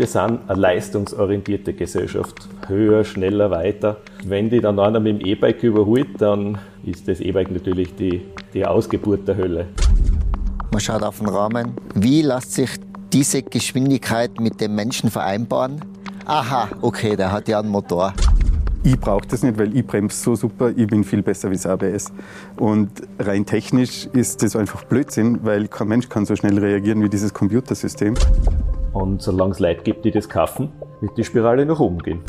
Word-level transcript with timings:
wir 0.00 0.06
sind 0.06 0.40
eine 0.48 0.58
leistungsorientierte 0.58 1.74
Gesellschaft. 1.74 2.48
Höher, 2.66 3.04
schneller, 3.04 3.50
weiter. 3.50 3.98
Wenn 4.24 4.48
die 4.48 4.58
dann 4.58 4.78
einer 4.78 4.98
mit 4.98 5.20
dem 5.20 5.26
E-Bike 5.26 5.62
überholt, 5.62 6.08
dann 6.16 6.56
ist 6.82 7.06
das 7.06 7.20
E-Bike 7.20 7.50
natürlich 7.50 7.94
die, 7.96 8.22
die 8.54 8.64
Ausgeburt 8.64 9.28
der 9.28 9.36
Hölle. 9.36 9.66
Man 10.72 10.80
schaut 10.80 11.02
auf 11.02 11.18
den 11.18 11.28
Rahmen. 11.28 11.74
Wie 11.94 12.22
lässt 12.22 12.54
sich 12.54 12.70
diese 13.12 13.42
Geschwindigkeit 13.42 14.40
mit 14.40 14.58
dem 14.62 14.74
Menschen 14.74 15.10
vereinbaren? 15.10 15.82
Aha, 16.24 16.70
okay, 16.80 17.14
der 17.14 17.30
hat 17.30 17.46
ja 17.48 17.60
einen 17.60 17.68
Motor. 17.68 18.14
Ich 18.82 18.98
brauche 18.98 19.28
das 19.28 19.42
nicht, 19.42 19.58
weil 19.58 19.76
ich 19.76 19.86
bremse 19.86 20.16
so 20.16 20.34
super, 20.34 20.70
ich 20.74 20.86
bin 20.86 21.04
viel 21.04 21.22
besser 21.22 21.50
wie 21.50 21.56
das 21.56 21.66
ABS. 21.66 22.06
Und 22.56 22.88
rein 23.18 23.44
technisch 23.44 24.06
ist 24.14 24.42
das 24.42 24.56
einfach 24.56 24.82
Blödsinn, 24.84 25.40
weil 25.42 25.68
kein 25.68 25.88
Mensch 25.88 26.08
kann 26.08 26.24
so 26.24 26.34
schnell 26.36 26.58
reagieren 26.58 27.02
wie 27.02 27.10
dieses 27.10 27.34
Computersystem. 27.34 28.14
Und 28.92 29.22
solange 29.22 29.52
es 29.52 29.60
Leute 29.60 29.82
gibt, 29.82 30.04
die 30.04 30.10
das 30.10 30.28
kaufen, 30.28 30.72
wird 31.00 31.16
die 31.16 31.24
Spirale 31.24 31.64
nach 31.64 31.78
oben 31.78 31.98
gehen. 31.98 32.20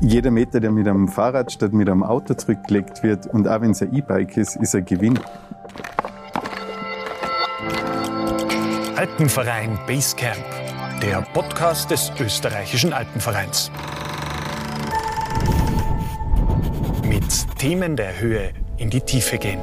Jeder 0.00 0.30
Meter, 0.30 0.60
der 0.60 0.70
mit 0.70 0.88
einem 0.88 1.08
Fahrrad 1.08 1.52
statt 1.52 1.72
mit 1.72 1.88
einem 1.88 2.02
Auto 2.02 2.32
zurückgelegt 2.34 3.02
wird, 3.02 3.26
und 3.26 3.46
auch 3.46 3.60
wenn 3.60 3.72
es 3.72 3.82
ein 3.82 3.94
E-Bike 3.94 4.36
ist, 4.36 4.56
ist 4.56 4.74
ein 4.74 4.84
Gewinn. 4.84 5.18
Alpenverein 8.96 9.78
Basecamp, 9.86 10.44
der 11.02 11.22
Podcast 11.34 11.90
des 11.90 12.12
österreichischen 12.20 12.92
Alpenvereins. 12.92 13.70
Mit 17.06 17.58
Themen 17.58 17.96
der 17.96 18.20
Höhe 18.20 18.50
in 18.78 18.88
die 18.90 19.00
Tiefe 19.00 19.38
gehen. 19.38 19.60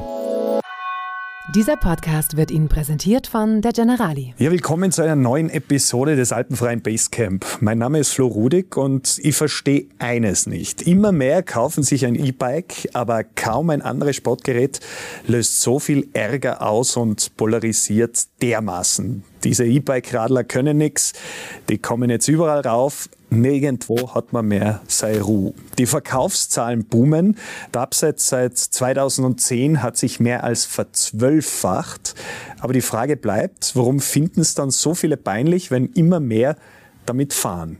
Dieser 1.56 1.78
Podcast 1.78 2.36
wird 2.36 2.52
Ihnen 2.52 2.68
präsentiert 2.68 3.26
von 3.26 3.62
der 3.62 3.72
Generali. 3.72 4.34
Ja, 4.38 4.52
willkommen 4.52 4.92
zu 4.92 5.02
einer 5.02 5.16
neuen 5.16 5.50
Episode 5.50 6.18
des 6.18 6.34
Alpenfreien 6.34 6.82
Basecamp. 6.82 7.46
Mein 7.62 7.78
Name 7.78 8.00
ist 8.00 8.12
Flo 8.12 8.28
Rudig 8.28 8.76
und 8.76 9.18
ich 9.24 9.34
verstehe 9.34 9.86
eines 9.98 10.46
nicht. 10.46 10.82
Immer 10.82 11.14
mehr 11.14 11.44
kaufen 11.44 11.84
sich 11.84 12.06
ein 12.06 12.16
E-Bike, 12.16 12.90
aber 12.92 13.24
kaum 13.24 13.70
ein 13.70 13.82
anderes 13.82 14.18
Sportgerät 14.18 14.82
löst 15.26 15.62
so 15.62 15.80
viel 15.80 16.10
Ärger 16.12 16.62
aus 16.62 16.98
und 16.98 17.38
polarisiert 17.38 18.28
dermaßen. 18.42 19.24
Diese 19.46 19.66
E-Bike-Radler 19.66 20.44
können 20.44 20.78
nichts, 20.78 21.14
die 21.70 21.78
kommen 21.78 22.10
jetzt 22.10 22.28
überall 22.28 22.60
rauf, 22.60 23.08
Nirgendwo 23.30 24.14
hat 24.16 24.32
man 24.32 24.48
mehr 24.48 24.82
seine 24.88 25.22
Ruhe. 25.22 25.54
Die 25.78 25.86
Verkaufszahlen 25.86 26.86
boomen. 26.86 27.38
Der 27.74 27.82
Absatz 27.82 28.30
seit 28.30 28.58
2010 28.58 29.84
hat 29.84 29.98
sich 29.98 30.20
mehr 30.20 30.44
als 30.44 30.66
verzwölffacht. 30.66 32.16
Aber 32.60 32.74
die 32.74 32.82
Frage 32.82 33.18
bleibt, 33.18 33.76
warum 33.76 34.00
finden 34.00 34.42
es 34.42 34.56
dann 34.56 34.72
so 34.72 34.94
viele 34.94 35.18
peinlich, 35.18 35.72
wenn 35.72 35.88
immer 35.88 36.20
mehr 36.20 36.56
damit 37.06 37.34
fahren? 37.34 37.78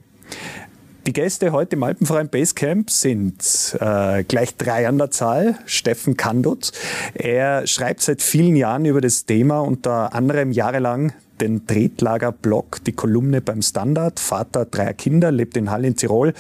Die 1.08 1.14
Gäste 1.14 1.54
heute 1.54 1.78
im 1.78 1.84
Alpenfreien 1.84 2.28
Basecamp 2.28 2.92
sind 2.92 3.78
äh, 3.80 4.26
gleich 4.26 4.58
drei 4.58 4.90
an 4.90 4.98
der 4.98 5.10
Zahl. 5.10 5.58
Steffen 5.66 6.18
Kandut. 6.18 6.74
Er 7.14 7.66
schreibt 7.66 8.02
seit 8.02 8.22
vielen 8.22 8.58
Jahren 8.58 8.84
über 8.84 9.00
das 9.00 9.24
Thema, 9.24 9.62
unter 9.62 10.14
anderem 10.14 10.52
jahrelang 10.52 11.14
den 11.40 11.66
Tretlager-Blog, 11.66 12.84
die 12.86 12.92
Kolumne 12.92 13.40
beim 13.40 13.62
Standard, 13.62 14.20
Vater 14.20 14.66
dreier 14.66 14.92
Kinder, 14.92 15.32
lebt 15.32 15.56
in 15.56 15.72
Hall 15.72 15.86
in 15.86 15.96
Tirol 15.96 16.34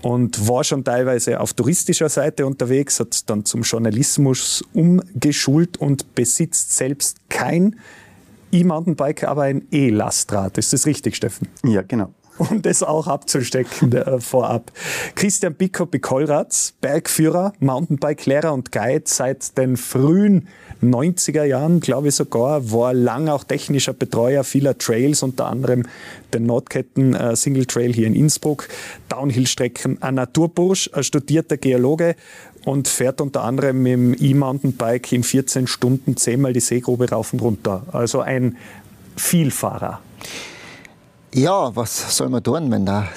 und 0.00 0.48
war 0.48 0.64
schon 0.64 0.82
teilweise 0.82 1.38
auf 1.38 1.52
touristischer 1.52 2.08
Seite 2.08 2.46
unterwegs, 2.46 2.98
hat 2.98 3.28
dann 3.28 3.44
zum 3.44 3.64
Journalismus 3.64 4.64
umgeschult 4.72 5.76
und 5.76 6.14
besitzt 6.14 6.74
selbst 6.74 7.18
kein 7.28 7.76
E-Mountainbike, 8.50 9.24
aber 9.24 9.42
ein 9.42 9.66
E-Lastrad. 9.70 10.56
Ist 10.56 10.72
das 10.72 10.86
richtig, 10.86 11.16
Steffen? 11.16 11.48
Ja, 11.62 11.82
genau 11.82 12.14
um 12.38 12.62
das 12.62 12.82
auch 12.82 13.06
abzustecken 13.06 13.92
äh, 13.92 14.20
vorab. 14.20 14.72
Christian 15.14 15.54
Bicko 15.54 15.86
Bekollratz, 15.86 16.74
Bergführer, 16.80 17.52
Mountainbike-Lehrer 17.60 18.52
und 18.52 18.72
Guide 18.72 19.04
seit 19.06 19.56
den 19.58 19.76
frühen 19.76 20.48
90er 20.82 21.44
Jahren, 21.44 21.80
glaube 21.80 22.08
ich 22.08 22.14
sogar, 22.14 22.70
war 22.70 22.92
lang 22.92 23.28
auch 23.28 23.44
technischer 23.44 23.94
Betreuer 23.94 24.44
vieler 24.44 24.76
Trails, 24.76 25.22
unter 25.22 25.46
anderem 25.46 25.84
den 26.34 26.44
Nordketten 26.46 27.14
äh, 27.14 27.34
Single 27.34 27.66
Trail 27.66 27.92
hier 27.92 28.06
in 28.06 28.14
Innsbruck, 28.14 28.68
Downhill-Strecken, 29.08 30.02
ein 30.02 30.14
Naturbursch, 30.16 30.90
ein 30.92 31.02
studierter 31.02 31.56
Geologe 31.56 32.14
und 32.64 32.88
fährt 32.88 33.20
unter 33.20 33.42
anderem 33.44 33.84
dem 33.84 34.14
E-Mountainbike 34.18 35.12
in 35.12 35.22
14 35.22 35.66
Stunden 35.66 36.16
zehnmal 36.16 36.52
die 36.52 36.60
Seegrube 36.60 37.08
rauf 37.08 37.32
und 37.32 37.40
runter. 37.40 37.84
Also 37.92 38.20
ein 38.20 38.56
Vielfahrer. 39.16 40.00
Ja, 41.36 41.76
was 41.76 42.16
soll 42.16 42.30
man 42.30 42.42
tun, 42.42 42.70
wenn 42.70 42.86
der 42.86 43.08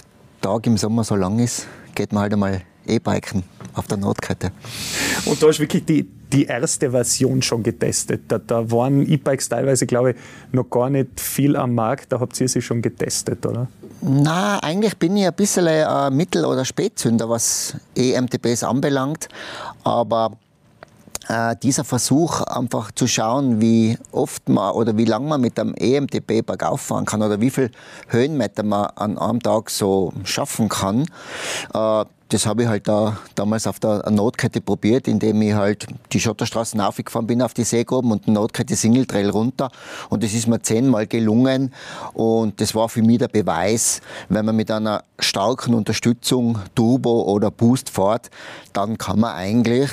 Tag 0.41 0.67
im 0.67 0.75
Sommer 0.75 1.05
so 1.05 1.15
lang 1.15 1.39
ist? 1.39 1.67
Geht 1.95 2.11
man 2.11 2.23
halt 2.23 2.33
einmal 2.33 2.63
E-Biken 2.85 3.43
auf 3.75 3.87
der 3.87 3.95
Nordkette. 3.95 4.51
Und 5.23 5.41
da 5.41 5.47
ist 5.47 5.61
wirklich 5.61 5.85
die, 5.85 6.03
die 6.03 6.43
erste 6.43 6.91
Version 6.91 7.41
schon 7.41 7.63
getestet. 7.63 8.23
Da, 8.27 8.37
da 8.37 8.69
waren 8.71 9.09
E-Bikes 9.09 9.47
teilweise, 9.47 9.85
glaube 9.85 10.11
ich, 10.11 10.15
noch 10.51 10.69
gar 10.69 10.89
nicht 10.89 11.17
viel 11.17 11.55
am 11.55 11.73
Markt. 11.73 12.11
Da 12.11 12.19
habt 12.19 12.41
ihr 12.41 12.49
sie 12.49 12.61
schon 12.61 12.81
getestet, 12.81 13.45
oder? 13.45 13.69
Na, 14.01 14.59
eigentlich 14.59 14.97
bin 14.97 15.15
ich 15.15 15.25
ein 15.25 15.33
bisschen 15.33 15.69
ein 15.69 16.13
Mittel- 16.13 16.43
oder 16.43 16.65
Spätzünder, 16.65 17.29
was 17.29 17.77
EMTBs 17.95 18.63
anbelangt. 18.63 19.29
Aber 19.85 20.33
äh, 21.29 21.55
dieser 21.61 21.83
Versuch, 21.83 22.41
einfach 22.41 22.91
zu 22.91 23.07
schauen, 23.07 23.61
wie 23.61 23.97
oft 24.11 24.49
man 24.49 24.73
oder 24.73 24.97
wie 24.97 25.05
lange 25.05 25.27
man 25.27 25.41
mit 25.41 25.59
einem 25.59 25.73
EMTB 25.75 26.45
bergauf 26.45 26.81
fahren 26.81 27.05
kann 27.05 27.21
oder 27.21 27.39
wie 27.39 27.51
viel 27.51 27.71
Höhenmeter 28.07 28.63
man 28.63 28.87
an 28.95 29.17
einem 29.17 29.39
Tag 29.39 29.69
so 29.69 30.11
schaffen 30.23 30.69
kann, 30.69 31.05
äh, 31.73 32.05
das 32.29 32.45
habe 32.45 32.63
ich 32.63 32.67
halt 32.67 32.87
da 32.87 33.17
damals 33.33 33.65
auf 33.65 33.79
der 33.79 34.07
Notkette 34.11 34.61
probiert, 34.61 35.07
indem 35.07 35.41
ich 35.41 35.53
halt 35.53 35.87
die 36.11 36.19
Schotterstraßen 36.19 36.79
aufgefahren 36.79 37.25
bin 37.25 37.41
auf 37.41 37.55
die 37.55 37.63
Seegruben 37.63 38.11
und 38.11 38.27
die 38.27 38.31
Notkette 38.31 38.75
Single 38.75 39.07
Trail 39.07 39.31
runter. 39.31 39.71
Und 40.09 40.23
das 40.23 40.35
ist 40.35 40.47
mir 40.47 40.61
zehnmal 40.61 41.07
gelungen. 41.07 41.73
Und 42.13 42.61
das 42.61 42.75
war 42.75 42.87
für 42.87 43.01
mich 43.01 43.17
der 43.17 43.29
Beweis, 43.29 44.01
wenn 44.29 44.45
man 44.45 44.55
mit 44.55 44.69
einer 44.69 45.03
starken 45.17 45.73
Unterstützung 45.73 46.59
Turbo 46.75 47.23
oder 47.23 47.49
Boost 47.49 47.89
fährt, 47.89 48.29
dann 48.73 48.99
kann 48.99 49.19
man 49.19 49.35
eigentlich 49.35 49.89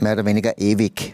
mehr 0.00 0.12
oder 0.12 0.24
weniger 0.24 0.58
ewig 0.58 1.12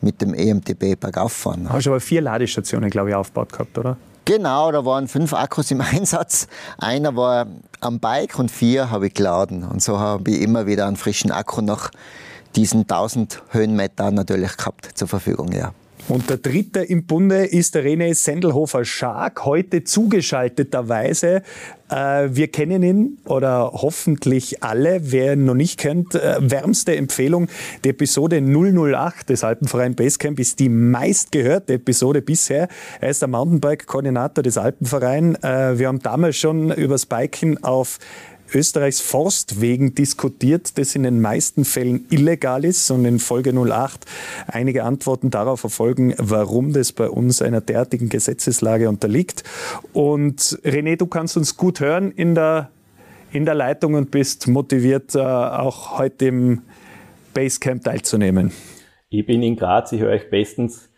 mit 0.00 0.20
dem 0.20 0.34
EMTB 0.34 0.98
bergauf 0.98 1.32
fahren. 1.32 1.68
Hast 1.70 1.86
du 1.86 1.90
aber 1.90 2.00
vier 2.00 2.22
Ladestationen, 2.22 2.90
glaube 2.90 3.10
ich, 3.10 3.14
aufgebaut 3.14 3.52
gehabt, 3.52 3.76
oder? 3.78 3.96
Genau, 4.24 4.70
da 4.70 4.84
waren 4.84 5.08
fünf 5.08 5.32
Akkus 5.34 5.70
im 5.70 5.80
Einsatz. 5.80 6.46
Einer 6.78 7.16
war 7.16 7.46
am 7.80 7.98
Bike 7.98 8.38
und 8.38 8.50
vier 8.50 8.90
habe 8.90 9.08
ich 9.08 9.14
geladen. 9.14 9.64
Und 9.64 9.82
so 9.82 9.98
habe 9.98 10.30
ich 10.30 10.40
immer 10.40 10.66
wieder 10.66 10.86
einen 10.86 10.96
frischen 10.96 11.32
Akku 11.32 11.60
nach 11.60 11.90
diesen 12.56 12.82
1000 12.82 13.42
Höhenmetern 13.50 14.14
natürlich 14.14 14.56
gehabt 14.56 14.90
zur 14.94 15.08
Verfügung. 15.08 15.52
Ja. 15.52 15.72
Und 16.10 16.28
der 16.28 16.38
dritte 16.38 16.80
im 16.80 17.04
Bunde 17.04 17.44
ist 17.44 17.76
der 17.76 17.84
René 17.84 18.12
Sendelhofer-Schark, 18.14 19.44
heute 19.44 19.84
zugeschalteterweise. 19.84 21.42
Äh, 21.88 22.28
wir 22.32 22.48
kennen 22.48 22.82
ihn 22.82 23.18
oder 23.26 23.70
hoffentlich 23.74 24.60
alle. 24.60 25.12
Wer 25.12 25.34
ihn 25.34 25.44
noch 25.44 25.54
nicht 25.54 25.78
kennt, 25.78 26.16
äh, 26.16 26.36
wärmste 26.40 26.96
Empfehlung. 26.96 27.46
Die 27.84 27.90
Episode 27.90 28.40
008 28.40 29.28
des 29.28 29.44
Alpenverein 29.44 29.94
Basecamp 29.94 30.40
ist 30.40 30.58
die 30.58 30.68
meistgehörte 30.68 31.74
Episode 31.74 32.22
bisher. 32.22 32.66
Er 33.00 33.10
ist 33.10 33.22
der 33.22 33.28
Mountainbike-Koordinator 33.28 34.42
des 34.42 34.58
Alpenvereins. 34.58 35.38
Äh, 35.44 35.78
wir 35.78 35.86
haben 35.86 36.00
damals 36.00 36.36
schon 36.36 36.72
übers 36.72 37.06
Biken 37.06 37.62
auf 37.62 38.00
Österreichs 38.54 39.00
Forstwegen 39.00 39.94
diskutiert, 39.94 40.76
das 40.78 40.94
in 40.94 41.04
den 41.04 41.20
meisten 41.20 41.64
Fällen 41.64 42.06
illegal 42.10 42.64
ist 42.64 42.90
und 42.90 43.04
in 43.04 43.18
Folge 43.18 43.52
08 43.52 44.04
einige 44.46 44.84
Antworten 44.84 45.30
darauf 45.30 45.64
erfolgen, 45.64 46.14
warum 46.18 46.72
das 46.72 46.92
bei 46.92 47.08
uns 47.08 47.42
einer 47.42 47.60
derartigen 47.60 48.08
Gesetzeslage 48.08 48.88
unterliegt. 48.88 49.44
Und 49.92 50.40
René, 50.64 50.96
du 50.96 51.06
kannst 51.06 51.36
uns 51.36 51.56
gut 51.56 51.80
hören 51.80 52.12
in 52.12 52.34
der, 52.34 52.70
in 53.32 53.44
der 53.44 53.54
Leitung 53.54 53.94
und 53.94 54.10
bist 54.10 54.48
motiviert, 54.48 55.14
äh, 55.14 55.20
auch 55.20 55.98
heute 55.98 56.26
im 56.26 56.62
Basecamp 57.34 57.84
teilzunehmen. 57.84 58.52
Ich 59.08 59.24
bin 59.26 59.42
in 59.42 59.56
Graz, 59.56 59.92
ich 59.92 60.00
höre 60.00 60.12
euch 60.12 60.30
bestens 60.30 60.89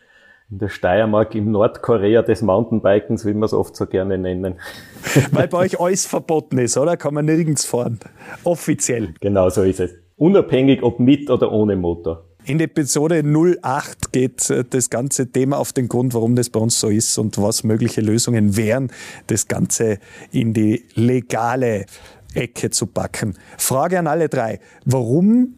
in 0.52 0.58
der 0.58 0.68
Steiermark, 0.68 1.34
im 1.34 1.50
Nordkorea 1.50 2.20
des 2.20 2.42
Mountainbikens, 2.42 3.24
wie 3.24 3.32
wir 3.32 3.46
es 3.46 3.54
oft 3.54 3.74
so 3.74 3.86
gerne 3.86 4.18
nennen. 4.18 4.56
Weil 5.32 5.48
bei 5.48 5.58
euch 5.58 5.80
alles 5.80 6.04
verboten 6.04 6.58
ist, 6.58 6.76
oder? 6.76 6.98
Kann 6.98 7.14
man 7.14 7.24
nirgends 7.24 7.64
fahren. 7.64 7.98
Offiziell. 8.44 9.14
Genau 9.20 9.48
so 9.48 9.62
ist 9.62 9.80
es. 9.80 9.92
Unabhängig 10.16 10.82
ob 10.82 11.00
mit 11.00 11.30
oder 11.30 11.50
ohne 11.50 11.74
Motor. 11.74 12.24
In 12.44 12.60
Episode 12.60 13.22
08 13.24 14.12
geht 14.12 14.50
äh, 14.50 14.64
das 14.68 14.90
ganze 14.90 15.32
Thema 15.32 15.56
auf 15.56 15.72
den 15.72 15.88
Grund, 15.88 16.12
warum 16.12 16.36
das 16.36 16.50
bei 16.50 16.60
uns 16.60 16.78
so 16.78 16.88
ist 16.88 17.16
und 17.16 17.40
was 17.40 17.64
mögliche 17.64 18.02
Lösungen 18.02 18.54
wären, 18.54 18.92
das 19.28 19.48
Ganze 19.48 20.00
in 20.32 20.52
die 20.52 20.84
legale 20.94 21.86
Ecke 22.34 22.68
zu 22.68 22.86
packen. 22.86 23.38
Frage 23.56 23.98
an 23.98 24.06
alle 24.06 24.28
drei. 24.28 24.60
Warum 24.84 25.54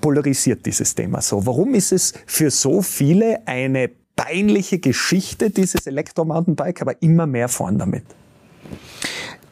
polarisiert 0.00 0.66
dieses 0.66 0.96
Thema 0.96 1.20
so? 1.20 1.46
Warum 1.46 1.74
ist 1.74 1.92
es 1.92 2.12
für 2.26 2.50
so 2.50 2.82
viele 2.82 3.46
eine 3.46 3.90
peinliche 4.16 4.78
Geschichte, 4.78 5.50
dieses 5.50 5.86
Elektromountainbike, 5.86 6.82
aber 6.82 7.00
immer 7.02 7.26
mehr 7.26 7.48
fahren 7.48 7.78
damit? 7.78 8.04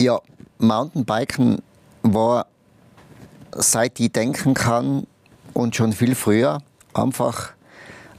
Ja, 0.00 0.20
Mountainbiken 0.58 1.62
war, 2.02 2.46
seit 3.52 3.98
ich 4.00 4.12
denken 4.12 4.54
kann 4.54 5.06
und 5.54 5.76
schon 5.76 5.92
viel 5.92 6.14
früher, 6.14 6.62
einfach 6.94 7.52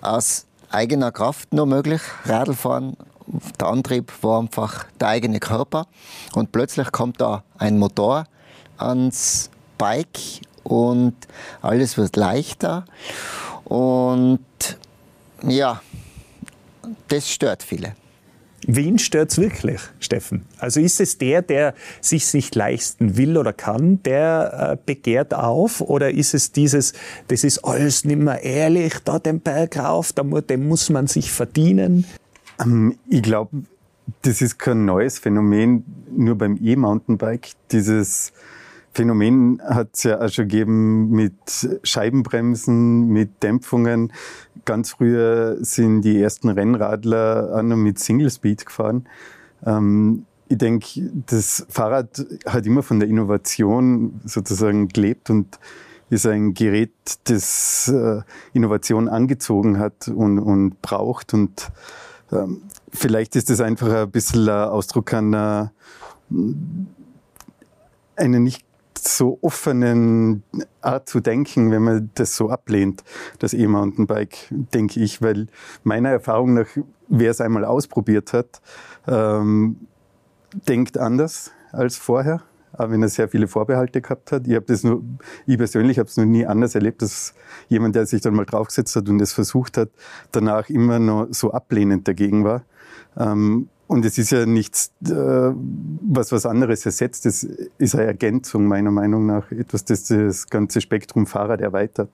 aus 0.01 0.45
eigener 0.69 1.11
Kraft 1.11 1.53
nur 1.53 1.65
möglich. 1.65 2.01
Radlfahren, 2.25 2.97
der 3.59 3.67
Antrieb 3.67 4.11
war 4.21 4.39
einfach 4.39 4.85
der 4.99 5.09
eigene 5.09 5.39
Körper. 5.39 5.87
Und 6.33 6.51
plötzlich 6.51 6.91
kommt 6.91 7.21
da 7.21 7.43
ein 7.57 7.77
Motor 7.77 8.25
ans 8.77 9.49
Bike 9.77 10.41
und 10.63 11.15
alles 11.61 11.97
wird 11.97 12.15
leichter. 12.15 12.85
Und 13.65 14.39
ja, 15.43 15.81
das 17.07 17.29
stört 17.29 17.63
viele. 17.63 17.95
Wen 18.67 18.99
stört 18.99 19.31
es 19.31 19.39
wirklich, 19.39 19.81
Steffen? 19.99 20.45
Also 20.59 20.79
ist 20.79 20.99
es 21.01 21.17
der, 21.17 21.41
der 21.41 21.73
sich 21.99 22.31
nicht 22.33 22.53
leisten 22.53 23.17
will 23.17 23.37
oder 23.37 23.53
kann, 23.53 24.03
der 24.03 24.73
äh, 24.73 24.77
begehrt 24.85 25.33
auf? 25.33 25.81
Oder 25.81 26.11
ist 26.11 26.35
es 26.35 26.51
dieses, 26.51 26.93
das 27.27 27.43
ist 27.43 27.65
alles 27.65 28.05
nicht 28.05 28.19
mehr 28.19 28.43
ehrlich, 28.43 28.93
da 29.03 29.17
den 29.17 29.39
Berg 29.39 29.77
rauf, 29.77 30.13
da 30.13 30.23
mu 30.23 30.41
den 30.41 30.67
muss 30.67 30.91
man 30.91 31.07
sich 31.07 31.31
verdienen? 31.31 32.05
Ähm, 32.59 32.99
ich 33.09 33.23
glaube, 33.23 33.63
das 34.21 34.41
ist 34.41 34.59
kein 34.59 34.85
neues 34.85 35.17
Phänomen, 35.17 35.83
nur 36.15 36.37
beim 36.37 36.59
E-Mountainbike. 36.61 37.53
Dieses 37.71 38.31
Phänomen 38.93 39.61
hat 39.63 39.89
es 39.93 40.03
ja 40.03 40.19
auch 40.19 40.29
schon 40.29 40.47
gegeben 40.47 41.09
mit 41.11 41.33
Scheibenbremsen, 41.83 43.07
mit 43.07 43.41
Dämpfungen. 43.41 44.11
Ganz 44.65 44.91
früher 44.91 45.57
sind 45.63 46.01
die 46.01 46.21
ersten 46.21 46.49
Rennradler 46.49 47.51
auch 47.55 47.61
noch 47.61 47.77
mit 47.77 47.99
Single 47.99 48.29
Speed 48.29 48.65
gefahren. 48.65 49.07
Ähm, 49.65 50.25
ich 50.49 50.57
denke, 50.57 51.09
das 51.27 51.65
Fahrrad 51.69 52.25
hat 52.45 52.65
immer 52.65 52.83
von 52.83 52.99
der 52.99 53.07
Innovation 53.07 54.19
sozusagen 54.25 54.89
gelebt 54.89 55.29
und 55.29 55.59
ist 56.09 56.25
ein 56.27 56.53
Gerät, 56.53 56.91
das 57.23 57.87
äh, 57.87 58.21
Innovation 58.51 59.07
angezogen 59.07 59.79
hat 59.79 60.09
und, 60.09 60.39
und 60.39 60.81
braucht. 60.81 61.33
Und 61.33 61.71
ähm, 62.33 62.63
vielleicht 62.91 63.37
ist 63.37 63.49
das 63.49 63.61
einfach 63.61 63.89
ein 63.93 64.11
bisschen 64.11 64.49
ein 64.49 64.69
Ausdruck 64.69 65.13
einer, 65.13 65.71
einer 68.17 68.39
nicht 68.39 68.65
so 69.07 69.39
offenen 69.41 70.43
Art 70.81 71.09
zu 71.09 71.19
denken, 71.19 71.71
wenn 71.71 71.81
man 71.81 72.11
das 72.15 72.35
so 72.35 72.49
ablehnt, 72.49 73.03
das 73.39 73.53
E-Mountainbike, 73.53 74.37
denke 74.49 74.99
ich, 74.99 75.21
weil 75.21 75.47
meiner 75.83 76.09
Erfahrung 76.09 76.53
nach, 76.53 76.67
wer 77.07 77.31
es 77.31 77.41
einmal 77.41 77.65
ausprobiert 77.65 78.33
hat, 78.33 78.61
ähm, 79.07 79.87
denkt 80.67 80.97
anders 80.97 81.51
als 81.71 81.97
vorher, 81.97 82.43
auch 82.73 82.89
wenn 82.89 83.01
er 83.01 83.09
sehr 83.09 83.27
viele 83.27 83.47
Vorbehalte 83.47 84.01
gehabt 84.01 84.31
hat. 84.31 84.47
Ich 84.47 84.55
habe 84.55 84.65
das 84.65 84.83
nur, 84.83 85.03
ich 85.45 85.57
persönlich 85.57 85.97
habe 85.97 86.07
es 86.07 86.17
noch 86.17 86.25
nie 86.25 86.45
anders 86.45 86.75
erlebt, 86.75 87.01
dass 87.01 87.33
jemand, 87.69 87.95
der 87.95 88.05
sich 88.05 88.21
dann 88.21 88.35
mal 88.35 88.45
draufgesetzt 88.45 88.95
hat 88.95 89.09
und 89.09 89.21
es 89.21 89.33
versucht 89.33 89.77
hat, 89.77 89.89
danach 90.31 90.69
immer 90.69 90.99
noch 90.99 91.27
so 91.31 91.51
ablehnend 91.51 92.07
dagegen 92.07 92.43
war. 92.43 92.63
Ähm, 93.17 93.69
und 93.91 94.05
es 94.05 94.17
ist 94.17 94.31
ja 94.31 94.45
nichts, 94.45 94.91
äh, 95.05 95.11
was 95.11 96.31
was 96.31 96.45
anderes 96.45 96.85
ersetzt. 96.85 97.25
Es 97.25 97.43
ist 97.43 97.93
eine 97.93 98.05
Ergänzung 98.05 98.65
meiner 98.65 98.89
Meinung 98.89 99.25
nach, 99.25 99.51
etwas, 99.51 99.83
das 99.83 100.05
das 100.05 100.47
ganze 100.47 100.79
Spektrum 100.79 101.27
Fahrrad 101.27 101.59
erweitert. 101.59 102.09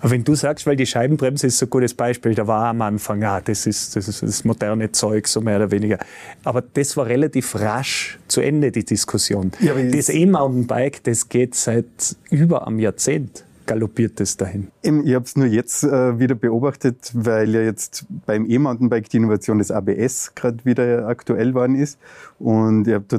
Aber 0.00 0.10
wenn 0.10 0.22
du 0.22 0.34
sagst, 0.34 0.66
weil 0.66 0.76
die 0.76 0.84
Scheibenbremse 0.84 1.46
ist 1.46 1.56
so 1.58 1.64
ein 1.64 1.70
gutes 1.70 1.94
Beispiel, 1.94 2.34
da 2.34 2.46
war 2.46 2.66
am 2.66 2.82
Anfang, 2.82 3.22
ja, 3.22 3.40
das 3.40 3.66
ist, 3.66 3.96
das 3.96 4.06
ist 4.06 4.22
das 4.22 4.44
moderne 4.44 4.92
Zeug, 4.92 5.28
so 5.28 5.40
mehr 5.40 5.56
oder 5.56 5.70
weniger. 5.70 5.98
Aber 6.44 6.60
das 6.60 6.94
war 6.96 7.06
relativ 7.06 7.54
rasch 7.54 8.18
zu 8.28 8.42
Ende, 8.42 8.70
die 8.70 8.84
Diskussion. 8.84 9.52
Ja, 9.60 9.72
das 9.74 10.10
E-Mountainbike, 10.10 11.04
das 11.04 11.30
geht 11.30 11.54
seit 11.54 12.16
über 12.30 12.66
einem 12.66 12.80
Jahrzehnt 12.80 13.44
galoppiert 13.66 14.20
es 14.20 14.36
dahin? 14.36 14.68
Ich 14.82 15.14
habe 15.14 15.24
es 15.24 15.36
nur 15.36 15.46
jetzt 15.46 15.84
äh, 15.84 16.18
wieder 16.18 16.34
beobachtet, 16.34 17.10
weil 17.14 17.54
ja 17.54 17.62
jetzt 17.62 18.06
beim 18.26 18.48
E-Mountainbike 18.48 19.08
die 19.08 19.18
Innovation 19.18 19.58
des 19.58 19.70
ABS 19.70 20.34
gerade 20.34 20.64
wieder 20.64 21.06
aktuell 21.06 21.54
worden 21.54 21.76
ist. 21.76 21.98
Und 22.38 22.88
ich 22.88 22.94
habe 22.94 23.04
da 23.08 23.18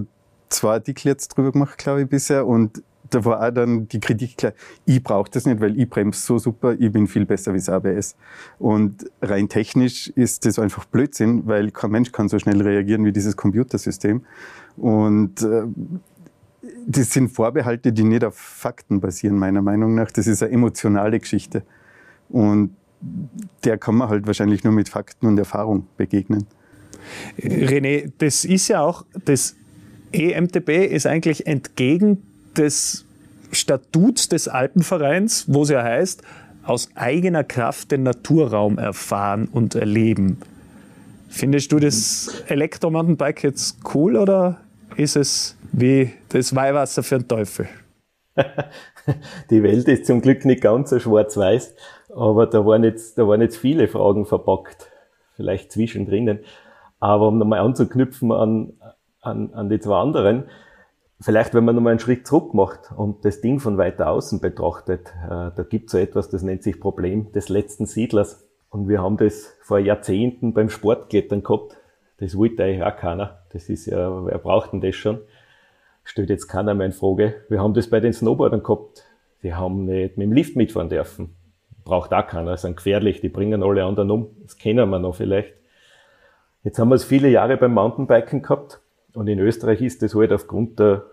zwei 0.50 0.74
Artikel 0.74 1.08
jetzt 1.08 1.30
drüber 1.30 1.52
gemacht, 1.52 1.78
glaube 1.78 2.04
ich, 2.04 2.10
bisher. 2.10 2.46
Und 2.46 2.84
da 3.10 3.24
war 3.26 3.46
auch 3.46 3.52
dann 3.52 3.88
die 3.88 4.00
Kritik 4.00 4.38
klar, 4.38 4.54
ich 4.86 5.04
brauche 5.04 5.30
das 5.30 5.46
nicht, 5.46 5.62
weil 5.62 5.80
ich 5.80 5.90
bremse 5.90 6.20
so 6.20 6.38
super, 6.40 6.76
ich 6.80 6.92
bin 6.92 7.08
viel 7.08 7.26
besser 7.26 7.54
wie 7.54 7.58
das 7.58 7.70
ABS. 7.70 8.16
Und 8.60 9.06
rein 9.22 9.50
technisch 9.50 10.08
ist 10.10 10.46
das 10.46 10.60
einfach 10.60 10.86
Blödsinn, 10.86 11.46
weil 11.46 11.72
kein 11.72 11.92
Mensch 11.92 12.12
kann 12.12 12.30
so 12.30 12.40
schnell 12.40 12.62
reagieren 12.62 13.06
wie 13.06 13.12
dieses 13.12 13.36
Computersystem. 13.36 14.26
Und 14.78 15.42
äh, 15.44 15.64
das 16.88 17.12
sind 17.12 17.30
Vorbehalte, 17.30 17.94
die 17.94 18.04
nicht 18.04 18.24
auf 18.24 18.36
Fakten 18.36 19.00
basieren, 19.00 19.38
meiner 19.38 19.62
Meinung 19.62 19.96
nach. 19.96 20.12
Das 20.12 20.28
ist 20.28 20.44
eine 20.44 20.52
emotionale 20.52 21.20
Geschichte. 21.20 21.64
Und 22.30 22.76
der 23.64 23.78
kann 23.78 23.96
man 23.96 24.10
halt 24.10 24.28
wahrscheinlich 24.28 24.64
nur 24.64 24.74
mit 24.74 24.90
Fakten 24.90 25.28
und 25.28 25.38
Erfahrung 25.38 25.88
begegnen. 25.98 26.46
René, 27.38 28.12
das 28.18 28.46
ist 28.46 28.70
ja 28.70 28.82
auch, 28.82 29.06
das 29.26 29.56
EMTB 30.14 30.70
ist 30.70 31.06
eigentlich 31.06 31.48
entgegen 31.48 32.24
des 32.56 33.06
Statuts 33.52 34.30
des 34.30 34.48
Alpenvereins, 34.48 35.46
wo 35.48 35.64
es 35.64 35.70
ja 35.70 35.84
heißt, 35.84 36.24
aus 36.64 36.90
eigener 36.96 37.44
Kraft 37.44 37.92
den 37.92 38.04
Naturraum 38.04 38.78
erfahren 38.78 39.48
und 39.52 39.76
erleben. 39.76 40.38
Findest 41.30 41.72
du 41.72 41.80
das 41.80 42.44
Elektromountainbike 42.48 43.44
jetzt 43.44 43.80
cool 43.94 44.16
oder 44.16 44.62
ist 44.98 45.16
es 45.16 45.58
wie 45.72 46.12
das 46.30 46.56
Weihwasser 46.56 47.04
für 47.04 47.20
den 47.20 47.28
Teufel. 47.28 47.68
Die 49.50 49.64
Welt 49.64 49.88
ist 49.88 50.06
zum 50.06 50.22
Glück 50.22 50.46
nicht 50.46 50.62
ganz 50.62 50.90
so 50.90 51.00
schwarz-weiß, 51.00 51.76
aber 52.16 52.48
da 52.48 52.66
waren, 52.66 52.84
jetzt, 52.84 53.18
da 53.18 53.28
waren 53.28 53.42
jetzt 53.42 53.58
viele 53.58 53.88
Fragen 53.88 54.26
verpackt, 54.26 54.92
vielleicht 55.36 55.72
zwischendrin. 55.72 56.40
Aber 57.00 57.28
um 57.28 57.38
nochmal 57.38 57.60
anzuknüpfen 57.60 58.32
an, 58.32 58.74
an, 59.22 59.54
an 59.54 59.70
die 59.70 59.80
zwei 59.80 60.00
anderen, 60.00 60.46
vielleicht 61.20 61.54
wenn 61.54 61.66
man 61.66 61.76
nochmal 61.76 61.92
einen 61.92 62.00
Schritt 62.00 62.26
zurück 62.28 62.54
macht 62.54 62.92
und 62.96 63.26
das 63.26 63.42
Ding 63.42 63.60
von 63.60 63.78
weiter 63.78 64.10
außen 64.10 64.42
betrachtet, 64.42 65.14
äh, 65.26 65.52
da 65.56 65.66
gibt 65.68 65.88
es 65.88 65.92
so 65.92 65.98
etwas, 65.98 66.30
das 66.30 66.44
nennt 66.44 66.64
sich 66.64 66.80
Problem 66.80 67.32
des 67.32 67.50
letzten 67.50 67.86
Siedlers. 67.86 68.48
Und 68.70 68.88
wir 68.88 69.02
haben 69.02 69.18
das 69.18 69.56
vor 69.62 69.80
Jahrzehnten 69.80 70.54
beim 70.54 70.70
Sportklettern 70.70 71.44
gehabt. 71.44 71.78
Das 72.18 72.38
wollte 72.38 72.64
eigentlich 72.64 72.84
auch 72.84 72.96
keiner. 72.96 73.44
Das 73.52 73.70
ist 73.70 73.86
ja, 73.86 74.26
wer 74.26 74.38
braucht 74.38 74.74
denn 74.74 74.82
das 74.82 74.96
schon? 74.96 75.20
Stellt 76.04 76.30
jetzt 76.30 76.48
keiner 76.48 76.74
mehr 76.74 76.88
in 76.88 76.92
Frage. 76.92 77.36
Wir 77.50 77.62
haben 77.62 77.74
das 77.74 77.90
bei 77.90 78.00
den 78.00 78.14
Snowboardern 78.14 78.64
gehabt. 78.64 79.06
Die 79.42 79.54
haben 79.54 79.86
nicht 79.86 80.18
mit 80.18 80.26
dem 80.28 80.34
Lift 80.34 80.56
mitfahren 80.56 80.90
dürfen. 80.90 81.36
Braucht 81.84 82.14
auch 82.14 82.28
keiner, 82.28 82.56
sind 82.56 82.78
gefährlich, 82.78 83.20
die 83.20 83.30
bringen 83.30 83.62
alle 83.62 83.84
anderen 83.84 84.10
um. 84.10 84.30
Das 84.42 84.58
kennen 84.58 84.90
wir 84.90 85.00
noch 85.00 85.16
vielleicht. 85.16 85.54
Jetzt 86.64 86.80
haben 86.80 86.90
wir 86.90 86.96
es 86.96 87.04
viele 87.04 87.30
Jahre 87.30 87.58
beim 87.58 87.74
Mountainbiken 87.74 88.42
gehabt. 88.42 88.80
Und 89.14 89.28
in 89.28 89.40
Österreich 89.40 89.82
ist 89.82 90.02
das 90.02 90.16
halt 90.16 90.32
aufgrund 90.32 90.80
der, 90.80 91.04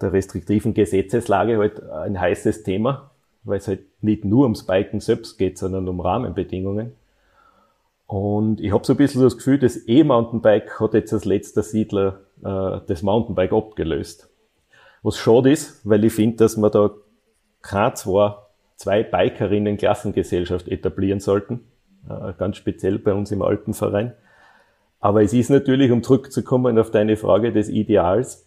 der 0.00 0.12
restriktiven 0.12 0.74
Gesetzeslage 0.74 1.58
halt 1.58 1.82
ein 1.82 2.20
heißes 2.20 2.62
Thema, 2.62 3.10
weil 3.42 3.58
es 3.58 3.68
halt 3.68 3.80
nicht 4.02 4.24
nur 4.24 4.42
ums 4.42 4.66
Biken 4.66 5.00
selbst 5.00 5.38
geht, 5.38 5.58
sondern 5.58 5.88
um 5.88 6.00
Rahmenbedingungen. 6.00 6.92
Und 8.12 8.60
ich 8.60 8.74
habe 8.74 8.84
so 8.84 8.92
ein 8.92 8.98
bisschen 8.98 9.22
das 9.22 9.38
Gefühl, 9.38 9.58
das 9.58 9.88
E-Mountainbike 9.88 10.78
hat 10.78 10.92
jetzt 10.92 11.14
als 11.14 11.24
letzter 11.24 11.62
Siedler 11.62 12.20
äh, 12.44 12.86
das 12.86 13.00
Mountainbike 13.00 13.54
abgelöst. 13.54 14.28
Was 15.02 15.16
schade 15.16 15.50
ist, 15.50 15.80
weil 15.88 16.04
ich 16.04 16.12
finde, 16.12 16.36
dass 16.36 16.58
wir 16.58 16.68
da 16.68 16.90
keine 17.62 17.94
zwei, 17.94 18.34
zwei 18.76 19.02
Bikerinnen 19.02 19.78
Klassengesellschaft 19.78 20.68
etablieren 20.68 21.20
sollten. 21.20 21.60
Äh, 22.06 22.34
ganz 22.36 22.58
speziell 22.58 22.98
bei 22.98 23.14
uns 23.14 23.30
im 23.32 23.40
Alpenverein. 23.40 24.12
Aber 25.00 25.22
es 25.22 25.32
ist 25.32 25.48
natürlich, 25.48 25.90
um 25.90 26.02
zurückzukommen 26.02 26.78
auf 26.78 26.90
deine 26.90 27.16
Frage 27.16 27.50
des 27.50 27.70
Ideals, 27.70 28.46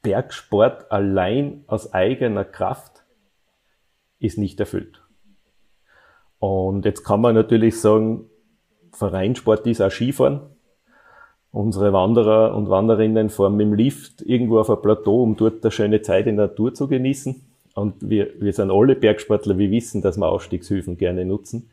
Bergsport 0.00 0.90
allein 0.90 1.64
aus 1.66 1.92
eigener 1.92 2.46
Kraft 2.46 3.04
ist 4.18 4.38
nicht 4.38 4.58
erfüllt. 4.60 5.01
Und 6.42 6.84
jetzt 6.86 7.04
kann 7.04 7.20
man 7.20 7.36
natürlich 7.36 7.80
sagen, 7.80 8.24
Vereinssport 8.90 9.64
ist 9.68 9.80
auch 9.80 9.92
Skifahren. 9.92 10.40
Unsere 11.52 11.92
Wanderer 11.92 12.56
und 12.56 12.68
Wanderinnen 12.68 13.30
fahren 13.30 13.56
mit 13.56 13.68
dem 13.68 13.74
Lift 13.74 14.22
irgendwo 14.22 14.58
auf 14.58 14.68
ein 14.68 14.82
Plateau, 14.82 15.22
um 15.22 15.36
dort 15.36 15.62
eine 15.62 15.70
schöne 15.70 16.02
Zeit 16.02 16.26
in 16.26 16.36
der 16.36 16.48
Natur 16.48 16.74
zu 16.74 16.88
genießen. 16.88 17.40
Und 17.76 17.94
wir, 18.00 18.32
wir 18.40 18.52
sind 18.52 18.72
alle 18.72 18.96
Bergsportler, 18.96 19.56
wir 19.56 19.70
wissen, 19.70 20.02
dass 20.02 20.16
wir 20.16 20.28
Ausstiegshilfen 20.28 20.96
gerne 20.96 21.24
nutzen. 21.24 21.70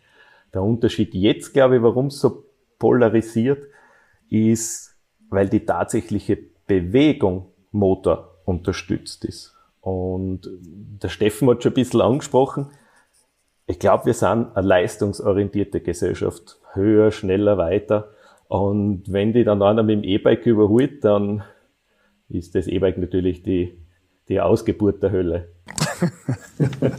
Der 0.53 0.61
Unterschied 0.61 1.15
jetzt, 1.15 1.55
glaube 1.55 1.77
ich, 1.77 1.81
warum 1.81 2.05
es 2.05 2.19
so 2.19 2.43
polarisiert, 2.77 3.63
ist, 4.29 4.95
weil 5.31 5.49
die 5.49 5.65
tatsächliche 5.65 6.37
Bewegung 6.67 7.47
Motor 7.71 8.35
unterstützt 8.45 9.25
ist. 9.25 9.55
Und 9.81 10.47
der 10.61 11.09
Steffen 11.09 11.49
hat 11.49 11.63
schon 11.63 11.71
ein 11.71 11.73
bisschen 11.73 12.01
angesprochen, 12.01 12.67
ich 13.69 13.77
glaube, 13.77 14.07
wir 14.07 14.15
sind 14.15 14.47
eine 14.55 14.67
leistungsorientierte 14.67 15.79
Gesellschaft. 15.79 16.57
Höher, 16.73 17.11
schneller, 17.11 17.59
weiter. 17.59 18.09
Und 18.47 19.03
wenn 19.13 19.31
die 19.31 19.43
dann 19.43 19.61
einer 19.61 19.83
mit 19.83 19.97
dem 19.97 20.03
E-Bike 20.03 20.47
überholt, 20.47 21.05
dann 21.05 21.43
ist 22.29 22.55
das 22.55 22.65
E-Bike 22.65 22.97
natürlich 22.97 23.43
die, 23.43 23.77
die 24.27 24.41
Ausgeburt 24.41 25.03
der 25.03 25.11
Hölle. 25.11 25.49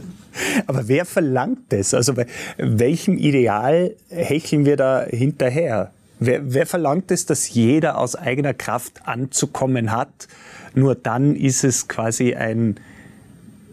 Aber 0.67 0.87
wer 0.87 1.03
verlangt 1.03 1.73
das? 1.73 1.93
Also 1.93 2.13
welchem 2.57 3.17
Ideal 3.17 3.93
hecheln 4.07 4.65
wir 4.65 4.77
da 4.77 5.03
hinterher? 5.03 5.91
Wer, 6.19 6.53
wer 6.53 6.65
verlangt 6.65 7.11
es, 7.11 7.25
dass 7.25 7.53
jeder 7.53 7.97
aus 7.97 8.15
eigener 8.15 8.53
Kraft 8.53 9.05
anzukommen 9.05 9.91
hat? 9.91 10.29
Nur 10.73 10.95
dann 10.95 11.35
ist 11.35 11.65
es 11.65 11.89
quasi 11.89 12.33
ein, 12.33 12.79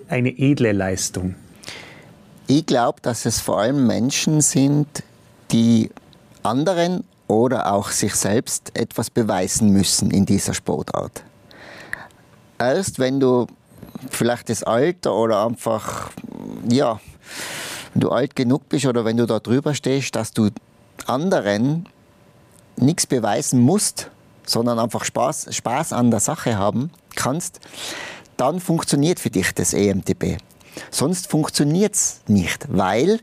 eine 0.08 0.36
edle 0.36 0.72
Leistung. 0.72 1.36
Ich 2.50 2.64
glaube, 2.64 3.02
dass 3.02 3.26
es 3.26 3.40
vor 3.40 3.58
allem 3.58 3.86
Menschen 3.86 4.40
sind, 4.40 4.86
die 5.52 5.90
anderen 6.42 7.04
oder 7.26 7.74
auch 7.74 7.90
sich 7.90 8.14
selbst 8.14 8.70
etwas 8.74 9.10
beweisen 9.10 9.68
müssen 9.68 10.10
in 10.10 10.24
dieser 10.24 10.54
Sportart. 10.54 11.22
Erst 12.58 12.98
wenn 12.98 13.20
du 13.20 13.46
vielleicht 14.10 14.48
das 14.48 14.62
Alter 14.62 15.14
oder 15.14 15.44
einfach, 15.44 16.10
ja, 16.70 16.98
wenn 17.92 18.00
du 18.00 18.08
alt 18.08 18.34
genug 18.34 18.66
bist 18.70 18.86
oder 18.86 19.04
wenn 19.04 19.18
du 19.18 19.26
da 19.26 19.40
drüber 19.40 19.74
stehst, 19.74 20.16
dass 20.16 20.30
du 20.30 20.48
anderen 21.04 21.86
nichts 22.76 23.06
beweisen 23.06 23.60
musst, 23.60 24.10
sondern 24.46 24.78
einfach 24.78 25.04
Spaß, 25.04 25.54
Spaß 25.54 25.92
an 25.92 26.10
der 26.10 26.20
Sache 26.20 26.56
haben 26.56 26.92
kannst, 27.14 27.60
dann 28.38 28.58
funktioniert 28.58 29.20
für 29.20 29.28
dich 29.28 29.52
das 29.52 29.74
EMTB. 29.74 30.38
Sonst 30.90 31.28
funktioniert 31.28 31.94
es 31.94 32.20
nicht, 32.26 32.66
weil 32.70 33.20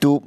du, 0.00 0.22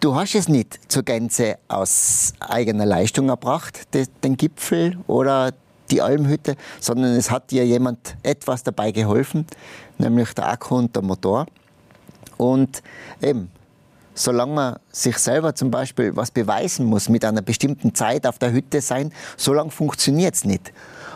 du 0.00 0.14
hast 0.14 0.34
es 0.34 0.48
nicht 0.48 0.78
zur 0.88 1.02
Gänze 1.02 1.58
aus 1.68 2.34
eigener 2.40 2.86
Leistung 2.86 3.28
erbracht, 3.28 3.80
den 4.22 4.36
Gipfel 4.36 4.98
oder 5.06 5.52
die 5.90 6.02
Almhütte, 6.02 6.56
sondern 6.80 7.14
es 7.14 7.30
hat 7.30 7.50
dir 7.50 7.66
jemand 7.66 8.16
etwas 8.22 8.62
dabei 8.62 8.90
geholfen, 8.90 9.46
nämlich 9.98 10.32
der 10.32 10.48
Akku 10.48 10.76
und 10.76 10.94
der 10.96 11.02
Motor. 11.02 11.46
Und 12.36 12.82
eben, 13.22 13.50
solange 14.14 14.54
man 14.54 14.76
sich 14.90 15.18
selber 15.18 15.54
zum 15.54 15.70
Beispiel 15.70 16.16
was 16.16 16.30
beweisen 16.30 16.86
muss, 16.86 17.08
mit 17.08 17.24
einer 17.24 17.42
bestimmten 17.42 17.94
Zeit 17.94 18.26
auf 18.26 18.38
der 18.38 18.52
Hütte 18.52 18.80
sein, 18.80 19.12
solange 19.36 19.70
funktioniert 19.70 20.34
es 20.34 20.44
nicht. 20.44 20.72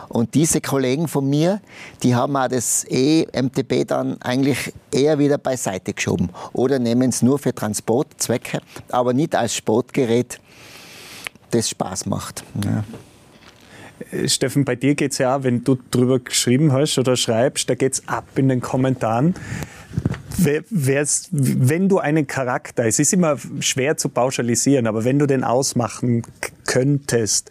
Und 0.09 0.33
diese 0.33 0.59
Kollegen 0.59 1.07
von 1.07 1.29
mir, 1.29 1.61
die 2.03 2.15
haben 2.15 2.35
auch 2.35 2.47
das 2.47 2.85
EMTB 2.89 3.87
dann 3.87 4.21
eigentlich 4.21 4.73
eher 4.91 5.19
wieder 5.19 5.37
beiseite 5.37 5.93
geschoben 5.93 6.29
oder 6.51 6.79
nehmen 6.79 7.09
es 7.09 7.21
nur 7.21 7.39
für 7.39 7.53
Transportzwecke, 7.53 8.61
aber 8.89 9.13
nicht 9.13 9.35
als 9.35 9.55
Sportgerät, 9.55 10.39
das 11.51 11.69
Spaß 11.69 12.05
macht. 12.05 12.43
Ja. 12.63 12.83
Äh, 14.11 14.27
Steffen, 14.27 14.65
bei 14.65 14.75
dir 14.75 14.95
geht 14.95 15.11
es 15.11 15.17
ja 15.17 15.37
auch, 15.37 15.43
wenn 15.43 15.63
du 15.63 15.77
drüber 15.91 16.19
geschrieben 16.19 16.71
hast 16.71 16.97
oder 16.97 17.15
schreibst, 17.15 17.69
da 17.69 17.75
geht 17.75 17.93
es 17.93 18.07
ab 18.07 18.25
in 18.35 18.49
den 18.49 18.61
Kommentaren. 18.61 19.35
wenn 20.37 21.89
du 21.89 21.99
einen 21.99 22.27
Charakter, 22.27 22.85
es 22.85 22.99
ist 22.99 23.13
immer 23.13 23.37
schwer 23.59 23.97
zu 23.97 24.09
pauschalisieren, 24.09 24.87
aber 24.87 25.03
wenn 25.03 25.19
du 25.19 25.25
den 25.25 25.43
ausmachen 25.43 26.23
könntest, 26.65 27.49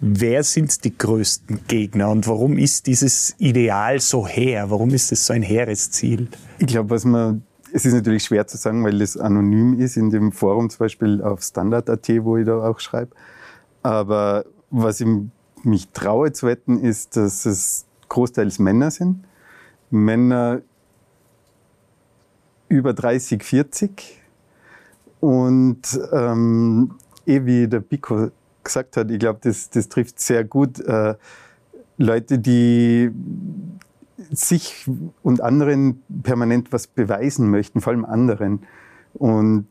wer 0.00 0.42
sind 0.42 0.84
die 0.84 0.96
größten 0.96 1.60
Gegner 1.66 2.10
und 2.10 2.26
warum 2.26 2.58
ist 2.58 2.86
dieses 2.86 3.34
Ideal 3.38 4.00
so 4.00 4.26
her? 4.26 4.70
Warum 4.70 4.90
ist 4.90 5.12
es 5.12 5.26
so 5.26 5.32
ein 5.32 5.42
hehres 5.42 5.90
Ziel? 5.90 6.28
Ich 6.58 6.66
glaube, 6.66 6.90
was 6.90 7.04
man 7.04 7.42
es 7.72 7.84
ist 7.84 7.92
natürlich 7.92 8.24
schwer 8.24 8.46
zu 8.46 8.56
sagen, 8.56 8.84
weil 8.84 9.00
es 9.02 9.16
anonym 9.16 9.78
ist 9.78 9.96
in 9.96 10.10
dem 10.10 10.32
Forum 10.32 10.70
zum 10.70 10.78
Beispiel 10.78 11.22
auf 11.22 11.42
Standard.at, 11.42 12.08
wo 12.24 12.36
ich 12.36 12.46
da 12.46 12.66
auch 12.66 12.80
schreibe. 12.80 13.14
Aber 13.82 14.44
was 14.70 15.00
ich 15.00 15.08
mich 15.64 15.88
traue 15.90 16.32
zu 16.32 16.46
wetten, 16.46 16.80
ist, 16.80 17.16
dass 17.16 17.44
es 17.46 17.86
großteils 18.08 18.58
Männer 18.58 18.90
sind. 18.90 19.24
Männer 19.90 20.62
über 22.68 22.92
30, 22.92 23.42
40. 23.42 24.22
Und 25.20 26.00
ähm, 26.12 26.94
eh 27.26 27.44
wie 27.44 27.66
der 27.66 27.80
Pico 27.80 28.30
gesagt 28.68 28.96
hat, 28.96 29.10
ich 29.10 29.18
glaube, 29.18 29.40
das, 29.42 29.70
das 29.70 29.88
trifft 29.88 30.20
sehr 30.20 30.44
gut 30.44 30.80
äh, 30.80 31.14
Leute, 31.96 32.38
die 32.38 33.10
sich 34.30 34.86
und 35.22 35.40
anderen 35.42 36.02
permanent 36.22 36.72
was 36.72 36.86
beweisen 36.86 37.50
möchten, 37.50 37.80
vor 37.80 37.92
allem 37.92 38.04
anderen. 38.04 38.60
Und 39.14 39.66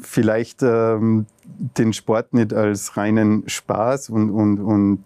vielleicht 0.00 0.62
ähm, 0.62 1.26
den 1.44 1.92
Sport 1.92 2.34
nicht 2.34 2.52
als 2.52 2.96
reinen 2.96 3.48
Spaß 3.48 4.10
und, 4.10 4.30
und, 4.30 4.60
und 4.60 5.04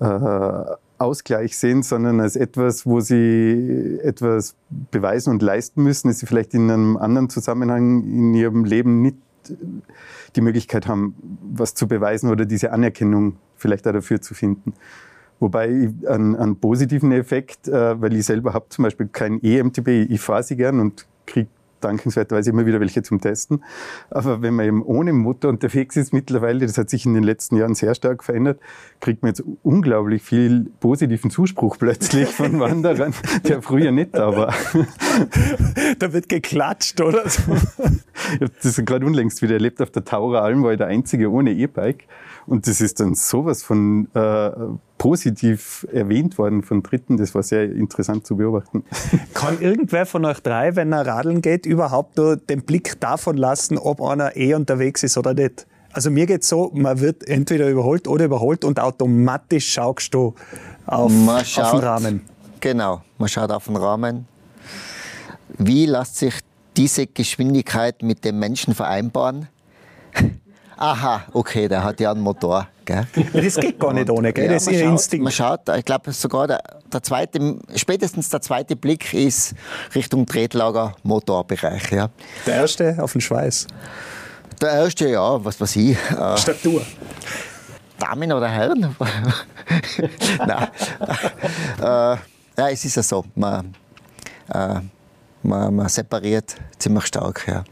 äh, 0.00 0.76
Ausgleich 0.98 1.58
sehen, 1.58 1.82
sondern 1.82 2.20
als 2.20 2.36
etwas, 2.36 2.86
wo 2.86 3.00
sie 3.00 3.98
etwas 4.02 4.54
beweisen 4.90 5.30
und 5.30 5.42
leisten 5.42 5.82
müssen, 5.82 6.08
dass 6.08 6.20
sie 6.20 6.26
vielleicht 6.26 6.54
in 6.54 6.70
einem 6.70 6.96
anderen 6.96 7.28
Zusammenhang 7.28 8.04
in 8.04 8.34
ihrem 8.34 8.64
Leben 8.64 9.02
nicht 9.02 9.16
die 10.36 10.40
Möglichkeit 10.40 10.86
haben, 10.86 11.14
was 11.52 11.74
zu 11.74 11.86
beweisen 11.86 12.30
oder 12.30 12.44
diese 12.44 12.72
Anerkennung 12.72 13.36
vielleicht 13.56 13.86
auch 13.86 13.92
dafür 13.92 14.20
zu 14.20 14.34
finden. 14.34 14.74
Wobei 15.40 15.92
einen, 16.06 16.36
einen 16.36 16.56
positiven 16.56 17.10
Effekt, 17.12 17.68
äh, 17.68 18.00
weil 18.00 18.14
ich 18.14 18.26
selber 18.26 18.52
habe 18.52 18.68
zum 18.68 18.84
Beispiel 18.84 19.08
kein 19.08 19.42
EMTB, 19.42 19.88
ich 20.08 20.20
fahre 20.20 20.42
sie 20.42 20.56
gern 20.56 20.78
und 20.78 21.06
kriege 21.26 21.48
dankenswerterweise 21.84 22.50
immer 22.50 22.66
wieder 22.66 22.80
welche 22.80 23.02
zum 23.02 23.20
Testen. 23.20 23.62
Aber 24.10 24.42
wenn 24.42 24.54
man 24.54 24.66
eben 24.66 24.82
ohne 24.82 25.12
Motor 25.12 25.50
unterwegs 25.50 25.96
ist 25.96 26.12
mittlerweile, 26.12 26.66
das 26.66 26.78
hat 26.78 26.90
sich 26.90 27.06
in 27.06 27.14
den 27.14 27.22
letzten 27.22 27.56
Jahren 27.56 27.74
sehr 27.74 27.94
stark 27.94 28.24
verändert, 28.24 28.60
kriegt 29.00 29.22
man 29.22 29.30
jetzt 29.30 29.42
unglaublich 29.62 30.22
viel 30.22 30.70
positiven 30.80 31.30
Zuspruch 31.30 31.78
plötzlich 31.78 32.28
von 32.28 32.60
Wanderern, 32.60 33.14
der 33.46 33.62
früher 33.62 33.92
nicht 33.92 34.14
da 34.14 34.36
war. 34.36 34.54
Da 35.98 36.12
wird 36.12 36.28
geklatscht, 36.28 37.00
oder? 37.00 37.24
Ich 37.26 38.40
habe 38.40 38.52
das 38.62 38.76
gerade 38.84 39.04
unlängst 39.04 39.42
wieder 39.42 39.54
erlebt. 39.54 39.80
Auf 39.82 39.90
der 39.90 40.04
Taurer 40.04 40.42
Alm 40.42 40.62
war 40.62 40.72
ich 40.72 40.78
der 40.78 40.86
Einzige 40.86 41.30
ohne 41.30 41.52
E-Bike. 41.52 42.04
Und 42.46 42.66
das 42.66 42.80
ist 42.80 43.00
dann 43.00 43.14
sowas 43.14 43.62
von 43.62 44.08
äh, 44.14 44.50
positiv 45.02 45.84
erwähnt 45.92 46.38
worden 46.38 46.62
von 46.62 46.84
Dritten. 46.84 47.16
Das 47.16 47.34
war 47.34 47.42
sehr 47.42 47.64
interessant 47.64 48.24
zu 48.24 48.36
beobachten. 48.36 48.84
Kann 49.34 49.60
irgendwer 49.60 50.06
von 50.06 50.24
euch 50.24 50.38
drei, 50.38 50.76
wenn 50.76 50.92
er 50.92 51.04
radeln 51.04 51.42
geht, 51.42 51.66
überhaupt 51.66 52.16
nur 52.16 52.36
den 52.36 52.62
Blick 52.62 53.00
davon 53.00 53.36
lassen, 53.36 53.78
ob 53.78 54.00
einer 54.00 54.36
eh 54.36 54.54
unterwegs 54.54 55.02
ist 55.02 55.18
oder 55.18 55.34
nicht? 55.34 55.66
Also 55.92 56.08
mir 56.08 56.26
geht's 56.26 56.48
so, 56.48 56.70
man 56.72 57.00
wird 57.00 57.26
entweder 57.26 57.68
überholt 57.68 58.06
oder 58.06 58.26
überholt 58.26 58.64
und 58.64 58.78
automatisch 58.78 59.72
schaust 59.72 60.14
du 60.14 60.36
auf, 60.86 61.10
schaut, 61.46 61.64
auf 61.64 61.70
den 61.72 61.80
Rahmen. 61.80 62.20
Genau, 62.60 63.02
man 63.18 63.28
schaut 63.28 63.50
auf 63.50 63.64
den 63.64 63.74
Rahmen. 63.74 64.28
Wie 65.58 65.86
lässt 65.86 66.18
sich 66.18 66.34
diese 66.76 67.08
Geschwindigkeit 67.08 68.04
mit 68.04 68.24
dem 68.24 68.38
Menschen 68.38 68.72
vereinbaren? 68.72 69.48
Aha, 70.76 71.24
okay, 71.32 71.68
der 71.68 71.82
hat 71.82 72.00
ja 72.00 72.10
einen 72.10 72.20
Motor. 72.20 72.68
Gell? 72.84 73.06
Das 73.32 73.56
geht 73.56 73.78
gar 73.78 73.92
nicht 73.92 74.10
ohne, 74.10 74.32
gell? 74.32 74.46
Ja, 74.46 74.52
das 74.52 74.66
ist 74.66 74.72
ihr 74.72 74.84
Instinkt. 74.84 75.22
Man 75.24 75.32
schaut, 75.32 75.68
ich 75.68 75.84
glaube 75.84 76.12
sogar 76.12 76.48
der, 76.48 76.62
der, 76.92 77.02
zweite, 77.02 77.58
spätestens 77.76 78.28
der 78.28 78.40
zweite 78.40 78.74
Blick 78.74 79.14
ist 79.14 79.54
Richtung 79.94 80.26
Tretlager, 80.26 80.94
Motorbereich. 81.02 81.92
Ja. 81.92 82.10
Der 82.46 82.54
erste 82.56 82.96
auf 83.00 83.12
den 83.12 83.20
Schweiß. 83.20 83.66
Der 84.60 84.70
erste, 84.70 85.08
ja, 85.08 85.44
was 85.44 85.60
weiß 85.60 85.76
ich. 85.76 85.96
Äh, 86.10 86.36
Statur. 86.36 86.82
Damen 87.98 88.32
oder 88.32 88.48
Herren? 88.48 88.96
Nein. 90.46 90.68
äh, 91.78 92.16
ja, 92.58 92.68
es 92.68 92.84
ist 92.84 92.96
ja 92.96 93.02
so. 93.02 93.24
Man, 93.34 93.74
äh, 94.52 94.80
man, 95.42 95.74
man 95.74 95.88
separiert 95.88 96.56
ziemlich 96.78 97.06
stark. 97.06 97.44
Ja. 97.46 97.64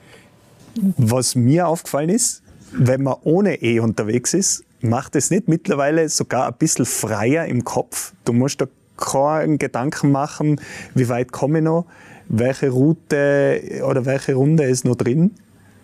Was 0.96 1.34
mir 1.34 1.66
aufgefallen 1.66 2.10
ist, 2.10 2.42
wenn 2.72 3.02
man 3.02 3.16
ohne 3.22 3.62
E 3.62 3.80
unterwegs 3.80 4.34
ist, 4.34 4.64
macht 4.80 5.16
es 5.16 5.30
nicht 5.30 5.48
mittlerweile 5.48 6.08
sogar 6.08 6.48
ein 6.48 6.54
bisschen 6.58 6.86
freier 6.86 7.46
im 7.46 7.64
Kopf. 7.64 8.12
Du 8.24 8.32
musst 8.32 8.60
da 8.60 8.66
keinen 8.96 9.58
Gedanken 9.58 10.12
machen, 10.12 10.60
wie 10.94 11.08
weit 11.08 11.32
komme 11.32 11.58
ich 11.58 11.64
noch, 11.64 11.86
welche 12.28 12.70
Route 12.70 13.82
oder 13.88 14.06
welche 14.06 14.34
Runde 14.34 14.64
ist 14.64 14.84
noch 14.84 14.96
drin. 14.96 15.32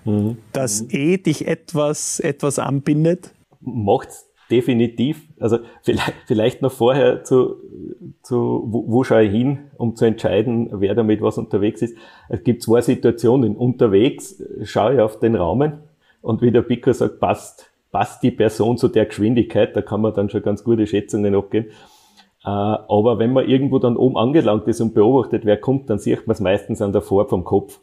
Mhm. 0.04 0.38
Dass 0.52 0.84
E 0.90 1.16
dich 1.18 1.46
etwas, 1.46 2.20
etwas 2.20 2.58
anbindet. 2.58 3.32
Macht's 3.60 4.26
definitiv. 4.50 5.22
Also 5.40 5.58
vielleicht, 5.82 6.14
vielleicht 6.26 6.62
noch 6.62 6.72
vorher 6.72 7.24
zu, 7.24 7.56
zu 8.22 8.64
wo, 8.66 8.84
wo 8.86 9.04
schaue 9.04 9.24
ich 9.24 9.32
hin, 9.32 9.70
um 9.76 9.96
zu 9.96 10.04
entscheiden, 10.04 10.68
wer 10.72 10.94
damit 10.94 11.20
was 11.20 11.38
unterwegs 11.38 11.82
ist. 11.82 11.96
Es 12.28 12.44
gibt 12.44 12.62
zwei 12.62 12.80
Situationen. 12.80 13.56
Unterwegs 13.56 14.40
schaue 14.62 14.94
ich 14.94 15.00
auf 15.00 15.18
den 15.18 15.34
Rahmen 15.34 15.80
und 16.23 16.42
wie 16.42 16.50
der 16.50 16.62
Pico 16.62 16.92
sagt, 16.92 17.20
passt, 17.20 17.70
passt 17.92 18.23
die 18.23 18.30
Person 18.30 18.78
zu 18.78 18.88
der 18.88 19.06
Geschwindigkeit, 19.06 19.75
da 19.76 19.82
kann 19.82 20.00
man 20.00 20.14
dann 20.14 20.28
schon 20.28 20.42
ganz 20.42 20.64
gute 20.64 20.87
Schätzungen 20.87 21.35
abgeben. 21.35 21.68
Äh, 22.44 22.49
aber 22.49 23.18
wenn 23.18 23.32
man 23.32 23.49
irgendwo 23.49 23.78
dann 23.78 23.96
oben 23.96 24.16
angelangt 24.16 24.68
ist 24.68 24.80
und 24.80 24.94
beobachtet, 24.94 25.44
wer 25.44 25.56
kommt, 25.56 25.90
dann 25.90 25.99
sieht 25.99 26.26
man 26.26 26.35
es 26.35 26.40
meistens 26.40 26.80
an 26.80 26.92
der 26.92 27.02
Farbe 27.02 27.30
vom 27.30 27.44
Kopf. 27.44 27.80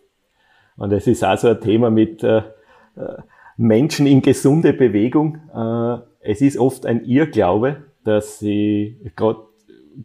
Und 0.77 0.91
es 0.91 1.05
ist 1.05 1.23
auch 1.23 1.37
so 1.37 1.49
ein 1.49 1.61
Thema 1.61 1.89
mit 1.89 2.23
äh, 2.23 2.37
äh, 2.37 3.21
Menschen 3.57 4.07
in 4.07 4.23
gesunde 4.23 4.73
Bewegung. 4.73 5.37
es 6.21 6.41
ist 6.41 6.57
oft 6.57 6.87
ein 6.87 7.05
Irrglaube, 7.05 7.83
dass 8.03 8.39
gerade 8.39 9.41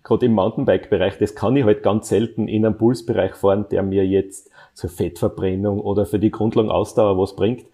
gerade 0.02 0.26
im 0.26 0.32
Mountainbike-Bereich, 0.32 1.18
das 1.18 1.34
kann 1.34 1.56
ich 1.56 1.64
halt 1.64 1.82
ganz 1.82 2.08
selten 2.08 2.48
in 2.48 2.66
einem 2.66 2.76
Pulsbereich 2.76 3.34
fahren, 3.34 3.66
der 3.70 3.82
mir 3.82 4.06
jetzt 4.06 4.50
zur 4.74 4.90
Fettverbrennung 4.90 5.80
oder 5.80 6.06
für 6.06 6.18
die 6.18 6.30
Grundlagenausdauer 6.30 7.18
was 7.18 7.36
bringt. 7.36 7.64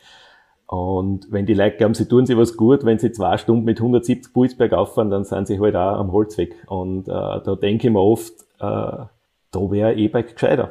Und 0.75 1.31
wenn 1.31 1.47
die 1.47 1.55
Leute 1.55 1.77
glauben, 1.77 1.95
sie 1.95 2.09
tun 2.09 2.27
sich 2.27 2.37
was 2.37 2.57
gut, 2.57 2.85
wenn 2.85 2.99
sie 2.99 3.13
zwei 3.13 3.37
Stunden 3.37 3.65
mit 3.65 3.79
170 3.79 4.33
Puls 4.33 4.57
bergauf 4.57 4.95
fahren, 4.95 5.09
dann 5.09 5.23
sind 5.23 5.47
sie 5.47 5.61
halt 5.61 5.77
auch 5.77 5.99
am 5.99 6.11
Holzweg. 6.11 6.57
Und 6.67 7.07
äh, 7.07 7.13
da 7.13 7.55
denke 7.55 7.87
ich 7.87 7.93
mir 7.93 8.01
oft, 8.01 8.33
äh, 8.59 8.59
da 8.59 9.11
wäre 9.53 9.95
E-Bike 9.95 10.33
gescheiter. 10.33 10.71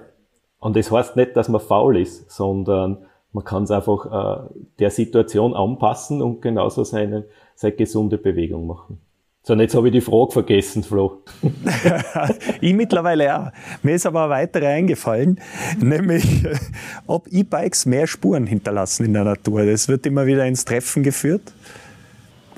Und 0.60 0.76
das 0.76 0.92
heißt 0.92 1.16
nicht, 1.16 1.38
dass 1.38 1.48
man 1.48 1.62
faul 1.62 1.98
ist, 1.98 2.30
sondern 2.30 3.06
man 3.32 3.46
kann 3.46 3.64
es 3.64 3.72
einfach 3.72 4.44
äh, 4.44 4.50
der 4.80 4.92
Situation 4.92 5.54
anpassen 5.54 6.22
und 6.22 6.42
genauso 6.42 6.84
seine, 6.84 7.24
seine 7.56 7.74
gesunde 7.74 8.18
Bewegung 8.18 8.68
machen. 8.68 9.00
So, 9.46 9.52
und 9.54 9.60
jetzt 9.60 9.76
habe 9.76 9.90
ich 9.90 9.92
die 9.92 10.00
Frage 10.00 10.32
vergessen, 10.32 10.84
Flo. 10.84 11.22
ich 12.62 12.74
mittlerweile 12.74 13.38
auch. 13.38 13.52
Mir 13.82 13.96
ist 13.96 14.06
aber 14.06 14.24
eine 14.24 14.30
weitere 14.30 14.68
eingefallen, 14.68 15.42
nämlich 15.80 16.46
ob 17.08 17.28
E-Bikes 17.28 17.86
mehr 17.86 18.08
Spuren 18.08 18.48
hinterlassen 18.48 19.06
in 19.06 19.14
der 19.14 19.26
Natur. 19.26 19.66
Das 19.66 19.90
wird 19.90 20.06
immer 20.06 20.26
wieder 20.26 20.46
ins 20.46 20.64
Treffen 20.64 21.04
geführt. 21.04 21.52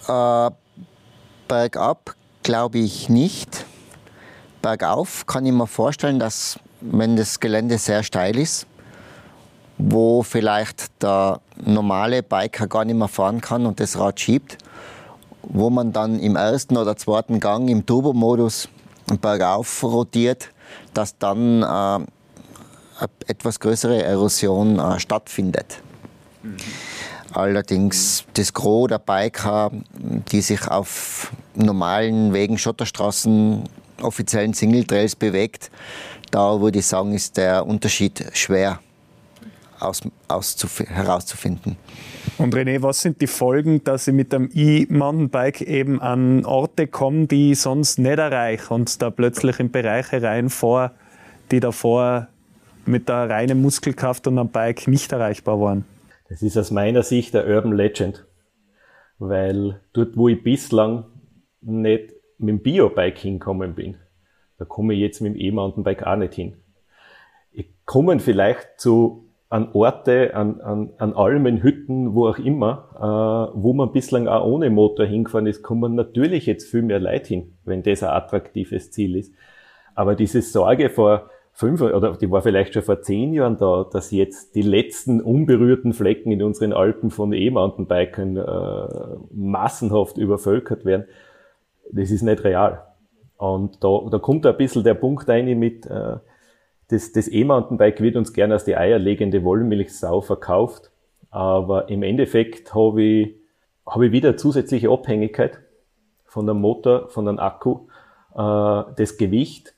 Äh, 0.07 0.51
bergab 1.47 2.15
glaube 2.43 2.77
ich 2.77 3.09
nicht. 3.09 3.65
Bergauf 4.61 5.25
kann 5.25 5.47
ich 5.47 5.53
mir 5.53 5.65
vorstellen, 5.65 6.19
dass 6.19 6.59
wenn 6.81 7.15
das 7.15 7.39
Gelände 7.39 7.79
sehr 7.79 8.03
steil 8.03 8.37
ist, 8.37 8.67
wo 9.79 10.21
vielleicht 10.21 11.01
der 11.01 11.41
normale 11.65 12.21
Biker 12.21 12.67
gar 12.67 12.85
nicht 12.85 12.95
mehr 12.95 13.07
fahren 13.07 13.41
kann 13.41 13.65
und 13.65 13.79
das 13.79 13.97
Rad 13.97 14.19
schiebt, 14.19 14.59
wo 15.49 15.69
man 15.69 15.93
dann 15.93 16.19
im 16.19 16.35
ersten 16.35 16.77
oder 16.77 16.95
zweiten 16.97 17.39
Gang 17.39 17.69
im 17.69 17.85
Turbo-Modus 17.85 18.69
bergauf 19.21 19.83
rotiert, 19.83 20.49
dass 20.93 21.17
dann 21.17 21.61
äh, 21.61 21.65
eine 21.65 22.07
etwas 23.27 23.59
größere 23.59 24.03
Erosion 24.03 24.79
äh, 24.79 24.99
stattfindet. 24.99 25.81
Mhm. 26.41 26.57
Allerdings 27.33 28.23
das 28.33 28.53
Gros 28.53 28.87
der 28.87 28.99
Biker, 28.99 29.71
die 30.31 30.41
sich 30.41 30.67
auf 30.69 31.33
normalen 31.53 32.33
Wegen, 32.33 32.57
Schotterstraßen, 32.57 33.63
offiziellen 34.01 34.53
Single-Trails 34.53 35.17
bewegt, 35.17 35.69
da 36.31 36.61
würde 36.61 36.79
ich 36.79 36.85
sagen, 36.85 37.13
ist 37.13 37.35
der 37.35 37.65
Unterschied 37.65 38.25
schwer 38.33 38.79
aus, 39.79 40.01
herauszufinden. 40.27 41.77
Und 42.37 42.53
René, 42.53 42.81
was 42.81 43.01
sind 43.01 43.21
die 43.21 43.27
Folgen, 43.27 43.83
dass 43.83 44.07
ich 44.07 44.13
mit 44.13 44.33
dem 44.33 44.49
E-Mountainbike 44.53 45.61
eben 45.61 46.01
an 46.01 46.45
Orte 46.45 46.87
komme, 46.87 47.27
die 47.27 47.51
ich 47.51 47.61
sonst 47.61 47.97
nicht 47.97 48.17
erreiche 48.17 48.73
und 48.73 49.01
da 49.01 49.09
plötzlich 49.09 49.59
in 49.59 49.71
Bereiche 49.71 50.21
reinfahre, 50.21 50.91
die 51.51 51.59
davor 51.59 52.27
mit 52.85 53.09
der 53.09 53.29
reinen 53.29 53.61
Muskelkraft 53.61 54.27
und 54.27 54.37
am 54.37 54.49
Bike 54.49 54.87
nicht 54.87 55.11
erreichbar 55.11 55.59
waren? 55.59 55.85
Das 56.29 56.41
ist 56.41 56.57
aus 56.57 56.71
meiner 56.71 57.03
Sicht 57.03 57.33
der 57.33 57.47
Urban 57.47 57.73
Legend, 57.73 58.25
weil 59.19 59.81
dort, 59.93 60.17
wo 60.17 60.27
ich 60.27 60.43
bislang 60.43 61.05
nicht 61.61 62.13
mit 62.37 62.49
dem 62.49 62.59
Biobike 62.61 63.21
hinkommen 63.21 63.75
bin, 63.75 63.97
da 64.57 64.65
komme 64.65 64.93
ich 64.93 64.99
jetzt 64.99 65.21
mit 65.21 65.35
dem 65.35 65.39
E-Mountainbike 65.39 66.03
auch 66.03 66.15
nicht 66.15 66.33
hin. 66.33 66.57
Ich 67.51 67.67
komme 67.85 68.19
vielleicht 68.19 68.67
zu 68.77 69.24
an 69.49 69.69
Orte, 69.73 70.35
an, 70.35 70.59
an, 70.61 70.89
an 70.97 71.13
Almen, 71.13 71.61
Hütten, 71.61 72.13
wo 72.13 72.27
auch 72.27 72.39
immer, 72.39 72.89
äh, 73.53 73.57
wo 73.57 73.73
man 73.73 73.91
bislang 73.91 74.27
auch 74.27 74.45
ohne 74.45 74.69
Motor 74.69 75.05
hingefahren 75.05 75.47
ist, 75.47 75.61
kommen 75.61 75.95
natürlich 75.95 76.45
jetzt 76.45 76.69
viel 76.69 76.81
mehr 76.81 76.99
Leute 76.99 77.27
hin, 77.27 77.53
wenn 77.63 77.83
das 77.83 78.03
ein 78.03 78.09
attraktives 78.09 78.91
Ziel 78.91 79.15
ist. 79.15 79.33
Aber 79.93 80.15
diese 80.15 80.41
Sorge 80.41 80.89
vor 80.89 81.29
fünf 81.53 81.81
oder 81.81 82.17
die 82.17 82.29
war 82.29 82.41
vielleicht 82.41 82.73
schon 82.73 82.83
vor 82.83 83.01
zehn 83.01 83.33
Jahren 83.33 83.57
da, 83.57 83.85
dass 83.89 84.11
jetzt 84.11 84.55
die 84.55 84.61
letzten 84.61 85.21
unberührten 85.21 85.93
Flecken 85.93 86.31
in 86.31 86.43
unseren 86.43 86.73
Alpen 86.73 87.11
von 87.11 87.31
E-Mountainbikern 87.31 88.35
äh, 88.35 89.17
massenhaft 89.31 90.17
übervölkert 90.17 90.83
werden, 90.83 91.05
das 91.91 92.11
ist 92.11 92.23
nicht 92.23 92.43
real. 92.43 92.83
Und 93.37 93.83
da, 93.83 94.01
da 94.11 94.19
kommt 94.19 94.45
ein 94.45 94.57
bisschen 94.57 94.83
der 94.83 94.95
Punkt 94.95 95.29
ein 95.29 95.57
mit, 95.57 95.85
äh, 95.85 96.17
das, 96.89 97.11
das 97.11 97.27
E-Mountainbike 97.27 98.01
wird 98.01 98.15
uns 98.15 98.33
gerne 98.33 98.53
als 98.53 98.65
die 98.65 98.77
eierlegende 98.77 99.43
Wollmilchsau 99.43 100.21
verkauft, 100.21 100.91
aber 101.31 101.89
im 101.89 102.03
Endeffekt 102.03 102.73
habe 102.73 103.03
ich, 103.03 103.35
habe 103.85 104.07
ich 104.07 104.11
wieder 104.11 104.37
zusätzliche 104.37 104.89
Abhängigkeit 104.89 105.59
von 106.25 106.47
dem 106.47 106.61
Motor, 106.61 107.09
von 107.09 107.25
dem 107.25 107.39
Akku, 107.39 107.87
äh, 108.35 108.83
das 108.95 109.17
Gewicht. 109.17 109.73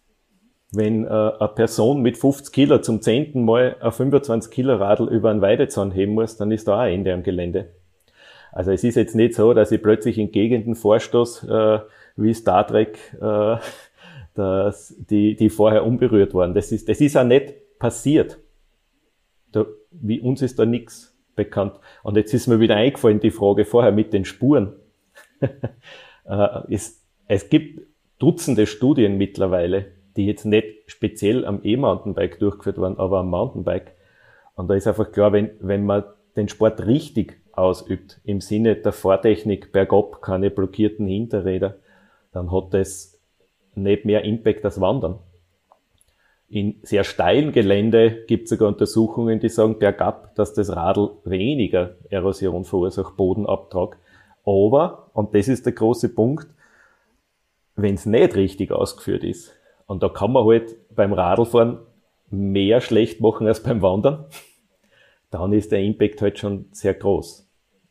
Wenn 0.74 1.06
äh, 1.06 1.08
eine 1.08 1.48
Person 1.56 2.02
mit 2.02 2.17
50 2.17 2.54
Kilo 2.54 2.80
zum 2.80 3.02
zehnten 3.02 3.46
Mal 3.46 3.78
ein 3.80 3.91
25 3.91 4.52
Kilo 4.52 4.76
Radl 4.76 5.08
über 5.08 5.30
einen 5.30 5.41
Weidezaun 5.41 5.91
heben 5.91 6.13
muss, 6.13 6.36
dann 6.36 6.52
ist 6.52 6.67
da 6.67 6.76
auch 6.76 6.80
ein 6.80 6.93
Ende 6.93 7.13
am 7.13 7.24
Gelände. 7.24 7.70
Also 8.52 8.72
es 8.72 8.84
ist 8.84 8.96
jetzt 8.96 9.15
nicht 9.15 9.34
so, 9.34 9.54
dass 9.54 9.72
ich 9.72 9.82
plötzlich 9.82 10.17
in 10.17 10.32
Gegenden 10.32 10.76
vorstoß, 10.76 11.43
äh, 11.43 11.80
wie 12.17 12.34
Star 12.34 12.67
Trek, 12.67 12.98
äh, 13.22 13.58
dass 14.38 14.95
die, 15.10 15.36
die 15.36 15.50
vorher 15.50 15.86
unberührt 15.86 16.34
waren. 16.34 16.54
Das 16.54 16.71
ist, 16.71 16.88
das 16.89 17.02
ist 17.02 17.17
auch 17.17 17.23
nicht 17.23 17.56
passiert. 17.80 18.39
Da, 19.52 19.65
wie 19.91 20.19
uns 20.19 20.41
ist 20.41 20.60
da 20.60 20.65
nichts 20.65 21.17
bekannt. 21.36 21.80
Und 22.04 22.17
jetzt 22.17 22.34
ist 22.34 22.47
mir 22.47 22.60
wieder 22.60 22.76
eingefallen, 22.76 23.19
die 23.19 23.32
Frage 23.32 23.65
vorher 23.65 23.91
mit 23.91 24.13
den 24.13 24.26
Spuren. 24.26 24.73
Äh, 26.30 26.73
es, 26.73 27.08
es 27.30 27.50
gibt 27.50 27.88
Dutzende 28.19 28.65
Studien 28.65 29.17
mittlerweile, 29.17 29.86
die 30.17 30.26
jetzt 30.26 30.43
nicht 30.43 30.67
speziell 30.88 31.45
am 31.45 31.62
E-Mountainbike 31.63 32.38
durchgeführt 32.39 32.80
waren, 32.80 32.97
aber 32.97 33.19
am 33.19 33.30
Mountainbike. 33.30 33.93
Und 34.56 34.67
da 34.67 34.73
ist 34.73 34.88
einfach 34.88 35.13
klar, 35.13 35.32
wenn, 35.32 35.52
wenn 35.62 35.86
man 35.86 36.04
den 36.36 36.50
Sport 36.50 36.86
richtig 36.86 37.39
ausübt, 37.54 38.19
im 38.26 38.41
Sinne 38.41 38.76
der 38.76 38.91
Fahrtechnik 38.91 39.71
bergab, 39.71 40.21
keine 40.21 40.50
blockierten 40.52 41.08
Hinterräder, 41.08 41.78
dann 42.34 42.52
hat 42.52 42.73
das 42.73 43.16
nicht 43.78 44.06
mehr 44.06 44.24
Impact 44.24 44.66
als 44.66 44.82
Wandern. 44.82 45.20
In 46.50 46.76
sehr 46.84 47.04
steilen 47.04 47.52
Gelände 47.52 48.24
gibt 48.26 48.46
es 48.46 48.52
sogar 48.52 48.70
Untersuchungen, 48.70 49.40
die 49.40 49.50
sagen 49.50 49.80
bergab, 49.80 50.34
dass 50.36 50.54
das 50.54 50.74
Radl 50.74 51.12
weniger 51.26 51.96
Erosion 52.10 52.63
verursacht, 52.63 53.18
Bodenabtrag. 53.18 53.98
Aber, 54.46 55.10
und 55.13 55.36
das 55.36 55.50
ist 55.50 55.66
der 55.66 55.74
große 55.74 56.10
Punkt, 56.10 56.48
wenn 57.76 57.96
es 57.96 58.06
nicht 58.06 58.36
richtig 58.36 58.72
ausgeführt 58.72 59.24
ist, 59.24 59.54
und 59.88 60.04
da 60.04 60.10
kann 60.10 60.34
man 60.34 60.46
halt 60.46 60.76
beim 60.96 61.13
Radlfahren 61.13 61.80
mehr 62.30 62.82
schlecht 62.82 63.22
machen 63.22 63.48
als 63.48 63.63
beim 63.63 63.82
Wandern, 63.82 64.26
dann 65.32 65.54
ist 65.54 65.72
der 65.72 65.80
Impact 65.80 66.22
halt 66.22 66.40
schon 66.40 66.66
sehr 66.72 66.94
groß. 66.94 67.48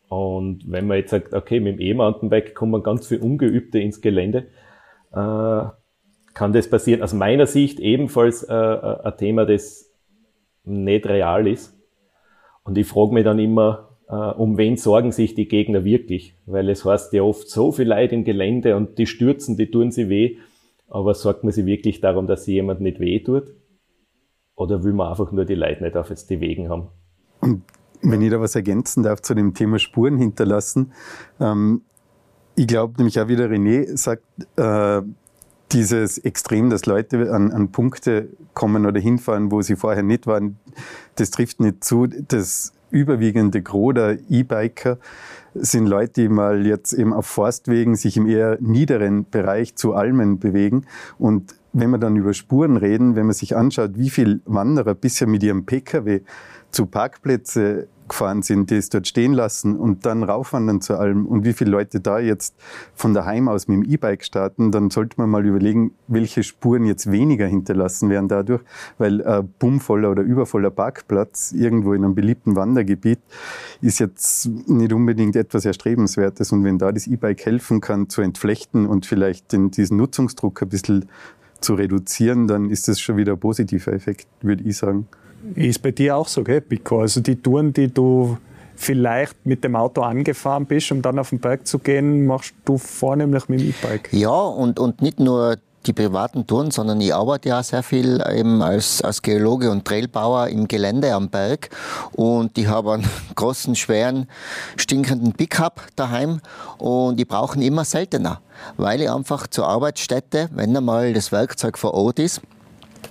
Und 0.08 0.70
wenn 0.70 0.86
man 0.86 0.98
jetzt 0.98 1.10
sagt, 1.10 1.34
okay, 1.34 1.60
mit 1.60 1.78
dem 1.78 1.80
E-Mountainbike 1.80 2.54
kommen 2.54 2.82
ganz 2.82 3.08
viele 3.08 3.22
Ungeübte 3.22 3.80
ins 3.80 4.00
Gelände, 4.00 4.46
äh, 5.16 5.68
kann 6.34 6.52
das 6.52 6.68
passieren. 6.68 7.02
Aus 7.02 7.14
meiner 7.14 7.46
Sicht 7.46 7.80
ebenfalls 7.80 8.42
äh, 8.42 8.54
äh, 8.54 9.00
ein 9.02 9.16
Thema, 9.16 9.46
das 9.46 9.90
nicht 10.64 11.06
real 11.06 11.46
ist. 11.46 11.74
Und 12.62 12.76
ich 12.76 12.86
frage 12.86 13.14
mich 13.14 13.24
dann 13.24 13.38
immer, 13.38 13.96
äh, 14.08 14.14
um 14.14 14.58
wen 14.58 14.76
sorgen 14.76 15.12
sich 15.12 15.34
die 15.34 15.48
Gegner 15.48 15.84
wirklich? 15.84 16.36
Weil 16.44 16.68
es 16.68 16.84
heißt 16.84 17.12
ja 17.14 17.22
oft 17.22 17.48
so 17.48 17.72
viel 17.72 17.88
Leid 17.88 18.12
im 18.12 18.24
Gelände 18.24 18.76
und 18.76 18.98
die 18.98 19.06
stürzen, 19.06 19.56
die 19.56 19.70
tun 19.70 19.90
sie 19.90 20.08
weh. 20.08 20.36
Aber 20.88 21.14
sorgt 21.14 21.42
man 21.42 21.52
sich 21.52 21.66
wirklich 21.66 22.00
darum, 22.00 22.26
dass 22.26 22.44
sie 22.44 22.54
jemand 22.54 22.80
nicht 22.80 23.00
weh 23.00 23.20
tut? 23.20 23.54
Oder 24.54 24.84
will 24.84 24.92
man 24.92 25.08
einfach 25.08 25.32
nur 25.32 25.44
die 25.44 25.54
Leute 25.54 25.82
nicht 25.82 25.96
auf 25.96 26.10
jetzt 26.10 26.30
die 26.30 26.40
Wegen 26.40 26.68
haben? 26.68 26.88
Wenn 28.02 28.22
ich 28.22 28.30
da 28.30 28.40
was 28.40 28.54
ergänzen 28.54 29.02
darf 29.02 29.22
zu 29.22 29.34
dem 29.34 29.54
Thema 29.54 29.78
Spuren 29.78 30.18
hinterlassen, 30.18 30.92
ähm, 31.40 31.82
ich 32.56 32.66
glaube 32.66 32.94
nämlich 32.96 33.20
auch, 33.20 33.28
wie 33.28 33.36
der 33.36 33.50
René 33.50 33.96
sagt, 33.96 34.24
äh, 34.56 35.02
dieses 35.72 36.18
Extrem, 36.18 36.70
dass 36.70 36.86
Leute 36.86 37.32
an, 37.32 37.52
an 37.52 37.70
Punkte 37.70 38.28
kommen 38.54 38.86
oder 38.86 39.00
hinfahren, 39.00 39.50
wo 39.50 39.62
sie 39.62 39.76
vorher 39.76 40.02
nicht 40.02 40.26
waren, 40.26 40.56
das 41.16 41.30
trifft 41.30 41.60
nicht 41.60 41.84
zu. 41.84 42.06
Das 42.06 42.72
überwiegende 42.90 43.62
Gros 43.62 43.94
der 43.94 44.18
E-Biker 44.30 44.98
sind 45.54 45.86
Leute, 45.86 46.22
die 46.22 46.28
mal 46.28 46.66
jetzt 46.66 46.92
eben 46.92 47.12
auf 47.12 47.26
Forstwegen 47.26 47.96
sich 47.96 48.16
im 48.16 48.26
eher 48.26 48.58
niederen 48.60 49.28
Bereich 49.28 49.74
zu 49.74 49.94
Almen 49.94 50.38
bewegen. 50.38 50.86
Und 51.18 51.54
wenn 51.72 51.90
wir 51.90 51.98
dann 51.98 52.16
über 52.16 52.32
Spuren 52.32 52.76
reden, 52.76 53.16
wenn 53.16 53.26
man 53.26 53.34
sich 53.34 53.56
anschaut, 53.56 53.92
wie 53.96 54.10
viel 54.10 54.40
Wanderer 54.44 54.94
bisher 54.94 55.26
mit 55.26 55.42
ihrem 55.42 55.66
Pkw 55.66 56.20
zu 56.70 56.86
Parkplätze 56.86 57.88
gefahren 58.08 58.42
sind, 58.42 58.70
die 58.70 58.76
es 58.76 58.88
dort 58.88 59.06
stehen 59.06 59.32
lassen 59.32 59.76
und 59.76 60.06
dann 60.06 60.22
raufwandern 60.22 60.80
zur 60.80 61.00
Alm 61.00 61.26
und 61.26 61.44
wie 61.44 61.52
viele 61.52 61.70
Leute 61.70 62.00
da 62.00 62.18
jetzt 62.18 62.54
von 62.94 63.14
daheim 63.14 63.48
aus 63.48 63.68
mit 63.68 63.76
dem 63.76 63.90
E-Bike 63.90 64.24
starten, 64.24 64.70
dann 64.70 64.90
sollte 64.90 65.16
man 65.18 65.30
mal 65.30 65.44
überlegen, 65.44 65.92
welche 66.06 66.42
Spuren 66.42 66.84
jetzt 66.84 67.10
weniger 67.10 67.46
hinterlassen 67.46 68.10
werden 68.10 68.28
dadurch, 68.28 68.62
weil 68.98 69.24
ein 69.24 69.48
bummvoller 69.58 70.10
oder 70.10 70.22
übervoller 70.22 70.70
Parkplatz 70.70 71.52
irgendwo 71.52 71.92
in 71.92 72.04
einem 72.04 72.14
beliebten 72.14 72.56
Wandergebiet 72.56 73.20
ist 73.80 73.98
jetzt 73.98 74.46
nicht 74.66 74.92
unbedingt 74.92 75.36
etwas 75.36 75.64
Erstrebenswertes 75.64 76.52
und 76.52 76.64
wenn 76.64 76.78
da 76.78 76.92
das 76.92 77.06
E-Bike 77.06 77.44
helfen 77.44 77.80
kann 77.80 78.08
zu 78.08 78.20
entflechten 78.22 78.86
und 78.86 79.06
vielleicht 79.06 79.52
den, 79.52 79.70
diesen 79.70 79.96
Nutzungsdruck 79.96 80.62
ein 80.62 80.68
bisschen 80.68 81.06
zu 81.60 81.74
reduzieren, 81.74 82.46
dann 82.46 82.70
ist 82.70 82.88
das 82.88 83.00
schon 83.00 83.16
wieder 83.16 83.32
ein 83.32 83.40
positiver 83.40 83.92
Effekt, 83.92 84.26
würde 84.42 84.64
ich 84.64 84.76
sagen. 84.76 85.08
Ist 85.54 85.82
bei 85.82 85.92
dir 85.92 86.16
auch 86.16 86.28
so, 86.28 86.42
gell, 86.42 86.60
Pico? 86.60 87.00
Also 87.00 87.20
die 87.20 87.36
Touren, 87.36 87.72
die 87.72 87.88
du 87.88 88.38
vielleicht 88.76 89.46
mit 89.46 89.64
dem 89.64 89.76
Auto 89.76 90.02
angefahren 90.02 90.66
bist, 90.66 90.92
um 90.92 91.02
dann 91.02 91.18
auf 91.18 91.30
den 91.30 91.38
Berg 91.38 91.66
zu 91.66 91.78
gehen, 91.78 92.26
machst 92.26 92.54
du 92.64 92.78
vornehmlich 92.78 93.48
mit 93.48 93.60
dem 93.60 93.68
E-Bike. 93.70 94.12
Ja, 94.12 94.30
und, 94.30 94.78
und 94.78 95.00
nicht 95.02 95.18
nur 95.18 95.56
die 95.86 95.92
privaten 95.92 96.46
Touren, 96.46 96.70
sondern 96.70 97.00
ich 97.00 97.14
arbeite 97.14 97.50
ja 97.50 97.62
sehr 97.62 97.82
viel 97.82 98.22
eben 98.32 98.60
als, 98.60 99.02
als 99.02 99.22
Geologe 99.22 99.70
und 99.70 99.84
Trailbauer 99.84 100.48
im 100.48 100.66
Gelände 100.66 101.14
am 101.14 101.28
Berg 101.28 101.70
und 102.12 102.58
ich 102.58 102.66
habe 102.66 102.94
einen 102.94 103.08
großen, 103.34 103.76
schweren, 103.76 104.28
stinkenden 104.76 105.32
Pickup 105.32 105.80
daheim 105.94 106.40
und 106.78 107.20
ich 107.20 107.28
brauche 107.28 107.56
ihn 107.56 107.62
immer 107.62 107.84
seltener, 107.84 108.40
weil 108.76 109.00
ich 109.00 109.10
einfach 109.10 109.46
zur 109.46 109.68
Arbeitsstätte, 109.68 110.48
wenn 110.52 110.76
einmal 110.76 111.12
das 111.12 111.30
Werkzeug 111.32 111.78
vor 111.78 111.94
Ort 111.94 112.18
ist, 112.18 112.40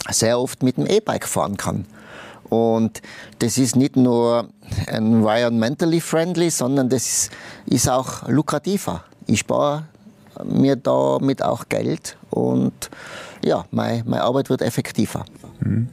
sehr 0.09 0.39
oft 0.39 0.61
mit 0.61 0.77
dem 0.77 0.85
E-Bike 0.85 1.27
fahren 1.27 1.57
kann. 1.57 1.85
Und 2.55 3.01
das 3.39 3.57
ist 3.57 3.75
nicht 3.75 3.95
nur 3.95 4.49
environmentally 4.87 6.01
friendly, 6.01 6.49
sondern 6.49 6.89
das 6.89 7.29
ist, 7.65 7.89
auch 7.89 8.27
lukrativer. 8.27 9.03
Ich 9.27 9.39
spare 9.39 9.83
mir 10.43 10.75
damit 10.75 11.41
auch 11.41 11.69
Geld 11.69 12.17
und 12.29 12.89
ja, 13.45 13.63
meine, 13.69 14.03
meine 14.05 14.23
Arbeit 14.23 14.49
wird 14.49 14.63
effektiver. 14.63 15.23
Mhm. 15.59 15.87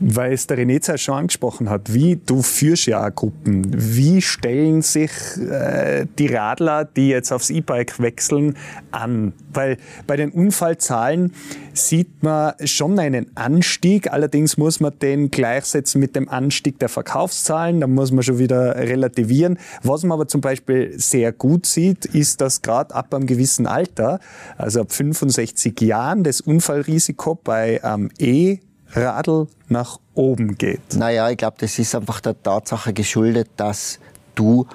Weil 0.00 0.32
es 0.32 0.46
der 0.46 0.58
René 0.58 0.80
zuerst 0.80 1.04
schon 1.04 1.16
angesprochen 1.16 1.68
hat, 1.68 1.92
wie 1.92 2.16
du 2.16 2.40
führst 2.40 2.86
ja 2.86 3.06
auch 3.06 3.14
Gruppen. 3.14 3.66
Wie 3.70 4.22
stellen 4.22 4.80
sich 4.80 5.10
äh, 5.38 6.06
die 6.18 6.28
Radler, 6.28 6.86
die 6.86 7.08
jetzt 7.08 7.30
aufs 7.30 7.50
E-Bike 7.50 8.00
wechseln, 8.00 8.56
an? 8.90 9.34
Weil 9.52 9.76
bei 10.06 10.16
den 10.16 10.30
Unfallzahlen 10.30 11.32
sieht 11.74 12.22
man 12.22 12.54
schon 12.64 12.98
einen 12.98 13.36
Anstieg, 13.36 14.10
allerdings 14.10 14.56
muss 14.56 14.80
man 14.80 14.98
den 14.98 15.30
gleichsetzen 15.30 16.00
mit 16.00 16.16
dem 16.16 16.28
Anstieg 16.30 16.78
der 16.78 16.88
Verkaufszahlen, 16.88 17.80
da 17.80 17.86
muss 17.86 18.12
man 18.12 18.22
schon 18.22 18.38
wieder 18.38 18.76
relativieren. 18.76 19.58
Was 19.82 20.04
man 20.04 20.12
aber 20.12 20.26
zum 20.26 20.40
Beispiel 20.40 20.94
sehr 20.98 21.32
gut 21.32 21.66
sieht, 21.66 22.06
ist, 22.06 22.40
dass 22.40 22.62
gerade 22.62 22.94
ab 22.94 23.12
einem 23.12 23.26
gewissen 23.26 23.66
Alter, 23.66 24.20
also 24.56 24.80
ab 24.80 24.92
65 24.92 25.78
Jahren, 25.82 26.24
das 26.24 26.40
Unfallrisiko 26.40 26.93
bei 27.42 27.80
ähm, 27.82 28.10
E 28.18 28.58
Radl 28.92 29.48
nach 29.68 29.98
oben 30.14 30.56
geht? 30.56 30.94
Naja, 30.94 31.30
ich 31.30 31.36
glaube, 31.36 31.56
das 31.58 31.78
ist 31.78 31.94
einfach 31.94 32.20
der 32.20 32.40
Tatsache 32.42 32.92
geschuldet, 32.92 33.48
dass 33.56 33.98
du, 34.34 34.66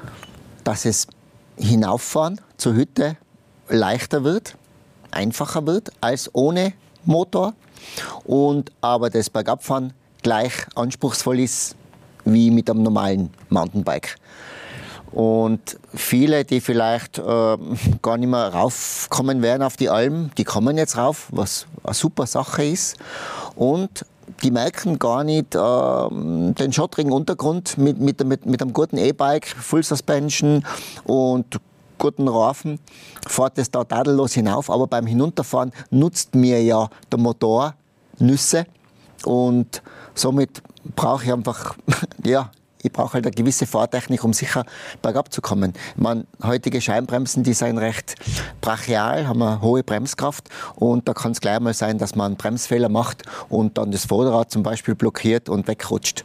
dass 0.63 0.86
es 0.86 1.08
hinauffahren 1.58 2.39
zur 2.58 2.73
Hütte 2.73 3.17
leichter 3.69 4.23
wird, 4.23 4.58
einfacher 5.12 5.65
wird 5.65 5.91
als 6.01 6.29
ohne 6.34 6.73
Motor 7.05 7.53
und 8.25 8.71
aber 8.82 9.10
das 9.10 9.29
Bergabfahren 9.29 9.93
gleich 10.21 10.53
anspruchsvoll 10.75 11.39
ist 11.39 11.75
wie 12.25 12.51
mit 12.51 12.69
einem 12.69 12.84
normalen 12.84 13.29
Mountainbike. 13.49 14.15
Und 15.12 15.80
viele, 15.93 16.45
die 16.45 16.62
vielleicht 16.62 17.17
äh, 17.17 17.22
gar 18.02 18.17
nicht 18.17 18.30
mehr 18.30 18.54
raufkommen 18.54 19.41
werden 19.41 19.63
auf 19.63 19.76
die 19.76 19.89
Alm, 19.89 20.30
die 20.38 20.43
kommen 20.43 20.78
jetzt 20.78 20.98
rauf, 20.98 21.28
was 21.32 21.65
eine 21.84 21.93
super 21.93 22.28
Sache 22.28 22.63
ist. 22.63 22.98
Und 23.56 24.06
die 24.43 24.52
merken 24.52 25.00
gar 25.00 25.24
nicht 25.24 25.56
äh, 25.56 25.60
den 25.60 26.72
schottrigen 26.72 27.12
Untergrund 27.12 27.78
mit, 27.78 28.00
mit, 28.00 28.24
mit, 28.24 28.45
mit 28.45 28.62
einem 28.62 28.74
guten 28.74 28.98
E-Bike, 28.98 29.48
Full 29.48 29.84
Suspension 29.84 30.63
und 31.06 31.60
guten 31.98 32.28
Rafen, 32.28 32.80
fährt 33.28 33.58
es 33.58 33.69
da 33.72 33.84
tadellos 33.84 34.34
hinauf. 34.34 34.69
Aber 34.69 34.88
beim 34.88 35.06
Hinunterfahren 35.06 35.72
nutzt 35.89 36.36
mir 36.36 36.63
ja 36.63 36.89
der 37.12 37.19
Motor 37.19 37.74
Nüsse 38.19 38.65
und 39.26 39.82
somit 40.13 40.62
brauche 40.95 41.26
ich 41.26 41.34
einfach 41.34 41.76
ja, 42.24 42.52
ich 42.81 42.91
brauche 42.91 43.13
halt 43.13 43.25
eine 43.25 43.35
gewisse 43.35 43.65
Fahrtechnik, 43.65 44.23
um 44.23 44.33
sicher 44.33 44.65
bergab 45.01 45.33
zu 45.33 45.41
kommen. 45.41 45.73
Man, 45.95 46.27
heutige 46.43 46.81
Scheinbremsen, 46.81 47.43
die 47.43 47.53
sind 47.53 47.77
recht 47.77 48.15
brachial, 48.61 49.27
haben 49.27 49.41
eine 49.41 49.61
hohe 49.61 49.83
Bremskraft 49.83 50.49
und 50.75 51.07
da 51.07 51.13
kann 51.13 51.31
es 51.33 51.41
gleich 51.41 51.59
mal 51.59 51.73
sein, 51.73 51.97
dass 51.97 52.15
man 52.15 52.27
einen 52.27 52.37
Bremsfehler 52.37 52.89
macht 52.89 53.23
und 53.49 53.77
dann 53.77 53.91
das 53.91 54.05
Vorderrad 54.05 54.51
zum 54.51 54.63
Beispiel 54.63 54.95
blockiert 54.95 55.49
und 55.49 55.67
wegrutscht 55.67 56.23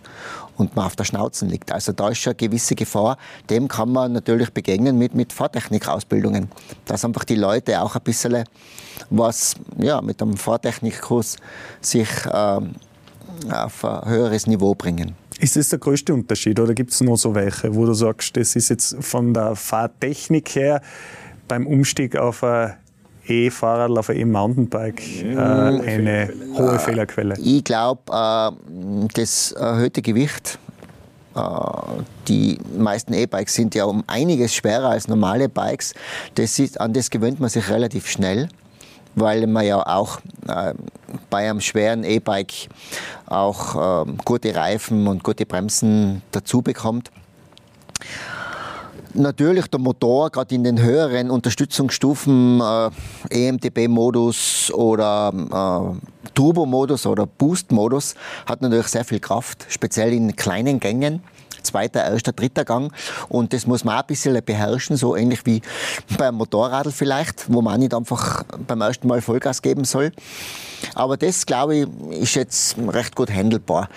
und 0.57 0.77
man 0.77 0.87
auf 0.87 0.97
der 0.97 1.05
Schnauze 1.05 1.47
liegt. 1.47 1.73
Also 1.73 1.93
da 1.93 2.11
ist 2.11 2.19
schon 2.19 2.33
eine 2.33 2.37
gewisse 2.37 2.75
Gefahr. 2.75 3.19
Dem 3.51 3.69
kann 3.69 3.91
man 3.91 4.13
natürlich 4.13 4.53
begegnen 4.53 4.99
mit, 4.99 5.15
mit 5.15 5.33
Fahrtechnikausbildungen. 5.33 6.51
Dass 6.85 7.05
einfach 7.05 7.25
die 7.25 7.35
Leute 7.35 7.81
auch 7.83 7.97
ein 7.97 8.03
bisschen 8.03 8.45
was 9.11 9.55
ja, 9.79 10.01
mit 10.01 10.23
einem 10.23 10.37
Fahrtechnikkurs 10.37 11.37
sich 11.81 12.09
ähm, 12.33 12.75
auf 13.51 13.85
ein 13.85 14.09
höheres 14.09 14.47
Niveau 14.47 14.75
bringen. 14.75 15.15
Ist 15.41 15.57
das 15.57 15.69
der 15.69 15.79
größte 15.79 16.15
Unterschied 16.15 16.59
oder 16.61 16.75
gibt 16.75 16.93
es 16.93 17.01
noch 17.01 17.17
so 17.17 17.35
welche, 17.35 17.75
wo 17.75 17.87
du 17.87 17.95
sagst, 17.95 18.37
das 18.37 18.55
ist 18.57 18.69
jetzt 18.69 18.97
von 19.01 19.35
der 19.35 19.57
Fahrtechnik 19.57 20.55
her 20.55 20.81
beim 21.49 21.67
Umstieg 21.67 22.17
auf 22.17 22.45
ein 22.45 22.75
E-Fahrrad, 23.27 23.99
auf 23.99 24.11
ein 24.11 24.17
E-Mountainbike 24.17 25.25
äh, 25.25 25.37
eine 25.37 26.33
hohe 26.57 26.79
Fehlerquelle? 26.79 27.35
Ich 27.39 27.65
glaube, 27.65 28.01
äh, 28.13 29.09
das 29.15 29.53
erhöhte 29.53 30.03
Gewicht 30.03 30.59
äh, 31.35 31.41
die 32.29 32.59
meisten 32.77 33.13
E-Bikes 33.13 33.55
sind 33.55 33.75
ja 33.75 33.85
um 33.85 34.05
einiges 34.07 34.55
schwerer 34.55 34.91
als 34.91 35.09
normale 35.09 35.49
Bikes. 35.49 35.95
Das 36.37 36.59
ist, 36.59 36.81
an 36.81 36.93
das 36.93 37.11
gewöhnt 37.11 37.41
man 37.41 37.51
sich 37.51 37.69
relativ 37.69 38.09
schnell 38.09 38.49
weil 39.15 39.47
man 39.47 39.65
ja 39.65 39.85
auch 39.87 40.21
äh, 40.49 40.75
bei 41.31 41.49
einem 41.49 41.61
schweren 41.61 42.05
E-Bike 42.05 42.69
auch 43.27 44.07
äh, 44.07 44.13
gute 44.25 44.55
Reifen 44.55 45.07
und 45.07 45.23
gute 45.23 45.47
Bremsen 45.47 46.23
dazu 46.31 46.63
bekommt. 46.63 47.11
Natürlich 49.17 49.69
der 49.69 49.79
Motor, 49.79 50.31
gerade 50.31 50.57
in 50.57 50.65
den 50.65 50.83
höheren 50.83 51.31
Unterstützungsstufen, 51.31 52.61
äh, 52.61 52.91
EMTB-Modus 53.31 54.73
oder 54.73 55.33
äh, 55.33 56.31
Turbo-Modus 56.35 57.07
oder 57.07 57.25
Boost-Modus, 57.25 58.17
hat 58.47 58.61
natürlich 58.61 58.89
sehr 58.89 59.05
viel 59.05 59.21
Kraft, 59.21 59.67
speziell 59.69 60.13
in 60.13 60.35
kleinen 60.35 60.81
Gängen 60.81 61.23
zweiter, 61.65 62.05
erster, 62.05 62.33
dritter 62.33 62.65
Gang. 62.65 62.93
Und 63.29 63.53
das 63.53 63.67
muss 63.67 63.85
man 63.85 63.97
auch 63.97 64.01
ein 64.01 64.07
bisschen 64.07 64.41
beherrschen, 64.45 64.97
so 64.97 65.17
ähnlich 65.17 65.45
wie 65.45 65.63
beim 66.19 66.37
Motorradl 66.37 66.93
vielleicht, 66.93 67.53
wo 67.53 67.63
man 67.63 67.81
nicht 67.81 67.95
einfach 67.95 68.45
beim 68.67 68.81
ersten 68.81 69.09
Mal 69.09 69.21
Vollgas 69.21 69.63
geben 69.63 69.85
soll. 69.85 70.13
Aber 70.95 71.17
das, 71.17 71.47
glaube 71.47 71.77
ich, 71.77 71.89
ist 72.21 72.35
jetzt 72.35 72.77
recht 72.79 73.17
gut 73.17 73.31
handelbar. 73.31 73.89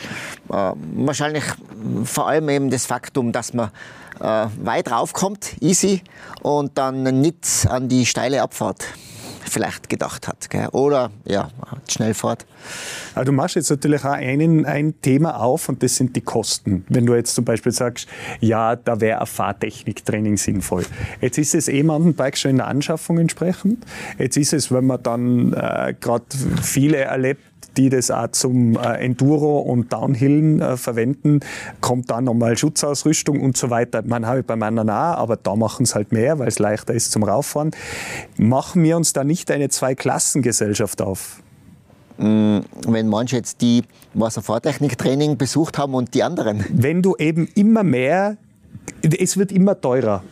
Äh, 0.49 0.71
wahrscheinlich 0.95 1.43
vor 2.03 2.27
allem 2.27 2.49
eben 2.49 2.69
das 2.69 2.85
Faktum, 2.85 3.31
dass 3.31 3.53
man 3.53 3.71
äh, 4.19 4.47
weit 4.63 4.91
raufkommt, 4.91 5.61
easy, 5.61 6.01
und 6.41 6.77
dann 6.77 7.03
nicht 7.03 7.67
an 7.69 7.89
die 7.89 8.05
steile 8.05 8.41
Abfahrt 8.41 8.85
vielleicht 9.49 9.89
gedacht 9.89 10.27
hat. 10.27 10.49
Gell? 10.49 10.67
Oder 10.71 11.11
ja, 11.25 11.49
schnell 11.89 12.13
fort. 12.13 12.45
Aber 13.15 13.25
du 13.25 13.31
machst 13.31 13.55
jetzt 13.55 13.69
natürlich 13.69 14.03
auch 14.03 14.11
einen, 14.11 14.65
ein 14.65 14.99
Thema 15.01 15.39
auf 15.39 15.69
und 15.69 15.83
das 15.83 15.95
sind 15.95 16.15
die 16.15 16.21
Kosten. 16.21 16.85
Wenn 16.89 17.05
du 17.05 17.15
jetzt 17.15 17.35
zum 17.35 17.45
Beispiel 17.45 17.71
sagst, 17.71 18.07
ja, 18.39 18.75
da 18.75 19.01
wäre 19.01 19.21
ein 19.21 19.27
Fahrtechniktraining 19.27 20.37
sinnvoll. 20.37 20.85
Jetzt 21.21 21.37
ist 21.37 21.55
es 21.55 21.67
E-Mountainbike 21.67 22.37
schon 22.37 22.51
in 22.51 22.57
der 22.57 22.67
Anschaffung 22.67 23.17
entsprechend. 23.19 23.85
Jetzt 24.17 24.37
ist 24.37 24.53
es, 24.53 24.71
wenn 24.71 24.85
man 24.85 25.01
dann 25.03 25.53
äh, 25.53 25.93
gerade 25.99 26.25
viele 26.61 26.97
erlebt, 26.97 27.41
die 27.77 27.89
das 27.89 28.11
auch 28.11 28.27
zum 28.31 28.75
äh, 28.77 28.97
Enduro 28.97 29.59
und 29.59 29.93
Downhillen 29.93 30.61
äh, 30.61 30.77
verwenden, 30.77 31.39
kommt 31.81 32.09
dann 32.09 32.25
nochmal 32.25 32.57
Schutzausrüstung 32.57 33.41
und 33.41 33.55
so 33.55 33.69
weiter. 33.69 34.01
Man 34.05 34.25
habe 34.25 34.39
ich 34.39 34.45
beim 34.45 34.63
anderen 34.63 34.89
auch, 34.89 35.17
aber 35.17 35.37
da 35.37 35.55
machen 35.55 35.83
es 35.83 35.95
halt 35.95 36.11
mehr, 36.11 36.39
weil 36.39 36.47
es 36.47 36.59
leichter 36.59 36.93
ist 36.93 37.11
zum 37.11 37.23
Rauffahren. 37.23 37.71
Machen 38.37 38.83
wir 38.83 38.97
uns 38.97 39.13
da 39.13 39.23
nicht 39.23 39.51
eine 39.51 39.69
Zweiklassengesellschaft 39.69 41.01
auf? 41.01 41.41
Mm, 42.17 42.59
wenn 42.87 43.07
manche 43.07 43.35
jetzt 43.35 43.61
die 43.61 43.83
Wasserfahrtechniktraining 44.15 45.37
besucht 45.37 45.77
haben 45.77 45.93
und 45.93 46.13
die 46.13 46.23
anderen. 46.23 46.65
Wenn 46.69 47.01
du 47.01 47.15
eben 47.17 47.47
immer 47.53 47.83
mehr, 47.83 48.37
es 49.01 49.37
wird 49.37 49.51
immer 49.51 49.79
teurer 49.79 50.23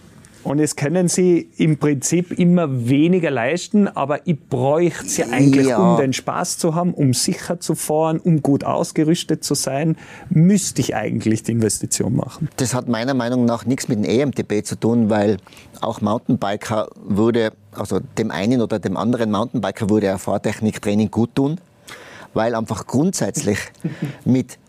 Und 0.45 0.59
jetzt 0.59 0.77
können 0.77 1.07
sie 1.07 1.49
im 1.57 1.77
Prinzip 1.77 2.31
immer 2.37 2.87
weniger 2.87 3.31
leisten, 3.31 3.87
aber 3.87 4.27
ich 4.27 4.39
bräuchte 4.39 5.09
sie 5.09 5.23
eigentlich, 5.23 5.65
Ja. 5.67 5.77
um 5.93 5.97
den 5.99 6.13
Spaß 6.13 6.59
zu 6.59 6.75
haben, 6.75 6.93
um 6.93 7.13
sicher 7.15 7.59
zu 7.59 7.73
fahren, 7.73 8.19
um 8.19 8.43
gut 8.43 8.63
ausgerüstet 8.63 9.43
zu 9.43 9.55
sein, 9.55 9.97
müsste 10.29 10.81
ich 10.81 10.95
eigentlich 10.95 11.41
die 11.41 11.51
Investition 11.53 12.15
machen. 12.15 12.47
Das 12.57 12.75
hat 12.75 12.87
meiner 12.87 13.15
Meinung 13.15 13.45
nach 13.45 13.65
nichts 13.65 13.87
mit 13.87 13.97
dem 13.97 14.05
EMTB 14.05 14.63
zu 14.63 14.75
tun, 14.79 15.09
weil 15.09 15.37
auch 15.81 16.01
Mountainbiker 16.01 16.89
würde, 17.03 17.51
also 17.71 17.99
dem 18.19 18.29
einen 18.29 18.61
oder 18.61 18.77
dem 18.77 18.97
anderen 18.97 19.31
Mountainbiker 19.31 19.89
würde 19.89 20.11
ein 20.11 20.19
Fahrtechniktraining 20.19 21.09
gut 21.09 21.33
tun, 21.33 21.59
weil 22.35 22.53
einfach 22.53 22.85
grundsätzlich 22.85 23.57
mit 24.25 24.59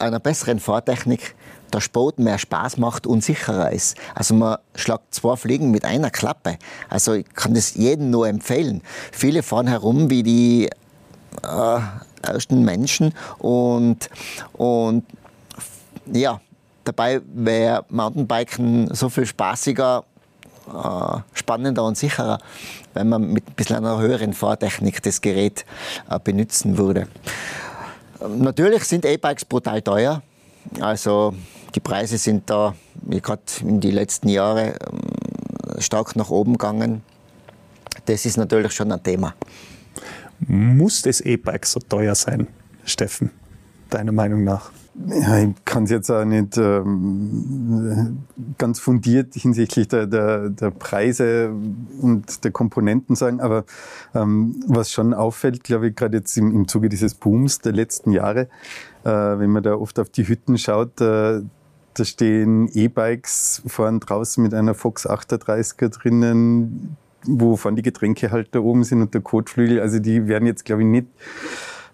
einer 0.00 0.20
besseren 0.20 0.58
Fahrtechnik 0.60 1.34
der 1.72 1.80
Sport 1.80 2.18
mehr 2.18 2.38
Spaß 2.38 2.78
macht 2.78 3.06
und 3.06 3.22
sicherer 3.22 3.72
ist. 3.72 3.96
Also 4.14 4.34
man 4.34 4.58
schlagt 4.74 5.14
zwei 5.14 5.36
Fliegen 5.36 5.70
mit 5.70 5.84
einer 5.84 6.10
Klappe. 6.10 6.58
Also 6.88 7.14
ich 7.14 7.32
kann 7.34 7.54
das 7.54 7.74
jedem 7.74 8.10
nur 8.10 8.28
empfehlen. 8.28 8.82
Viele 9.12 9.42
fahren 9.42 9.66
herum 9.66 10.10
wie 10.10 10.22
die 10.22 10.70
äh, 11.42 11.80
ersten 12.22 12.64
Menschen 12.64 13.14
und, 13.38 14.10
und 14.54 15.04
ja, 16.12 16.40
dabei 16.84 17.20
wäre 17.34 17.84
Mountainbiken 17.90 18.94
so 18.94 19.08
viel 19.08 19.26
spaßiger, 19.26 20.04
äh, 20.68 21.18
spannender 21.34 21.84
und 21.84 21.96
sicherer, 21.96 22.38
wenn 22.94 23.08
man 23.08 23.32
mit 23.32 23.46
ein 23.46 23.54
bisschen 23.54 23.76
einer 23.76 23.98
höheren 23.98 24.32
Fahrtechnik 24.32 25.02
das 25.02 25.20
Gerät 25.20 25.64
äh, 26.10 26.18
benutzen 26.18 26.78
würde. 26.78 27.08
Natürlich 28.20 28.84
sind 28.84 29.04
E-Bikes 29.04 29.44
brutal 29.44 29.80
teuer. 29.82 30.22
Also 30.80 31.34
die 31.74 31.80
Preise 31.80 32.18
sind 32.18 32.48
da, 32.50 32.74
gerade 33.08 33.42
in 33.60 33.80
die 33.80 33.90
letzten 33.90 34.28
Jahre, 34.28 34.74
ähm, 34.90 35.80
stark 35.80 36.16
nach 36.16 36.30
oben 36.30 36.52
gegangen. 36.52 37.02
Das 38.06 38.24
ist 38.24 38.36
natürlich 38.36 38.72
schon 38.72 38.90
ein 38.90 39.02
Thema. 39.02 39.34
Muss 40.40 41.02
das 41.02 41.20
E-Bike 41.20 41.66
so 41.66 41.80
teuer 41.80 42.14
sein, 42.14 42.46
Steffen, 42.84 43.30
deiner 43.90 44.12
Meinung 44.12 44.44
nach? 44.44 44.70
Ja, 45.06 45.38
ich 45.38 45.54
kann 45.64 45.84
es 45.84 45.90
jetzt 45.90 46.10
auch 46.10 46.24
nicht 46.24 46.56
ähm, 46.56 48.18
ganz 48.58 48.80
fundiert 48.80 49.34
hinsichtlich 49.34 49.86
der, 49.86 50.06
der, 50.06 50.48
der 50.48 50.70
Preise 50.70 51.52
und 52.00 52.42
der 52.42 52.50
Komponenten 52.50 53.14
sagen, 53.14 53.40
aber 53.40 53.64
ähm, 54.12 54.56
was 54.66 54.90
schon 54.90 55.14
auffällt, 55.14 55.62
glaube 55.62 55.88
ich, 55.88 55.96
gerade 55.96 56.16
jetzt 56.16 56.36
im, 56.36 56.50
im 56.52 56.66
Zuge 56.66 56.88
dieses 56.88 57.14
Booms 57.14 57.60
der 57.60 57.72
letzten 57.72 58.10
Jahre, 58.10 58.48
äh, 59.04 59.10
wenn 59.10 59.50
man 59.50 59.62
da 59.62 59.74
oft 59.74 60.00
auf 60.00 60.10
die 60.10 60.26
Hütten 60.26 60.58
schaut, 60.58 61.00
äh, 61.00 61.42
da 61.98 62.04
stehen 62.04 62.68
E-Bikes 62.72 63.62
vorn 63.66 64.00
draußen 64.00 64.42
mit 64.42 64.54
einer 64.54 64.74
Fox 64.74 65.08
38er 65.08 65.88
drinnen, 65.88 66.96
wo 67.24 67.56
vorne 67.56 67.76
die 67.76 67.82
Getränkehalter 67.82 68.62
oben 68.62 68.84
sind 68.84 69.02
und 69.02 69.14
der 69.14 69.20
Kotflügel. 69.20 69.80
Also 69.80 69.98
die 69.98 70.28
werden 70.28 70.46
jetzt, 70.46 70.64
glaube 70.64 70.82
ich, 70.82 70.88
nicht 70.88 71.06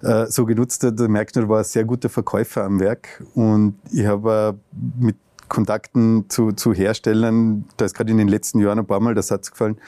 äh, 0.03 0.27
so 0.27 0.45
genutzt. 0.45 0.85
Da 0.85 1.09
merkt 1.09 1.35
man, 1.37 1.45
da 1.45 1.49
war 1.49 1.59
ein 1.59 1.65
sehr 1.65 1.85
guter 1.85 2.09
Verkäufer 2.09 2.65
am 2.65 2.81
Werk. 2.81 3.25
Und 3.35 3.77
ich 3.91 4.07
habe 4.07 4.59
mit 4.99 5.17
Kontakten 5.49 6.29
zu, 6.29 6.53
zu 6.53 6.73
Herstellern, 6.73 7.65
da 7.77 7.85
ist 7.85 7.95
gerade 7.95 8.11
in 8.11 8.19
den 8.19 8.29
letzten 8.29 8.61
Jahren 8.61 8.79
ein 8.79 8.87
paar 8.87 9.01
Mal 9.01 9.15
der 9.15 9.23
Satz 9.23 9.51
gefallen, 9.51 9.79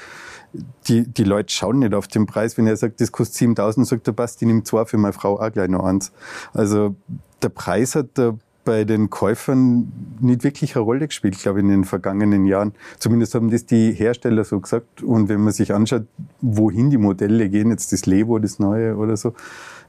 die, 0.87 1.07
die 1.07 1.25
Leute 1.25 1.53
schauen 1.53 1.81
nicht 1.81 1.95
auf 1.95 2.09
den 2.09 2.27
Preis. 2.27 2.57
Wenn 2.57 2.67
er 2.67 2.77
sagt, 2.77 3.01
das 3.01 3.13
kostet 3.13 3.37
7000, 3.37 3.87
sagt 3.87 4.07
er, 4.07 4.13
passt, 4.13 4.41
ich 4.43 4.49
nehme 4.49 4.63
zwei 4.65 4.85
für 4.85 4.97
meine 4.97 5.13
Frau 5.13 5.41
auch 5.41 5.53
gleich 5.53 5.69
noch 5.69 5.85
eins. 5.85 6.13
Also 6.53 6.95
der 7.43 7.49
Preis 7.49 7.95
hat 7.95 8.11
da 8.15 8.37
bei 8.67 8.85
den 8.85 9.09
Käufern 9.09 9.91
nicht 10.21 10.45
wirklich 10.45 10.77
eine 10.77 10.85
Rolle 10.85 11.07
gespielt, 11.07 11.39
glaube 11.39 11.61
ich, 11.61 11.65
in 11.65 11.71
den 11.71 11.85
vergangenen 11.85 12.45
Jahren. 12.45 12.75
Zumindest 12.99 13.35
haben 13.35 13.51
das 13.51 13.65
die 13.65 13.93
Hersteller 13.93 14.45
so 14.45 14.61
gesagt. 14.61 15.03
Und 15.03 15.31
wenn 15.31 15.41
man 15.41 15.55
sich 15.55 15.73
anschaut, 15.73 16.07
wohin 16.43 16.91
die 16.91 16.99
Modelle 16.99 17.49
gehen, 17.49 17.71
jetzt 17.71 17.93
das 17.93 18.05
Levo, 18.05 18.39
das 18.39 18.59
neue 18.59 18.97
oder 18.97 19.17
so, 19.17 19.33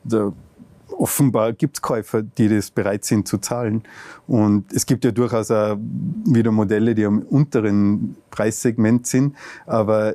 da 0.05 0.31
offenbar 0.97 1.53
gibt 1.53 1.77
es 1.77 1.81
Käufer, 1.81 2.23
die 2.23 2.47
das 2.47 2.71
bereit 2.71 3.03
sind 3.03 3.27
zu 3.27 3.39
zahlen. 3.39 3.83
Und 4.27 4.71
es 4.71 4.85
gibt 4.85 5.03
ja 5.03 5.11
durchaus 5.11 5.51
auch 5.51 5.77
wieder 6.25 6.51
Modelle, 6.51 6.95
die 6.95 7.05
am 7.05 7.19
unteren 7.19 8.15
Preissegment 8.29 9.07
sind, 9.07 9.35
aber 9.65 10.13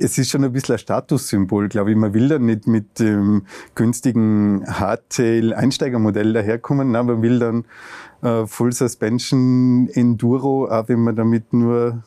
es 0.00 0.16
ist 0.18 0.30
schon 0.30 0.44
ein 0.44 0.52
bisschen 0.52 0.74
ein 0.74 0.78
Statussymbol, 0.78 1.68
glaube 1.68 1.90
ich. 1.90 1.96
Man 1.96 2.14
will 2.14 2.28
da 2.28 2.38
nicht 2.38 2.66
mit 2.66 2.98
dem 2.98 3.42
günstigen 3.74 4.64
Hardtail-Einsteigermodell 4.66 6.32
daherkommen. 6.32 6.90
Nein, 6.90 7.06
man 7.06 7.22
will 7.22 7.38
dann 7.38 7.64
äh, 8.22 8.46
Full 8.46 8.72
Suspension 8.72 9.88
Enduro, 9.92 10.68
auch 10.68 10.88
wenn 10.88 11.00
man 11.00 11.16
damit 11.16 11.52
nur 11.52 12.02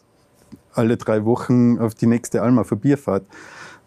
alle 0.73 0.97
drei 0.97 1.23
Wochen 1.25 1.77
auf 1.77 1.93
die 1.93 2.07
nächste 2.07 2.41
Alma 2.41 2.63
für 2.63 2.75
Bier 2.75 2.97
fährt. 2.97 3.25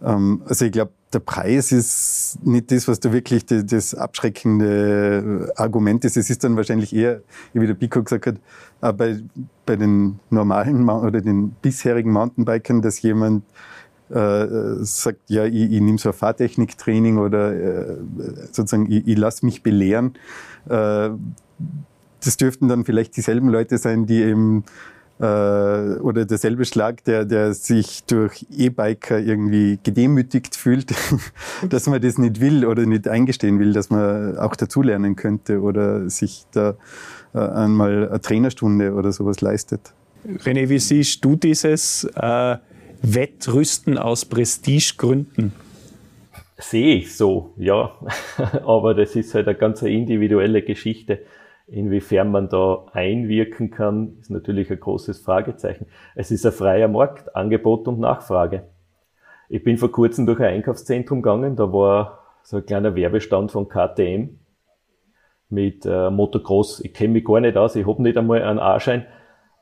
Ähm, 0.02 0.42
also 0.46 0.64
ich 0.64 0.72
glaube, 0.72 0.92
der 1.12 1.20
Preis 1.20 1.72
ist 1.72 2.38
nicht 2.44 2.70
das, 2.70 2.86
was 2.86 3.00
da 3.00 3.12
wirklich 3.12 3.46
das, 3.46 3.66
das 3.66 3.94
abschreckende 3.94 5.52
Argument 5.56 6.04
ist. 6.04 6.16
Es 6.16 6.30
ist 6.30 6.44
dann 6.44 6.56
wahrscheinlich 6.56 6.94
eher, 6.94 7.22
wie 7.54 7.66
der 7.66 7.74
Pico 7.74 8.02
gesagt 8.02 8.26
hat, 8.26 8.96
bei, 8.96 9.20
bei 9.64 9.76
den 9.76 10.20
normalen 10.30 10.88
oder 10.88 11.20
den 11.20 11.50
bisherigen 11.62 12.12
Mountainbikern, 12.12 12.82
dass 12.82 13.00
jemand 13.02 13.44
äh, 14.10 14.84
sagt, 14.84 15.28
ja, 15.28 15.44
ich, 15.44 15.72
ich 15.72 15.80
nehme 15.80 15.98
so 15.98 16.10
ein 16.10 16.14
Fahrtechniktraining 16.14 17.18
oder 17.18 17.52
äh, 17.52 17.96
sozusagen, 18.52 18.90
ich, 18.90 19.06
ich 19.06 19.18
lasse 19.18 19.44
mich 19.44 19.62
belehren. 19.62 20.14
Äh, 20.68 21.10
das 22.24 22.36
dürften 22.36 22.68
dann 22.68 22.84
vielleicht 22.84 23.16
dieselben 23.16 23.48
Leute 23.48 23.78
sein, 23.78 24.06
die 24.06 24.22
eben 24.22 24.64
äh, 25.18 25.24
oder 25.24 26.24
derselbe 26.26 26.64
Schlag, 26.64 27.02
der, 27.04 27.24
der 27.24 27.54
sich 27.54 28.04
durch 28.04 28.46
E-Biker 28.50 29.18
irgendwie 29.18 29.78
gedemütigt 29.82 30.56
fühlt, 30.56 30.92
dass 31.68 31.86
man 31.86 32.00
das 32.00 32.18
nicht 32.18 32.40
will 32.40 32.66
oder 32.66 32.84
nicht 32.84 33.08
eingestehen 33.08 33.58
will, 33.58 33.72
dass 33.72 33.90
man 33.90 34.36
auch 34.38 34.56
dazulernen 34.56 35.16
könnte 35.16 35.60
oder 35.60 36.10
sich 36.10 36.46
da 36.52 36.74
äh, 37.34 37.38
einmal 37.38 38.08
eine 38.08 38.20
Trainerstunde 38.20 38.92
oder 38.92 39.12
sowas 39.12 39.40
leistet. 39.40 39.94
René, 40.26 40.68
wie 40.68 40.78
siehst 40.78 41.24
du 41.24 41.36
dieses 41.36 42.04
äh, 42.14 42.56
Wettrüsten 43.02 43.98
aus 43.98 44.24
Prestigegründen? 44.24 45.52
Sehe 46.58 46.96
ich 46.96 47.16
so, 47.16 47.52
ja. 47.56 47.92
Aber 48.64 48.94
das 48.94 49.14
ist 49.14 49.34
halt 49.34 49.48
eine 49.48 49.56
ganz 49.56 49.82
individuelle 49.82 50.62
Geschichte. 50.62 51.20
Inwiefern 51.68 52.30
man 52.30 52.48
da 52.48 52.86
einwirken 52.92 53.70
kann, 53.70 54.18
ist 54.20 54.30
natürlich 54.30 54.70
ein 54.70 54.78
großes 54.78 55.20
Fragezeichen. 55.20 55.86
Es 56.14 56.30
ist 56.30 56.46
ein 56.46 56.52
freier 56.52 56.88
Markt, 56.88 57.34
Angebot 57.34 57.88
und 57.88 57.98
Nachfrage. 57.98 58.68
Ich 59.48 59.64
bin 59.64 59.76
vor 59.76 59.90
kurzem 59.90 60.26
durch 60.26 60.38
ein 60.40 60.54
Einkaufszentrum 60.54 61.22
gegangen, 61.22 61.56
da 61.56 61.72
war 61.72 62.20
so 62.42 62.58
ein 62.58 62.66
kleiner 62.66 62.94
Werbestand 62.94 63.50
von 63.50 63.68
KTM 63.68 64.38
mit 65.48 65.84
äh, 65.84 66.10
Motocross. 66.10 66.80
Ich 66.80 66.94
kenne 66.94 67.14
mich 67.14 67.24
gar 67.24 67.40
nicht 67.40 67.56
aus, 67.56 67.74
ich 67.76 67.86
hab 67.86 67.98
nicht 67.98 68.16
einmal 68.16 68.42
einen 68.42 68.60
A-Schein, 68.60 69.06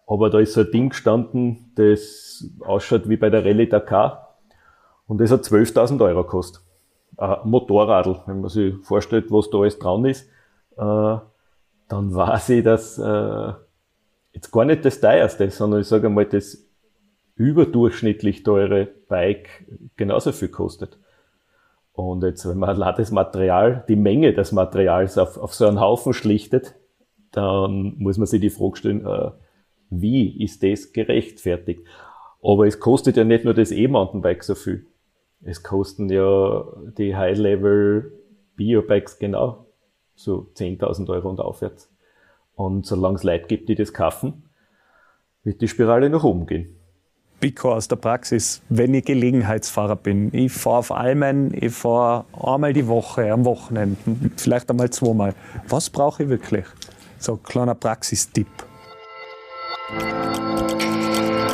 aber 0.06 0.30
da 0.30 0.38
ist 0.38 0.52
so 0.52 0.60
ein 0.60 0.70
Ding 0.70 0.88
gestanden, 0.90 1.72
das 1.76 2.48
ausschaut 2.60 3.08
wie 3.08 3.16
bei 3.16 3.30
der 3.30 3.44
Rallye 3.44 3.68
Dakar 3.68 4.38
und 5.06 5.20
das 5.20 5.30
hat 5.30 5.42
12.000 5.42 6.02
Euro 6.04 6.22
gekostet. 6.22 6.62
Ein 7.16 7.38
Motorradl, 7.44 8.20
wenn 8.26 8.40
man 8.40 8.50
sich 8.50 8.74
vorstellt, 8.82 9.30
was 9.30 9.50
da 9.50 9.58
alles 9.58 9.78
dran 9.78 10.04
ist, 10.04 10.28
äh, 10.76 11.16
dann 11.88 12.14
weiß 12.14 12.48
ich, 12.50 12.64
dass 12.64 12.98
äh, 12.98 13.52
jetzt 14.32 14.50
gar 14.50 14.64
nicht 14.64 14.84
das 14.84 15.00
teuerste, 15.00 15.50
sondern 15.50 15.80
ich 15.80 15.86
sage 15.86 16.08
einmal, 16.08 16.26
das 16.26 16.66
überdurchschnittlich 17.36 18.42
teure 18.42 18.86
Bike 19.08 19.66
genauso 19.96 20.32
viel 20.32 20.48
kostet. 20.48 20.98
Und 21.92 22.24
jetzt, 22.24 22.48
wenn 22.48 22.58
man 22.58 22.78
das 22.96 23.12
Material, 23.12 23.84
die 23.88 23.96
Menge 23.96 24.32
des 24.32 24.50
Materials 24.50 25.16
auf, 25.18 25.36
auf 25.36 25.54
so 25.54 25.66
einen 25.66 25.80
Haufen 25.80 26.12
schlichtet, 26.12 26.74
dann 27.30 27.94
muss 27.98 28.18
man 28.18 28.26
sich 28.26 28.40
die 28.40 28.50
Frage 28.50 28.76
stellen, 28.76 29.06
äh, 29.06 29.30
wie 29.90 30.42
ist 30.42 30.62
das 30.62 30.92
gerechtfertigt? 30.92 31.82
Aber 32.42 32.66
es 32.66 32.80
kostet 32.80 33.16
ja 33.16 33.24
nicht 33.24 33.44
nur 33.44 33.54
das 33.54 33.70
E-Mountainbike 33.70 34.44
so 34.44 34.54
viel. 34.54 34.86
Es 35.42 35.62
kosten 35.62 36.08
ja 36.08 36.64
die 36.98 37.16
High-Level 37.16 38.12
Biobikes 38.56 39.18
genau 39.18 39.66
so 40.14 40.50
10.000 40.54 41.08
Euro 41.10 41.28
und 41.28 41.40
aufwärts. 41.40 41.90
Und 42.54 42.86
solange 42.86 43.16
es 43.16 43.24
Leute 43.24 43.46
gibt, 43.46 43.68
die 43.68 43.74
das 43.74 43.92
kaufen, 43.92 44.44
wird 45.42 45.60
die 45.60 45.68
Spirale 45.68 46.08
nach 46.08 46.24
oben 46.24 46.46
gehen. 46.46 46.76
Pico 47.40 47.72
aus 47.72 47.88
der 47.88 47.96
Praxis, 47.96 48.62
wenn 48.68 48.94
ich 48.94 49.04
Gelegenheitsfahrer 49.04 49.96
bin. 49.96 50.32
Ich 50.32 50.52
fahre 50.52 50.78
auf 50.78 50.92
Almen, 50.92 51.52
ich 51.52 51.74
fahre 51.74 52.24
einmal 52.32 52.72
die 52.72 52.86
Woche, 52.86 53.30
am 53.30 53.44
Wochenende, 53.44 53.96
vielleicht 54.36 54.70
einmal 54.70 54.90
zweimal. 54.90 55.34
Was 55.68 55.90
brauche 55.90 56.22
ich 56.22 56.28
wirklich? 56.28 56.64
So 57.18 57.34
ein 57.34 57.42
kleiner 57.42 57.74
Praxistipp. 57.74 58.46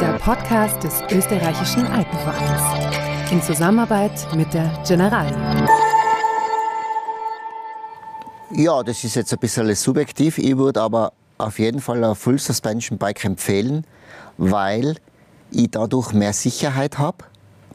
Der 0.00 0.18
Podcast 0.22 0.83
des 0.83 1.03
österreichischen 1.11 1.87
Alpenvereins. 1.87 3.33
In 3.33 3.42
Zusammenarbeit 3.42 4.12
mit 4.35 4.53
der 4.55 4.70
General. 4.87 5.26
Ja, 8.53 8.83
das 8.83 9.05
ist 9.05 9.14
jetzt 9.14 9.33
ein 9.33 9.38
bisschen 9.38 9.74
subjektiv. 9.74 10.38
Ich 10.38 10.57
würde 10.57 10.81
aber 10.81 11.12
auf 11.38 11.59
jeden 11.59 11.81
Fall 11.81 12.03
ein 12.03 12.14
Full 12.14 12.38
Suspension 12.38 12.98
Bike 12.98 13.24
empfehlen, 13.24 13.87
weil 14.38 14.96
ich 15.50 15.70
dadurch 15.70 16.12
mehr 16.12 16.33
Sicherheit 16.33 16.98
habe 16.98 17.24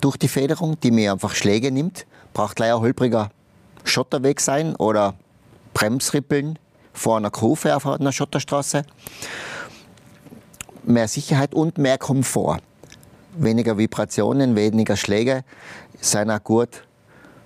durch 0.01 0.17
die 0.17 0.27
Federung, 0.27 0.79
die 0.81 0.91
mir 0.91 1.11
einfach 1.11 1.33
Schläge 1.35 1.71
nimmt. 1.71 2.05
Braucht 2.33 2.61
ein 2.61 2.73
holpriger 2.73 3.29
Schotterweg 3.83 4.41
sein 4.41 4.75
oder 4.75 5.13
Bremsrippeln 5.73 6.59
vor 6.93 7.17
einer 7.17 7.31
Kurve 7.31 7.75
auf 7.75 7.85
einer 7.85 8.11
Schotterstraße. 8.11 8.83
Mehr 10.85 11.07
Sicherheit 11.07 11.53
und 11.53 11.77
mehr 11.77 11.97
Komfort. 11.97 12.59
Weniger 13.37 13.77
Vibrationen, 13.77 14.55
weniger 14.55 14.95
Schläge 14.95 15.43
sind 15.99 16.29
auch 16.29 16.43
gut 16.43 16.83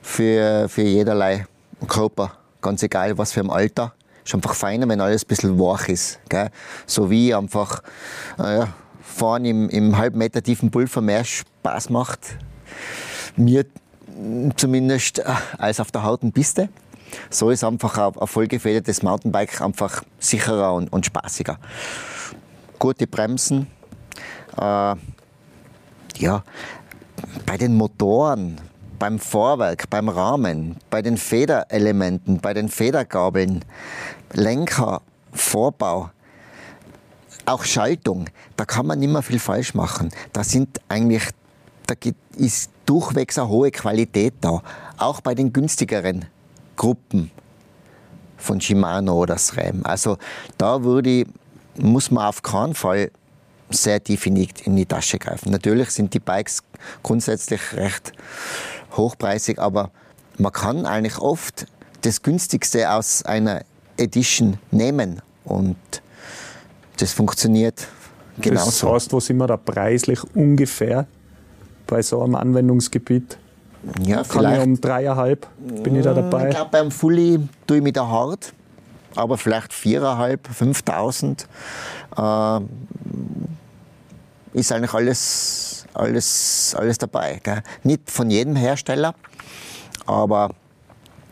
für, 0.02 0.68
für 0.70 0.82
jederlei 0.82 1.46
Körper. 1.88 2.34
Ganz 2.62 2.84
egal, 2.84 3.18
was 3.18 3.32
für 3.32 3.40
ein 3.40 3.50
Alter. 3.50 3.94
Ist 4.26 4.36
einfach 4.36 4.54
feiner, 4.54 4.88
wenn 4.90 5.00
alles 5.00 5.24
ein 5.24 5.28
bisschen 5.28 5.58
wach 5.58 5.88
ist. 5.88 6.20
Gell? 6.28 6.50
So 6.86 7.10
wie 7.10 7.34
einfach 7.34 7.82
äh, 8.38 8.66
fahren 9.02 9.46
im, 9.46 9.70
im 9.70 9.98
halben 9.98 10.18
Meter 10.18 10.44
tiefen 10.44 10.70
Pulver 10.70 11.02
mehr 11.02 11.24
Spaß 11.24 11.90
macht. 11.90 12.20
Mir 13.38 13.66
zumindest 14.58 15.20
äh, 15.20 15.24
als 15.58 15.80
auf 15.80 15.92
der 15.92 16.04
harten 16.04 16.32
Piste. 16.34 16.70
So 17.30 17.50
ist 17.50 17.64
einfach 17.64 17.98
ein, 17.98 18.20
ein 18.20 18.28
vollgefedertes 18.28 19.02
Mountainbike 19.02 19.62
einfach 19.62 20.04
sicherer 20.20 20.74
und, 20.74 20.92
und 20.92 21.06
spaßiger. 21.06 21.58
Gute 22.80 23.08
Bremsen. 23.08 23.68
Äh, 24.58 24.96
ja, 26.18 26.44
bei 27.46 27.58
den 27.58 27.76
Motoren, 27.76 28.60
beim 28.98 29.20
Vorwerk, 29.20 29.90
beim 29.90 30.10
Rahmen, 30.10 30.78
bei 30.90 31.02
den 31.02 31.18
Federelementen, 31.18 32.40
bei 32.40 32.54
den 32.54 32.70
Federgabeln, 32.70 33.66
Lenker, 34.34 35.02
Vorbau, 35.32 36.10
auch 37.46 37.64
Schaltung, 37.64 38.26
da 38.56 38.66
kann 38.66 38.86
man 38.86 39.00
nicht 39.00 39.12
mehr 39.12 39.22
viel 39.22 39.40
falsch 39.40 39.74
machen. 39.74 40.12
Da 40.34 40.44
sind 40.44 40.80
eigentlich, 40.88 41.24
da 41.88 41.96
ist 42.38 42.72
durchwegs 42.86 43.38
eine 43.38 43.50
hohe 43.50 43.72
Qualität 43.72 44.36
da. 44.42 44.62
Auch 44.98 45.22
bei 45.22 45.36
den 45.36 45.52
günstigeren 45.52 46.26
Gruppen 46.76 47.32
von 48.38 48.62
Shimano 48.62 49.14
oder 49.14 49.38
SRAM. 49.38 49.82
Also 49.84 50.18
da 50.58 50.84
würde 50.84 51.10
ich, 51.10 51.28
muss 51.82 52.12
man 52.12 52.26
auf 52.26 52.42
keinen 52.44 52.74
Fall 52.74 53.12
sehr 53.70 54.04
tief 54.04 54.26
in 54.26 54.36
die, 54.36 54.50
in 54.66 54.76
die 54.76 54.86
Tasche 54.86 55.20
greifen. 55.20 55.52
Natürlich 55.52 55.92
sind 55.92 56.14
die 56.14 56.20
Bikes 56.20 56.64
grundsätzlich 57.04 57.62
recht 57.74 58.14
hochpreisig, 58.96 59.60
aber 59.60 59.92
man 60.38 60.52
kann 60.52 60.86
eigentlich 60.86 61.18
oft 61.20 61.68
das 62.02 62.22
günstigste 62.22 62.90
aus 62.92 63.24
einer 63.24 63.62
Edition 63.98 64.58
nehmen 64.72 65.22
und 65.44 65.76
das 66.98 67.14
funktioniert 67.14 67.88
genauso. 68.40 68.88
Das 68.88 68.94
heißt, 69.04 69.14
wo 69.14 69.20
sind 69.20 69.38
wir 69.38 69.48
da 69.48 69.58
preislich 69.58 70.20
ungefähr 70.36 71.06
bei 71.88 72.02
so 72.02 72.24
einem 72.24 72.36
Anwendungsgebiet? 72.36 73.38
Ja, 74.04 74.18
Kann 74.18 74.26
vielleicht. 74.26 74.58
ich 74.62 74.64
um 74.68 74.82
dreieinhalb, 74.82 75.48
bin 75.84 75.96
ich 75.96 76.04
da 76.04 76.12
Ich 76.12 76.18
dabei? 76.18 76.50
glaube, 76.50 76.70
beim 76.72 76.92
Fully 76.92 77.40
tue 77.66 77.78
ich 77.78 77.84
mich 77.84 77.94
da 77.94 78.06
hart, 78.08 78.54
aber 79.16 79.38
vielleicht 79.38 79.72
4.500, 79.72 81.46
5.000 82.16 82.62
äh, 82.62 82.66
ist 84.54 84.72
eigentlich 84.72 84.94
alles, 84.94 85.86
alles, 85.94 86.76
alles 86.78 86.98
dabei. 86.98 87.40
Gell? 87.44 87.62
Nicht 87.84 88.10
von 88.10 88.30
jedem 88.30 88.56
Hersteller, 88.56 89.14
aber 90.06 90.52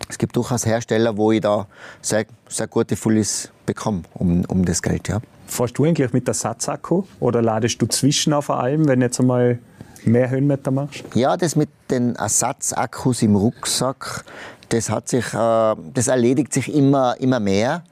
es 0.10 0.18
gibt 0.18 0.36
durchaus 0.36 0.66
Hersteller, 0.66 1.18
wo 1.18 1.32
ich 1.32 1.42
da 1.42 1.68
sehr, 2.02 2.26
sehr 2.48 2.68
gute 2.68 2.96
Fullies 2.96 3.52
bekomme 3.66 4.04
um, 4.14 4.46
um 4.46 4.66
das 4.66 4.82
Geld. 4.82 5.08
Ja. 5.08 5.20
Fährst 5.48 5.78
du 5.78 5.86
eigentlich 5.86 6.14
mit 6.14 6.28
der 6.28 6.34
Satzakku 6.34 7.04
oder 7.20 7.42
ladest 7.42 7.82
du 7.82 7.88
zwischen 7.88 8.34
auf 8.34 8.50
allem, 8.50 8.88
wenn 8.88 9.00
du 9.00 9.06
jetzt 9.06 9.20
einmal 9.20 9.60
mehr 10.06 10.30
Höhenmeter 10.30 10.72
machst? 10.72 11.04
Ja, 11.14 11.38
das 11.38 11.56
mit 11.56 11.70
den 11.90 12.16
Ersatzakkus 12.16 13.22
im 13.22 13.36
Rucksack, 13.36 14.24
das, 14.70 14.90
hat 14.90 15.10
sich, 15.10 15.34
äh, 15.34 15.76
das 15.94 16.08
erledigt 16.08 16.54
sich 16.54 16.74
immer, 16.74 17.16
immer 17.20 17.40
mehr, 17.40 17.84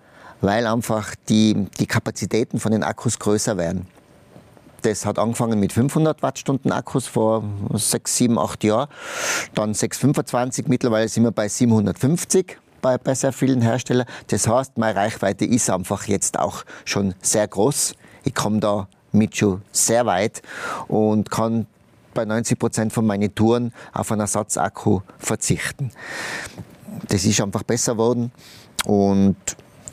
weil 0.42 0.68
einfach 0.68 1.16
die, 1.30 1.68
die 1.80 1.86
Kapazitäten 1.86 2.60
von 2.60 2.72
den 2.72 2.84
Akkus 2.84 3.20
größer 3.20 3.58
werden. 3.58 3.88
Das 4.82 5.06
hat 5.06 5.18
angefangen 5.18 5.60
mit 5.60 5.74
500 5.74 6.22
Wattstunden 6.22 6.72
Akkus 6.72 7.08
vor 7.08 7.44
6, 7.74 8.18
7, 8.18 8.38
8 8.38 8.64
Jahren. 8.64 8.90
Dann 9.56 9.74
625, 9.74 10.68
mittlerweile 10.68 11.08
sind 11.08 11.24
wir 11.24 11.32
bei 11.32 11.48
750 11.48 12.58
bei, 12.86 13.00
bei 13.00 13.16
sehr 13.16 13.34
vielen 13.34 13.62
Herstellern. 13.62 14.06
Das 14.28 14.48
heißt, 14.48 14.78
meine 14.78 14.96
Reichweite 14.96 15.44
ist 15.44 15.72
einfach 15.72 16.04
jetzt 16.06 16.38
auch 16.38 16.64
schon 16.84 17.16
sehr 17.20 17.48
groß. 17.48 17.96
Ich 18.26 18.36
komme 18.36 18.60
da 18.60 18.88
mit 19.12 19.36
schon 19.36 19.64
sehr 19.72 20.06
weit 20.06 20.44
und 20.88 21.32
kann 21.32 21.66
bei 22.16 22.26
90 22.26 22.58
Prozent 22.58 22.94
von 22.94 23.06
meinen 23.06 23.36
Touren 23.36 23.72
auf 23.94 24.12
einen 24.12 24.22
Ersatzakku 24.22 25.02
verzichten. 25.20 25.92
Das 27.10 27.24
ist 27.26 27.40
einfach 27.40 27.62
besser 27.62 27.94
geworden 27.94 28.32
und 28.86 29.36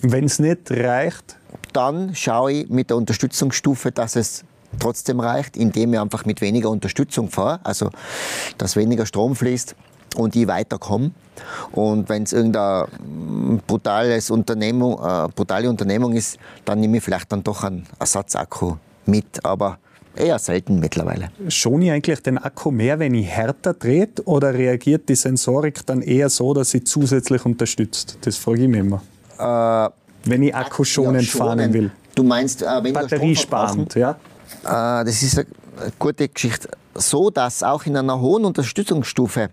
Wenn 0.05 0.25
es 0.25 0.41
nicht 0.41 0.69
reicht, 0.71 1.37
dann 1.73 2.15
schaue 2.17 2.53
ich 2.53 2.69
mit 2.69 2.91
der 2.91 2.97
Unterstützungsstufe, 2.97 3.93
dass 3.93 4.17
es 4.17 4.45
trotzdem 4.81 5.21
reicht, 5.21 5.57
indem 5.57 5.95
ich 5.95 6.01
einfach 6.01 6.25
mit 6.25 6.41
weniger 6.41 6.71
Unterstützung 6.71 7.31
fahre, 7.31 7.61
also 7.65 7.91
dass 8.59 8.75
weniger 8.75 9.07
Strom 9.07 9.37
fließt 9.37 9.77
und 10.17 10.35
ich 10.35 10.49
weiterkomme. 10.49 11.13
Und 11.71 12.09
wenn 12.09 12.25
es 12.25 12.33
irgendeine 12.33 12.89
mm, 12.99 13.59
brutales 13.67 14.31
Unternehmung, 14.31 14.95
äh, 14.95 15.29
brutale 15.29 15.71
Unternehmung 15.71 16.15
ist, 16.15 16.37
dann 16.65 16.81
nehme 16.81 16.97
ich 16.97 17.05
vielleicht 17.05 17.31
dann 17.31 17.45
doch 17.45 17.63
einen 17.63 17.87
Ersatzakku 18.01 18.77
mit, 19.07 19.45
aber 19.45 19.79
eher 20.17 20.39
selten 20.39 20.79
mittlerweile. 20.81 21.31
schon 21.49 21.83
ich 21.83 21.91
eigentlich 21.91 22.21
den 22.21 22.39
Akku 22.39 22.71
mehr, 22.71 22.99
wenn 22.99 23.15
ich 23.15 23.27
härter 23.27 23.75
dreht 23.75 24.27
oder 24.27 24.55
reagiert 24.55 25.09
die 25.09 25.15
Sensorik 25.15 25.87
dann 25.87 26.03
eher 26.03 26.29
so, 26.29 26.55
dass 26.55 26.71
sie 26.71 26.85
zusätzlich 26.85 27.45
unterstützt? 27.45 28.19
Das 28.23 28.37
frage 28.37 28.63
ich 28.63 28.69
mich 28.69 28.81
immer. 28.81 29.03
wenn 30.25 30.43
ich 30.43 30.55
Akku 30.55 30.85
schonend 30.85 31.33
Ja, 31.33 31.39
fahren 31.39 31.73
will. 31.73 31.91
Du 32.15 32.23
meinst 32.23 32.63
äh, 32.63 32.67
weniger 32.83 33.01
Batteriesparend, 33.01 33.95
ja? 33.95 34.13
Äh, 34.65 35.05
das 35.05 35.23
ist 35.23 35.39
eine 35.39 35.47
gute 35.99 36.29
Geschichte. 36.29 36.69
So, 36.95 37.31
dass 37.31 37.63
auch 37.63 37.87
in 37.87 37.97
einer 37.97 38.21
hohen 38.21 38.45
Unterstützungsstufe 38.45 39.49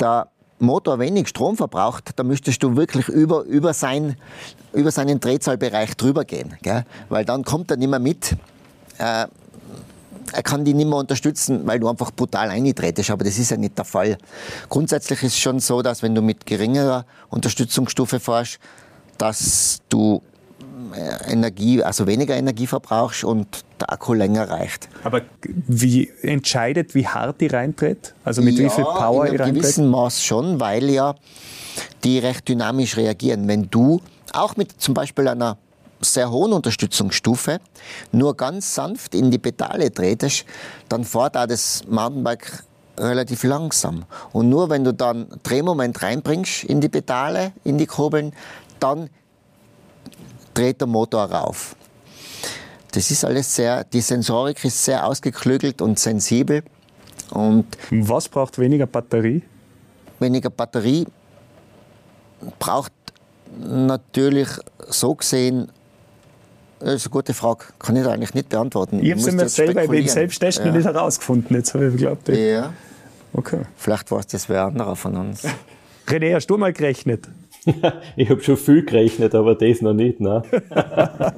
der 0.00 0.28
Motor 0.58 0.98
wenig 0.98 1.28
Strom 1.28 1.56
verbraucht, 1.56 2.10
da 2.16 2.24
müsstest 2.24 2.62
du 2.62 2.76
wirklich 2.76 3.08
über, 3.08 3.42
über, 3.42 3.72
sein, 3.72 4.16
über 4.72 4.90
seinen 4.90 5.20
Drehzahlbereich 5.20 5.96
drüber 5.96 6.24
gehen. 6.24 6.54
Gell? 6.62 6.84
Weil 7.08 7.24
dann 7.24 7.44
kommt 7.44 7.70
er 7.70 7.76
nicht 7.76 7.88
mehr 7.88 8.00
mit. 8.00 8.36
Äh, 8.98 9.26
er 10.32 10.42
kann 10.42 10.64
die 10.64 10.74
nicht 10.74 10.88
mehr 10.88 10.98
unterstützen, 10.98 11.66
weil 11.66 11.80
du 11.80 11.88
einfach 11.88 12.10
brutal 12.10 12.50
eingedreht 12.50 12.98
Aber 13.10 13.24
das 13.24 13.38
ist 13.38 13.50
ja 13.50 13.56
nicht 13.56 13.76
der 13.76 13.84
Fall. 13.84 14.18
Grundsätzlich 14.68 15.22
ist 15.22 15.32
es 15.32 15.38
schon 15.38 15.60
so, 15.60 15.82
dass 15.82 16.02
wenn 16.02 16.14
du 16.14 16.22
mit 16.22 16.46
geringerer 16.46 17.04
Unterstützungsstufe 17.28 18.20
fährst, 18.20 18.58
dass 19.18 19.80
du 19.88 20.22
äh, 20.94 21.32
Energie, 21.32 21.82
also 21.82 22.06
weniger 22.06 22.36
Energie 22.36 22.66
verbrauchst 22.66 23.24
und 23.24 23.46
der 23.80 23.92
Akku 23.92 24.14
länger 24.14 24.48
reicht. 24.48 24.88
Aber 25.04 25.22
wie 25.42 26.10
entscheidet, 26.22 26.94
wie 26.94 27.06
hart 27.06 27.40
die 27.40 27.48
reintritt? 27.48 28.14
Also 28.24 28.42
mit 28.42 28.58
wie 28.58 28.70
viel 28.70 28.84
Power 28.84 29.26
in 29.26 29.32
einem 29.32 29.40
reintritt? 29.40 29.62
gewissen 29.62 29.88
Maß 29.88 30.22
schon, 30.22 30.60
weil 30.60 30.88
ja 30.90 31.14
die 32.04 32.18
recht 32.18 32.48
dynamisch 32.48 32.96
reagieren. 32.96 33.48
Wenn 33.48 33.70
du 33.70 34.00
auch 34.32 34.56
mit 34.56 34.80
zum 34.80 34.94
Beispiel 34.94 35.28
einer 35.28 35.58
sehr 36.00 36.30
hohen 36.30 36.52
Unterstützungsstufe 36.52 37.58
nur 38.12 38.36
ganz 38.36 38.74
sanft 38.74 39.14
in 39.14 39.30
die 39.30 39.38
Pedale 39.38 39.92
tretest, 39.92 40.44
dann 40.88 41.04
fährt 41.04 41.36
auch 41.36 41.46
das 41.46 41.82
Mountainbike 41.88 42.64
relativ 42.98 43.44
langsam. 43.44 44.04
Und 44.32 44.48
nur 44.48 44.70
wenn 44.70 44.84
du 44.84 44.92
dann 44.92 45.26
Drehmoment 45.42 46.02
reinbringst 46.02 46.64
in 46.64 46.80
die 46.80 46.88
Pedale, 46.88 47.52
in 47.64 47.78
die 47.78 47.86
Kurbeln, 47.86 48.32
dann 48.80 49.10
dreht 50.54 50.80
der 50.80 50.88
Motor 50.88 51.24
rauf. 51.24 51.76
Das 52.92 53.10
ist 53.10 53.24
alles 53.24 53.54
sehr, 53.54 53.84
die 53.84 54.00
Sensorik 54.00 54.64
ist 54.64 54.84
sehr 54.84 55.06
ausgeklügelt 55.06 55.82
und 55.82 55.98
sensibel. 55.98 56.62
Und 57.30 57.66
Was 57.90 58.28
braucht 58.28 58.58
weniger 58.58 58.86
Batterie? 58.86 59.42
weniger 60.20 60.50
Batterie 60.50 61.06
braucht 62.58 62.92
natürlich 63.56 64.48
so 64.88 65.14
gesehen, 65.14 65.70
das 66.80 66.94
ist 66.94 67.06
eine 67.06 67.10
gute 67.12 67.34
Frage, 67.34 67.64
kann 67.78 67.96
ich 67.96 68.04
da 68.04 68.12
eigentlich 68.12 68.34
nicht 68.34 68.48
beantworten. 68.48 69.00
Ich 69.02 69.10
habe 69.10 69.20
es 69.20 69.32
mir 69.32 69.48
selber, 69.48 69.70
ich 69.70 69.74
bin 69.74 69.84
spekulieren. 69.84 70.08
selbst 70.08 70.38
testen 70.40 70.66
ja. 70.66 70.72
nicht 70.72 70.84
herausgefunden. 70.84 71.56
Jetzt 71.56 71.74
habe 71.74 71.86
ich 71.86 71.92
geglaubt. 71.92 72.28
Ja, 72.28 72.72
Okay. 73.32 73.60
vielleicht 73.76 74.10
war 74.10 74.20
es 74.20 74.26
das 74.26 74.48
wer 74.48 74.64
anderer 74.64 74.96
von 74.96 75.16
uns. 75.16 75.44
René, 76.08 76.34
hast 76.34 76.46
du 76.46 76.56
mal 76.56 76.72
gerechnet? 76.72 77.28
Ich 78.16 78.30
habe 78.30 78.42
schon 78.42 78.56
viel 78.56 78.82
gerechnet, 78.84 79.34
aber 79.34 79.54
das 79.54 79.82
noch 79.82 79.92
nicht. 79.92 80.20
Ne? 80.20 80.42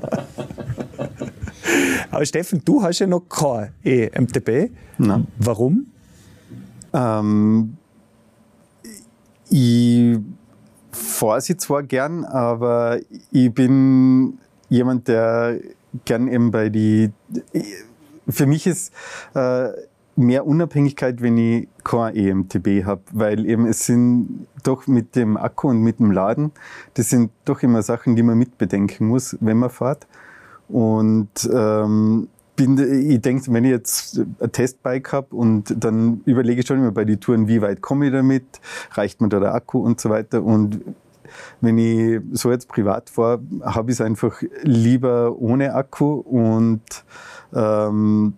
Aber 2.10 2.24
Steffen, 2.26 2.62
du 2.64 2.82
hast 2.82 2.98
ja 3.00 3.06
noch 3.06 3.22
kein 3.28 3.72
EMTB. 3.84 4.70
Nein. 4.98 5.26
Warum? 5.38 5.86
Ähm, 6.92 7.76
ich 9.48 10.18
fahre 10.92 11.40
sie 11.40 11.56
zwar 11.56 11.82
gern, 11.82 12.24
aber 12.24 12.98
ich 13.30 13.52
bin 13.52 14.38
jemand, 14.70 15.08
der 15.08 15.58
gern 16.04 16.28
eben 16.28 16.50
bei 16.50 16.70
die 16.70 17.12
für 18.28 18.46
mich 18.46 18.66
ist 18.66 18.92
äh, 19.34 19.68
mehr 20.16 20.46
Unabhängigkeit, 20.46 21.22
wenn 21.22 21.38
ich 21.38 21.68
kein 21.84 22.14
EMTB 22.14 22.84
habe, 22.84 23.02
weil 23.12 23.46
eben 23.46 23.66
es 23.66 23.86
sind 23.86 24.46
doch 24.62 24.86
mit 24.86 25.16
dem 25.16 25.36
Akku 25.36 25.68
und 25.68 25.80
mit 25.80 25.98
dem 25.98 26.10
Laden, 26.10 26.52
das 26.94 27.10
sind 27.10 27.30
doch 27.44 27.62
immer 27.62 27.82
Sachen, 27.82 28.16
die 28.16 28.22
man 28.22 28.38
mitbedenken 28.38 29.08
muss, 29.08 29.36
wenn 29.40 29.58
man 29.58 29.70
fährt. 29.70 30.06
Und 30.68 31.48
ähm, 31.52 32.28
bin, 32.54 32.78
ich 33.10 33.20
denke, 33.20 33.52
wenn 33.52 33.64
ich 33.64 33.70
jetzt 33.70 34.20
ein 34.40 34.52
Testbike 34.52 35.12
habe 35.12 35.34
und 35.34 35.74
dann 35.82 36.20
überlege 36.26 36.60
ich 36.60 36.66
schon 36.66 36.78
immer 36.78 36.92
bei 36.92 37.04
den 37.04 37.18
Touren, 37.18 37.48
wie 37.48 37.62
weit 37.62 37.80
komme 37.80 38.06
ich 38.06 38.12
damit, 38.12 38.44
reicht 38.92 39.20
mir 39.20 39.28
da 39.30 39.40
der 39.40 39.54
Akku 39.54 39.80
und 39.80 40.00
so 40.00 40.10
weiter. 40.10 40.42
Und 40.42 40.80
wenn 41.60 41.78
ich 41.78 42.20
so 42.32 42.50
jetzt 42.50 42.68
privat 42.68 43.10
fahre, 43.10 43.40
habe 43.62 43.90
ich 43.90 43.96
es 43.96 44.00
einfach 44.00 44.42
lieber 44.62 45.36
ohne 45.38 45.74
Akku 45.74 46.14
und 46.14 46.82
ähm, 47.54 48.34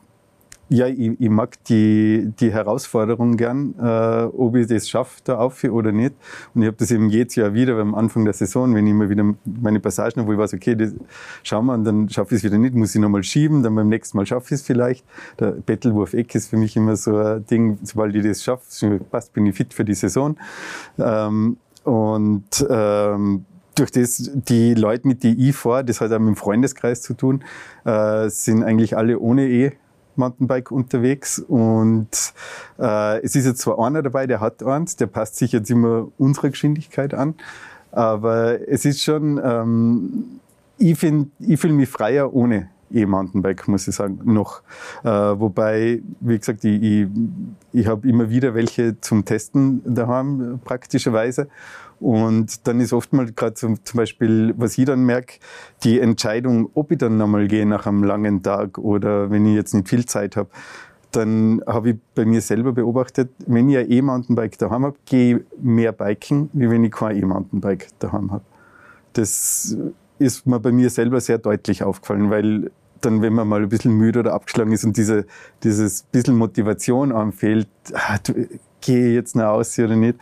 ja, 0.72 0.86
ich, 0.86 1.20
ich 1.20 1.28
mag 1.28 1.62
die, 1.64 2.32
die 2.40 2.50
Herausforderung 2.50 3.36
gern, 3.36 3.74
äh, 3.78 4.24
ob 4.24 4.56
ich 4.56 4.66
das 4.66 4.88
schaffe, 4.88 5.20
da 5.24 5.36
auf 5.36 5.62
oder 5.64 5.92
nicht. 5.92 6.14
Und 6.54 6.62
ich 6.62 6.66
habe 6.66 6.76
das 6.78 6.90
eben 6.90 7.10
jedes 7.10 7.34
Jahr 7.36 7.52
wieder 7.52 7.76
beim 7.76 7.94
Anfang 7.94 8.24
der 8.24 8.32
Saison, 8.32 8.74
wenn 8.74 8.86
ich 8.86 8.92
immer 8.92 9.10
wieder 9.10 9.34
meine 9.44 9.80
Passagen 9.80 10.20
habe, 10.20 10.28
wo 10.28 10.32
ich 10.32 10.38
weiß, 10.38 10.54
okay, 10.54 10.74
das 10.74 10.94
schauen 11.42 11.66
wir 11.66 11.74
und 11.74 11.84
dann 11.84 12.08
schaffe 12.08 12.34
ich 12.34 12.40
es 12.40 12.44
wieder 12.44 12.58
nicht, 12.58 12.74
muss 12.74 12.94
ich 12.94 13.00
nochmal 13.00 13.22
schieben, 13.22 13.62
dann 13.62 13.74
beim 13.74 13.88
nächsten 13.88 14.16
Mal 14.16 14.26
schaffe 14.26 14.54
ich 14.54 14.60
es 14.60 14.62
vielleicht. 14.62 15.04
Der 15.38 15.52
Bettelwurf-Eck 15.52 16.34
ist 16.34 16.48
für 16.48 16.56
mich 16.56 16.74
immer 16.76 16.96
so 16.96 17.16
ein 17.16 17.44
Ding, 17.44 17.78
sobald 17.82 18.14
ich 18.14 18.24
das 18.24 18.42
schaffe, 18.42 19.00
passt, 19.10 19.32
bin 19.34 19.44
ich 19.46 19.54
fit 19.54 19.74
für 19.74 19.84
die 19.84 19.94
Saison. 19.94 20.36
Ähm, 20.98 21.58
und 21.84 22.66
ähm, 22.68 23.44
durch 23.74 23.90
das, 23.90 24.30
die 24.34 24.74
Leute, 24.74 25.08
mit 25.08 25.24
ich 25.24 25.56
fahre, 25.56 25.84
das 25.84 26.00
hat 26.00 26.12
auch 26.12 26.18
mit 26.18 26.28
dem 26.28 26.36
Freundeskreis 26.36 27.02
zu 27.02 27.14
tun, 27.14 27.42
äh, 27.84 28.28
sind 28.28 28.64
eigentlich 28.64 28.96
alle 28.96 29.18
ohne 29.18 29.48
E 29.48 29.72
Mountainbike 30.16 30.70
unterwegs. 30.70 31.38
Und 31.38 32.08
äh, 32.78 33.22
es 33.22 33.34
ist 33.34 33.46
jetzt 33.46 33.60
zwar 33.60 33.78
einer 33.84 34.02
dabei, 34.02 34.26
der 34.26 34.40
hat 34.40 34.62
eins, 34.62 34.96
der 34.96 35.06
passt 35.06 35.36
sich 35.36 35.52
jetzt 35.52 35.70
immer 35.70 36.08
unserer 36.18 36.50
Geschwindigkeit 36.50 37.14
an, 37.14 37.34
aber 37.90 38.68
es 38.68 38.84
ist 38.84 39.02
schon, 39.02 39.40
ähm, 39.42 40.40
ich 40.78 40.98
finde, 40.98 41.30
ich 41.38 41.60
fühle 41.60 41.74
mich 41.74 41.88
freier 41.88 42.32
ohne 42.34 42.68
E-Mountainbike, 42.94 43.68
muss 43.68 43.88
ich 43.88 43.94
sagen, 43.94 44.20
noch. 44.24 44.62
Äh, 45.04 45.08
wobei, 45.08 46.02
wie 46.20 46.38
gesagt, 46.38 46.64
ich, 46.64 46.82
ich, 46.82 47.08
ich 47.72 47.86
habe 47.86 48.08
immer 48.08 48.30
wieder 48.30 48.54
welche 48.54 49.00
zum 49.00 49.24
Testen 49.24 49.82
daheim, 49.84 50.60
praktischerweise. 50.64 51.48
Und 52.00 52.66
dann 52.66 52.80
ist 52.80 52.92
oftmals 52.92 53.36
gerade 53.36 53.54
zum, 53.54 53.84
zum 53.84 53.98
Beispiel, 53.98 54.54
was 54.56 54.76
ich 54.76 54.86
dann 54.86 55.04
merke, 55.04 55.34
die 55.84 56.00
Entscheidung, 56.00 56.68
ob 56.74 56.90
ich 56.90 56.98
dann 56.98 57.16
nochmal 57.16 57.46
gehe 57.46 57.64
nach 57.64 57.86
einem 57.86 58.02
langen 58.02 58.42
Tag 58.42 58.78
oder 58.78 59.30
wenn 59.30 59.46
ich 59.46 59.54
jetzt 59.54 59.72
nicht 59.72 59.88
viel 59.88 60.04
Zeit 60.04 60.36
habe, 60.36 60.50
dann 61.12 61.62
habe 61.66 61.90
ich 61.90 61.96
bei 62.14 62.24
mir 62.24 62.40
selber 62.40 62.72
beobachtet, 62.72 63.30
wenn 63.46 63.68
ich 63.68 63.76
ein 63.76 63.90
E-Mountainbike 63.90 64.58
daheim 64.58 64.84
habe, 64.84 64.96
gehe 65.04 65.36
ich 65.36 65.42
mehr 65.60 65.92
biken, 65.92 66.50
wie 66.54 66.68
wenn 66.68 66.82
ich 66.82 66.90
kein 66.90 67.16
E-Mountainbike 67.16 67.88
daheim 68.00 68.32
habe. 68.32 68.44
Das 69.12 69.76
ist 70.18 70.46
mir 70.46 70.58
bei 70.58 70.72
mir 70.72 70.90
selber 70.90 71.20
sehr 71.20 71.38
deutlich 71.38 71.82
aufgefallen, 71.82 72.30
weil 72.30 72.70
dann, 73.04 73.22
wenn 73.22 73.32
man 73.32 73.48
mal 73.48 73.62
ein 73.62 73.68
bisschen 73.68 73.92
müde 73.92 74.20
oder 74.20 74.34
abgeschlagen 74.34 74.72
ist 74.72 74.84
und 74.84 74.96
diese, 74.96 75.26
dieses 75.62 76.02
bisschen 76.04 76.36
Motivation 76.36 77.12
anfehlt, 77.12 77.68
ah, 77.92 78.18
gehe 78.80 79.14
jetzt 79.14 79.36
noch 79.36 79.44
aus 79.44 79.78
oder 79.78 79.96
nicht, 79.96 80.18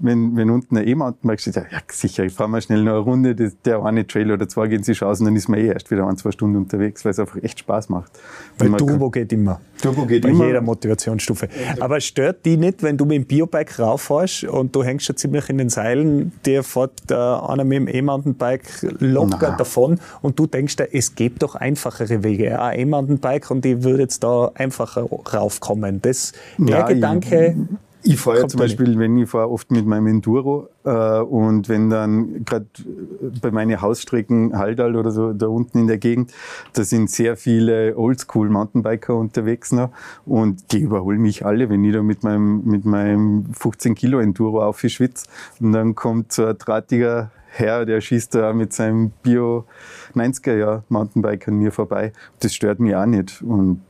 wenn, 0.00 0.36
wenn 0.36 0.50
unten 0.50 0.76
ein 0.76 0.86
E-Mountainbike 0.86 1.40
steht, 1.40 1.56
ja, 1.56 1.62
ja 1.70 1.78
sicher, 1.90 2.24
ich 2.24 2.32
fahre 2.32 2.48
mal 2.50 2.60
schnell 2.62 2.82
noch 2.82 2.92
eine 2.92 3.00
Runde, 3.00 3.34
das, 3.34 3.56
der 3.64 3.84
eine 3.84 4.06
Trail 4.06 4.32
oder 4.32 4.48
zwei 4.48 4.68
gehen 4.68 4.82
sich 4.82 5.02
aus 5.02 5.20
und 5.20 5.26
dann 5.26 5.36
ist 5.36 5.48
man 5.48 5.58
eh 5.60 5.66
erst 5.66 5.90
wieder 5.90 6.06
ein, 6.06 6.16
zwei 6.16 6.30
Stunden 6.30 6.56
unterwegs, 6.56 7.04
weil 7.04 7.12
es 7.12 7.18
einfach 7.18 7.36
echt 7.42 7.60
Spaß 7.60 7.88
macht. 7.88 8.12
Weil 8.58 8.72
Turbo 8.72 9.10
geht 9.10 9.32
immer. 9.32 9.60
Turbo 9.80 10.06
geht 10.06 10.22
Bei 10.22 10.30
immer. 10.30 10.46
jeder 10.46 10.60
Motivationsstufe. 10.60 11.48
Aber 11.80 12.00
stört 12.00 12.44
die 12.44 12.56
nicht, 12.56 12.82
wenn 12.82 12.96
du 12.96 13.04
mit 13.04 13.16
dem 13.16 13.24
Biobike 13.24 13.82
rauffährst 13.82 14.44
und 14.44 14.74
du 14.74 14.82
hängst 14.82 15.06
schon 15.06 15.16
ziemlich 15.16 15.48
in 15.48 15.58
den 15.58 15.68
Seilen, 15.68 16.32
dir 16.44 16.62
fährt 16.62 16.92
äh, 17.10 17.14
einer 17.14 17.64
mit 17.64 17.76
dem 17.78 17.88
E-Mountainbike 17.88 18.96
locker 18.98 19.48
Nein. 19.48 19.58
davon 19.58 20.00
und 20.22 20.38
du 20.38 20.46
denkst 20.46 20.76
dir, 20.76 20.88
es 20.92 21.14
gibt 21.14 21.42
doch 21.42 21.54
einfachere 21.54 22.22
Wege. 22.22 22.60
Ein 22.60 22.80
E-Mountainbike 22.80 23.50
und 23.50 23.64
ich 23.64 23.82
würde 23.82 24.02
jetzt 24.02 24.22
da 24.22 24.50
einfacher 24.54 25.02
raufkommen. 25.02 26.02
Das, 26.02 26.32
der 26.58 26.78
Ja, 26.78 26.86
Gedanke... 26.86 27.56
Ich 27.56 27.89
fahre 28.16 28.40
ja 28.40 28.48
zum 28.48 28.58
Beispiel, 28.58 28.98
wenn 28.98 29.18
ich 29.18 29.28
fahre 29.28 29.50
oft 29.50 29.70
mit 29.70 29.86
meinem 29.86 30.06
Enduro 30.06 30.68
äh, 30.84 31.20
und 31.20 31.68
wenn 31.68 31.90
dann 31.90 32.44
gerade 32.44 32.66
bei 33.42 33.50
meinen 33.50 33.80
Hausstrecken 33.80 34.56
Haldal 34.56 34.96
oder 34.96 35.10
so 35.10 35.32
da 35.32 35.46
unten 35.46 35.80
in 35.80 35.86
der 35.86 35.98
Gegend, 35.98 36.32
da 36.72 36.84
sind 36.84 37.10
sehr 37.10 37.36
viele 37.36 37.96
Oldschool 37.96 38.48
Mountainbiker 38.48 39.14
unterwegs 39.14 39.72
noch 39.72 39.90
und 40.24 40.72
die 40.72 40.80
überholen 40.80 41.20
mich 41.20 41.44
alle, 41.44 41.68
wenn 41.68 41.84
ich 41.84 41.92
da 41.92 42.02
mit 42.02 42.22
meinem 42.22 42.62
mit 42.64 42.84
meinem 42.84 43.46
15 43.52 43.94
Kilo 43.94 44.18
Enduro 44.18 44.64
aufschwitze 44.64 45.26
und 45.60 45.72
dann 45.72 45.94
kommt 45.94 46.32
so 46.32 46.46
ein 46.46 46.56
drahtiger 46.58 47.30
Herr, 47.52 47.84
der 47.84 48.00
schießt 48.00 48.34
da 48.34 48.52
mit 48.52 48.72
seinem 48.72 49.10
Bio 49.22 49.66
90er 50.14 50.56
Jahr 50.56 50.84
Mountainbike 50.88 51.48
an 51.48 51.56
mir 51.56 51.72
vorbei. 51.72 52.12
Das 52.38 52.54
stört 52.54 52.78
mich 52.78 52.94
auch 52.94 53.06
nicht. 53.06 53.42
Und 53.42 53.82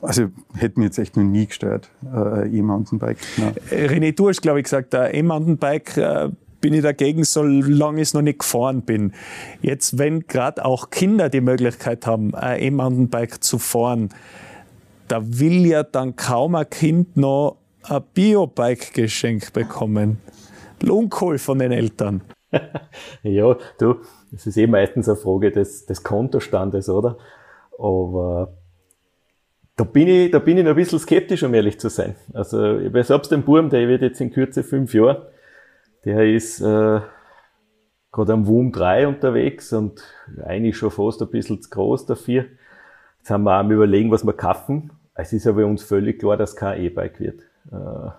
also 0.00 0.28
hätte 0.54 0.78
mich 0.78 0.86
jetzt 0.86 0.98
echt 0.98 1.16
noch 1.16 1.24
nie 1.24 1.46
gestört, 1.46 1.90
äh, 2.04 2.48
E-Mountainbike. 2.48 3.18
Nein. 3.36 3.54
René, 3.70 4.12
du 4.14 4.28
hast, 4.28 4.42
glaube 4.42 4.60
ich, 4.60 4.64
gesagt, 4.64 4.94
E-Mountainbike 4.94 5.96
äh, 5.96 6.28
bin 6.60 6.74
ich 6.74 6.82
dagegen, 6.82 7.24
solange 7.24 8.00
ich 8.00 8.08
es 8.08 8.14
noch 8.14 8.22
nicht 8.22 8.38
gefahren 8.38 8.82
bin. 8.82 9.12
Jetzt, 9.60 9.98
wenn 9.98 10.26
gerade 10.26 10.64
auch 10.64 10.90
Kinder 10.90 11.28
die 11.28 11.40
Möglichkeit 11.40 12.06
haben, 12.06 12.34
ein 12.34 12.62
E-Mountainbike 12.62 13.42
zu 13.42 13.58
fahren, 13.58 14.10
da 15.08 15.20
will 15.22 15.66
ja 15.66 15.82
dann 15.82 16.16
kaum 16.16 16.54
ein 16.54 16.70
Kind 16.70 17.16
noch 17.16 17.56
ein 17.82 18.02
Biobike 18.14 18.92
geschenkt 18.94 19.52
bekommen. 19.52 20.18
Uncool 20.88 21.38
von 21.38 21.58
den 21.58 21.72
Eltern. 21.72 22.22
Ja, 23.22 23.56
du, 23.78 23.94
das 24.30 24.46
ist 24.46 24.58
eh 24.58 24.66
meistens 24.66 25.08
eine 25.08 25.16
Frage 25.16 25.50
des, 25.50 25.86
des 25.86 26.02
Kontostandes, 26.02 26.90
oder? 26.90 27.16
Aber 27.78 28.52
da 29.76 29.84
bin 29.84 30.08
ich, 30.08 30.30
da 30.30 30.38
bin 30.38 30.58
ich 30.58 30.64
noch 30.64 30.70
ein 30.70 30.76
bisschen 30.76 30.98
skeptisch, 30.98 31.42
um 31.42 31.54
ehrlich 31.54 31.80
zu 31.80 31.88
sein. 31.88 32.14
Also, 32.32 32.78
ich 32.78 32.86
habe 32.86 33.04
selbst 33.04 33.32
den 33.32 33.42
Burm, 33.42 33.70
der 33.70 33.88
wird 33.88 34.02
jetzt 34.02 34.20
in 34.20 34.30
Kürze 34.30 34.62
fünf 34.62 34.92
Jahre, 34.94 35.30
der 36.04 36.26
ist 36.26 36.60
äh, 36.60 37.00
gerade 38.12 38.32
am 38.32 38.46
WUM 38.46 38.72
3 38.72 39.08
unterwegs 39.08 39.72
und 39.72 40.02
eigentlich 40.44 40.76
schon 40.76 40.90
fast 40.90 41.22
ein 41.22 41.30
bisschen 41.30 41.62
zu 41.62 41.70
groß 41.70 42.06
dafür. 42.06 42.44
Jetzt 43.18 43.30
haben 43.30 43.44
wir 43.44 43.54
auch 43.54 43.60
am 43.60 43.70
überlegen, 43.70 44.10
was 44.10 44.24
wir 44.24 44.34
kaufen. 44.34 44.92
Es 45.14 45.32
ist 45.32 45.46
aber 45.46 45.66
uns 45.66 45.82
völlig 45.82 46.18
klar, 46.18 46.36
dass 46.36 46.56
kein 46.56 46.82
E-Bike 46.82 47.20
wird. 47.20 47.40
Äh, 47.70 48.10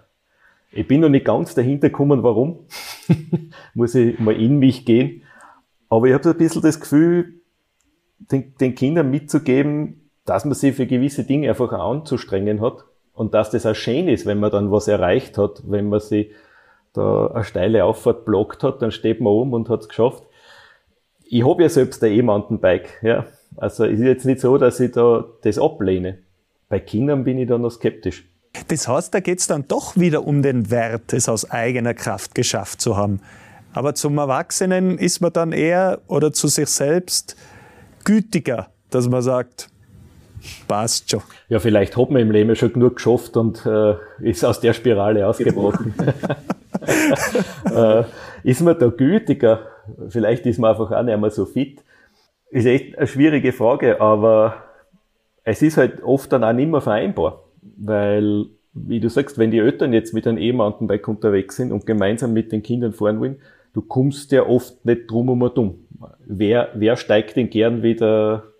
ich 0.71 0.87
bin 0.87 1.01
noch 1.01 1.09
nicht 1.09 1.25
ganz 1.25 1.53
dahinter 1.53 1.89
gekommen, 1.89 2.23
warum. 2.23 2.65
Muss 3.75 3.93
ich 3.93 4.17
mal 4.19 4.35
in 4.35 4.57
mich 4.57 4.85
gehen. 4.85 5.23
Aber 5.89 6.07
ich 6.07 6.13
habe 6.13 6.23
so 6.23 6.31
ein 6.31 6.37
bisschen 6.37 6.63
das 6.63 6.79
Gefühl, 6.79 7.41
den, 8.17 8.55
den 8.57 8.73
Kindern 8.73 9.11
mitzugeben, 9.11 10.02
dass 10.25 10.45
man 10.45 10.53
sich 10.53 10.75
für 10.75 10.85
gewisse 10.85 11.23
Dinge 11.23 11.49
einfach 11.49 11.71
anzustrengen 11.73 12.61
hat 12.61 12.85
und 13.13 13.33
dass 13.33 13.51
das 13.51 13.65
auch 13.65 13.75
schön 13.75 14.07
ist, 14.07 14.25
wenn 14.25 14.39
man 14.39 14.51
dann 14.51 14.71
was 14.71 14.87
erreicht 14.87 15.37
hat, 15.37 15.63
wenn 15.65 15.89
man 15.89 15.99
sich 15.99 16.31
da 16.93 17.27
eine 17.27 17.43
steile 17.43 17.85
Auffahrt 17.85 18.25
blockt 18.25 18.63
hat, 18.63 18.81
dann 18.81 18.91
steht 18.91 19.19
man 19.19 19.33
oben 19.33 19.53
und 19.53 19.69
hat 19.69 19.81
es 19.81 19.89
geschafft. 19.89 20.23
Ich 21.25 21.45
habe 21.45 21.63
ja 21.63 21.69
selbst 21.69 22.03
ein 22.03 22.11
E-Mountainbike, 22.11 23.01
ja. 23.01 23.25
Also 23.57 23.85
es 23.85 23.99
ist 23.99 24.05
jetzt 24.05 24.25
nicht 24.25 24.41
so, 24.41 24.57
dass 24.57 24.79
ich 24.79 24.91
da 24.91 25.25
das 25.41 25.59
ablehne. 25.59 26.19
Bei 26.69 26.79
Kindern 26.79 27.23
bin 27.23 27.37
ich 27.37 27.47
da 27.47 27.57
noch 27.57 27.71
skeptisch. 27.71 28.25
Das 28.67 28.87
heißt, 28.87 29.13
da 29.13 29.19
geht 29.19 29.39
es 29.39 29.47
dann 29.47 29.67
doch 29.67 29.95
wieder 29.95 30.25
um 30.25 30.41
den 30.41 30.69
Wert, 30.69 31.13
es 31.13 31.27
aus 31.27 31.49
eigener 31.49 31.93
Kraft 31.93 32.35
geschafft 32.35 32.81
zu 32.81 32.97
haben. 32.97 33.19
Aber 33.73 33.95
zum 33.95 34.17
Erwachsenen 34.17 34.97
ist 34.97 35.21
man 35.21 35.33
dann 35.33 35.51
eher 35.51 36.01
oder 36.07 36.31
zu 36.31 36.47
sich 36.47 36.69
selbst 36.69 37.35
gütiger, 38.03 38.69
dass 38.91 39.09
man 39.09 39.23
sagt, 39.23 39.69
passt 40.67 41.11
schon. 41.11 41.21
Ja, 41.49 41.59
vielleicht 41.59 41.97
hat 41.97 42.09
man 42.09 42.21
im 42.21 42.31
Leben 42.31 42.55
schon 42.55 42.73
genug 42.73 42.95
geschafft 42.97 43.37
und 43.37 43.65
äh, 43.65 43.95
ist 44.21 44.43
aus 44.43 44.59
der 44.59 44.73
Spirale 44.73 45.27
ausgebrochen. 45.27 45.93
äh, 47.73 48.03
ist 48.43 48.61
man 48.61 48.77
da 48.77 48.87
gütiger? 48.87 49.67
Vielleicht 50.09 50.45
ist 50.45 50.59
man 50.59 50.71
einfach 50.71 50.91
auch 50.91 51.03
nicht 51.03 51.19
mehr 51.19 51.29
so 51.29 51.45
fit. 51.45 51.83
Ist 52.49 52.65
echt 52.65 52.97
eine 52.97 53.07
schwierige 53.07 53.51
Frage, 53.51 53.99
aber 53.99 54.55
es 55.43 55.61
ist 55.61 55.77
halt 55.77 56.03
oft 56.03 56.31
dann 56.31 56.43
auch 56.43 56.53
nicht 56.53 56.69
mehr 56.69 56.81
vereinbar. 56.81 57.43
Weil, 57.77 58.45
wie 58.73 58.99
du 58.99 59.09
sagst, 59.09 59.37
wenn 59.37 59.51
die 59.51 59.59
Eltern 59.59 59.93
jetzt 59.93 60.13
mit 60.13 60.27
einem 60.27 60.37
E-Mountainbike 60.37 61.07
unterwegs 61.07 61.55
sind 61.55 61.71
und 61.71 61.85
gemeinsam 61.85 62.33
mit 62.33 62.51
den 62.51 62.63
Kindern 62.63 62.93
fahren 62.93 63.19
wollen, 63.19 63.37
du 63.73 63.81
kommst 63.81 64.31
ja 64.31 64.45
oft 64.45 64.85
nicht 64.85 65.09
drum 65.09 65.29
um 65.29 65.41
und 65.41 65.57
um. 65.57 65.79
Wer, 66.25 66.69
wer 66.75 66.95
steigt 66.95 67.35
denn 67.37 67.49
gern 67.49 67.81
wieder 67.81 68.52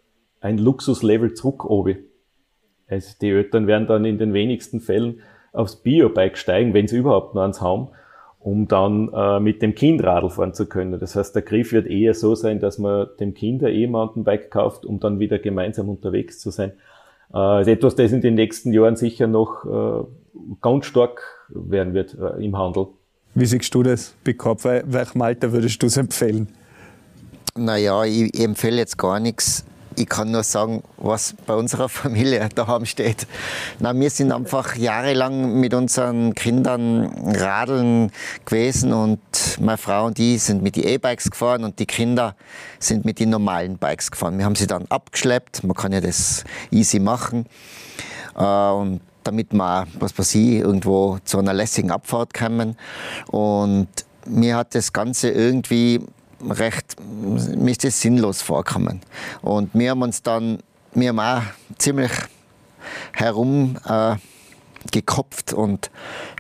ein 0.44 0.58
Luxuslevel 0.58 1.34
zurück 1.34 1.66
obi? 1.66 1.98
Also 2.88 3.16
die 3.22 3.30
Eltern 3.30 3.68
werden 3.68 3.88
dann 3.88 4.06
in 4.06 4.18
den 4.18 4.34
wenigsten 4.34 4.80
Fällen 4.80 5.22
aufs 5.52 5.78
Biobike 5.78 6.38
steigen, 6.38 6.74
wenn 6.74 6.88
sie 6.88 6.98
überhaupt 6.98 7.34
noch 7.36 7.44
eins 7.44 7.62
haben, 7.62 7.90
um 8.40 8.68
dann 8.68 9.10
äh, 9.14 9.40
mit 9.40 9.62
dem 9.62 9.74
Kind 9.74 10.04
Radl 10.04 10.30
fahren 10.30 10.54
zu 10.54 10.66
können. 10.66 11.00
Das 11.00 11.16
heißt, 11.16 11.34
der 11.34 11.44
Griff 11.44 11.72
wird 11.72 11.88
eher 11.88 12.14
so 12.14 12.36
sein, 12.36 12.60
dass 12.60 12.78
man 12.78 13.08
dem 13.20 13.34
Kind 13.34 13.64
ein 13.64 13.74
E-Mountainbike 13.74 14.52
kauft, 14.52 14.86
um 14.86 15.00
dann 15.00 15.20
wieder 15.20 15.40
gemeinsam 15.40 15.90
unterwegs 15.90 16.40
zu 16.40 16.52
sein. 16.52 16.74
Äh, 17.34 17.62
ist 17.62 17.68
etwas, 17.68 17.96
das 17.96 18.12
in 18.12 18.22
den 18.22 18.36
nächsten 18.36 18.74
Jahren 18.74 18.96
sicher 18.96 19.28
noch 19.28 19.66
äh, 19.66 20.06
ganz 20.62 20.86
stark 20.86 21.22
werden 21.50 21.94
wird 21.94 22.18
äh, 22.20 22.44
im 22.44 22.58
Handel. 22.58 22.88
Wie 23.36 23.46
siehst 23.46 23.74
du 23.74 23.82
das, 23.82 24.14
Bickhop? 24.24 24.64
Welchem 24.64 25.22
Alter 25.22 25.52
würdest 25.52 25.82
du 25.82 25.88
es 25.88 25.98
empfehlen? 25.98 26.48
Naja, 27.58 28.04
ich, 28.04 28.34
ich 28.34 28.44
empfehle 28.44 28.78
jetzt 28.78 28.98
gar 28.98 29.20
nichts. 29.20 29.66
Ich 29.98 30.10
kann 30.10 30.32
nur 30.32 30.44
sagen, 30.44 30.84
was 30.98 31.36
bei 31.46 31.54
unserer 31.54 31.90
Familie 32.04 32.48
daheim 32.54 32.86
steht. 32.86 33.28
Na, 33.80 33.98
wir 33.98 34.10
sind 34.10 34.32
einfach 34.32 34.76
jahrelang 34.76 35.60
mit 35.60 35.74
unseren 35.74 36.34
Kindern 36.34 37.34
radeln 37.36 38.12
gewesen 38.46 38.94
und 38.94 39.20
meine 39.60 39.78
Frau 39.78 40.06
und 40.06 40.20
ich 40.20 40.44
sind 40.44 40.64
mit 40.64 40.76
den 40.76 40.84
E-Bikes 40.84 41.32
gefahren 41.32 41.64
und 41.64 41.80
die 41.80 41.86
Kinder 41.86 42.36
sind 42.80 43.06
mit 43.06 43.20
den 43.20 43.30
normalen 43.30 43.78
Bikes 43.78 44.12
gefahren. 44.12 44.38
Wir 44.38 44.46
haben 44.46 44.56
sie 44.56 44.68
dann 44.68 44.86
abgeschleppt. 44.88 45.64
Man 45.64 45.76
kann 45.76 45.92
ja 45.92 46.02
das 46.02 46.44
easy 46.72 47.00
machen. 47.00 47.46
Äh, 48.36 48.44
und 48.44 49.02
damit 49.24 49.54
wir, 49.54 49.88
was 50.00 50.18
weiß 50.18 50.36
ich, 50.36 50.60
irgendwo 50.60 51.18
zu 51.24 51.40
einer 51.40 51.54
lässigen 51.54 51.92
Abfahrt 51.92 52.34
kommen. 52.34 52.76
Und 53.28 53.88
mir 54.26 54.58
hat 54.58 54.76
das 54.76 54.94
Ganze 54.94 55.30
irgendwie 55.30 56.02
recht, 56.52 56.96
mir 57.02 57.72
ist 57.72 57.84
das 57.84 58.02
sinnlos 58.02 58.42
vorgekommen. 58.42 59.02
Und 59.42 59.74
wir 59.74 59.92
haben 59.92 60.02
uns 60.02 60.22
dann, 60.22 60.60
wir 60.94 61.10
haben 61.10 61.20
auch 61.20 61.42
ziemlich 61.78 62.12
herum 63.14 63.78
äh, 63.88 64.16
und 65.56 65.92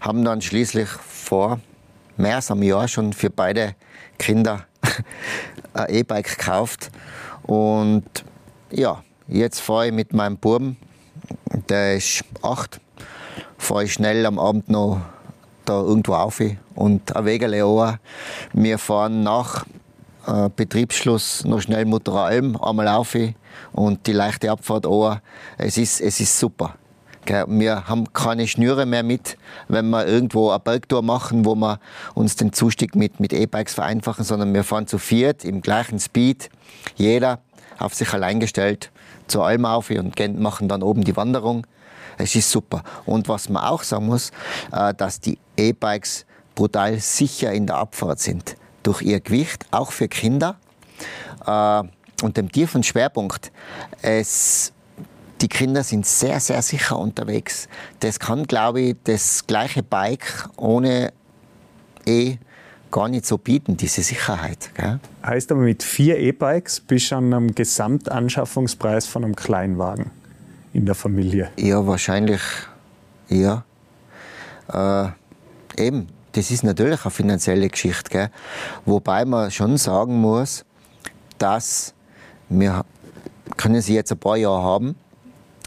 haben 0.01 0.25
dann 0.25 0.41
schließlich 0.41 0.89
vor 0.89 1.59
mehr 2.17 2.35
als 2.35 2.51
einem 2.51 2.63
Jahr 2.63 2.87
schon 2.87 3.13
für 3.13 3.29
beide 3.29 3.75
Kinder 4.17 4.65
ein 5.73 5.89
E-Bike 5.89 6.37
gekauft. 6.37 6.91
Und 7.43 8.05
ja, 8.71 9.03
jetzt 9.27 9.59
fahre 9.59 9.87
ich 9.87 9.93
mit 9.93 10.13
meinem 10.13 10.37
Buben, 10.37 10.77
der 11.69 11.95
ist 11.95 12.23
acht, 12.41 12.79
fahre 13.57 13.85
ich 13.85 13.93
schnell 13.93 14.25
am 14.25 14.39
Abend 14.39 14.69
noch 14.69 15.01
da 15.65 15.79
irgendwo 15.79 16.13
auf 16.13 16.41
und 16.75 17.15
ein 17.15 17.25
Wegele 17.25 17.63
an. 17.65 17.99
Wir 18.53 18.77
fahren 18.77 19.23
nach 19.23 19.65
äh, 20.27 20.49
Betriebsschluss 20.55 21.43
noch 21.45 21.61
schnell 21.61 21.85
Mutteralm 21.85 22.55
einmal 22.57 22.87
auf 22.87 23.15
und 23.71 24.07
die 24.07 24.13
leichte 24.13 24.51
Abfahrt 24.51 24.85
an. 24.85 25.19
Es 25.57 25.77
ist, 25.77 26.01
es 26.01 26.19
ist 26.19 26.39
super. 26.39 26.75
Wir 27.25 27.87
haben 27.87 28.11
keine 28.11 28.47
Schnüre 28.47 28.85
mehr 28.85 29.03
mit, 29.03 29.37
wenn 29.69 29.89
wir 29.89 30.05
irgendwo 30.05 30.49
eine 30.49 30.59
Bergtour 30.59 31.01
machen, 31.01 31.45
wo 31.45 31.55
wir 31.55 31.79
uns 32.15 32.35
den 32.35 32.51
Zustieg 32.51 32.95
mit, 32.95 33.21
mit 33.21 33.31
E-Bikes 33.31 33.75
vereinfachen, 33.75 34.25
sondern 34.25 34.53
wir 34.53 34.65
fahren 34.65 34.87
zu 34.87 34.97
viert 34.97 35.45
im 35.45 35.61
gleichen 35.61 35.99
Speed. 35.99 36.49
Jeder 36.95 37.39
auf 37.79 37.93
sich 37.93 38.13
allein 38.13 38.41
gestellt 38.41 38.91
zur 39.27 39.45
Alm 39.45 39.65
auf 39.65 39.89
und 39.89 40.39
machen 40.39 40.67
dann 40.67 40.83
oben 40.83 41.05
die 41.05 41.15
Wanderung. 41.15 41.65
Es 42.17 42.35
ist 42.35 42.51
super. 42.51 42.83
Und 43.05 43.29
was 43.29 43.47
man 43.47 43.63
auch 43.63 43.83
sagen 43.83 44.07
muss, 44.07 44.31
äh, 44.71 44.93
dass 44.93 45.19
die 45.19 45.39
E-Bikes 45.57 46.25
brutal 46.55 46.99
sicher 46.99 47.51
in 47.51 47.67
der 47.67 47.77
Abfahrt 47.77 48.19
sind. 48.19 48.55
Durch 48.83 49.01
ihr 49.01 49.19
Gewicht, 49.19 49.65
auch 49.71 49.91
für 49.91 50.07
Kinder. 50.07 50.57
Äh, 51.45 51.83
und 52.21 52.37
dem 52.37 52.51
tiefen 52.51 52.83
Schwerpunkt. 52.83 53.51
Es 54.01 54.73
die 55.43 55.49
Kinder 55.49 55.83
sind 55.83 56.05
sehr, 56.05 56.39
sehr 56.39 56.61
sicher 56.61 56.97
unterwegs. 56.97 57.67
Das 57.99 58.17
kann, 58.17 58.45
glaube 58.45 58.79
ich, 58.79 58.95
das 59.03 59.45
gleiche 59.45 59.83
Bike 59.83 60.47
ohne 60.55 61.11
E 62.05 62.37
gar 62.91 63.09
nicht 63.09 63.25
so 63.25 63.37
bieten, 63.37 63.75
diese 63.75 64.03
Sicherheit. 64.03 64.69
Gell? 64.75 64.99
Heißt 65.25 65.51
aber, 65.51 65.61
mit 65.61 65.83
vier 65.83 66.17
E-Bikes 66.17 66.79
bist 66.79 67.11
du 67.11 67.15
an 67.15 67.33
einem 67.33 67.55
Gesamtanschaffungspreis 67.55 69.05
von 69.05 69.25
einem 69.25 69.35
Kleinwagen 69.35 70.11
in 70.71 70.85
der 70.85 70.95
Familie. 70.95 71.49
Ja, 71.57 71.85
wahrscheinlich, 71.85 72.41
ja. 73.27 73.65
Äh, 74.71 75.09
eben, 75.83 76.07
das 76.33 76.51
ist 76.51 76.63
natürlich 76.63 77.03
eine 77.05 77.11
finanzielle 77.11 77.69
Geschichte. 77.69 78.09
Gell? 78.09 78.29
Wobei 78.85 79.25
man 79.25 79.49
schon 79.51 79.77
sagen 79.77 80.19
muss, 80.19 80.65
dass 81.37 81.93
wir 82.49 82.85
können 83.57 83.81
sie 83.81 83.95
jetzt 83.95 84.11
ein 84.11 84.17
paar 84.17 84.37
Jahre 84.37 84.63
haben, 84.63 84.95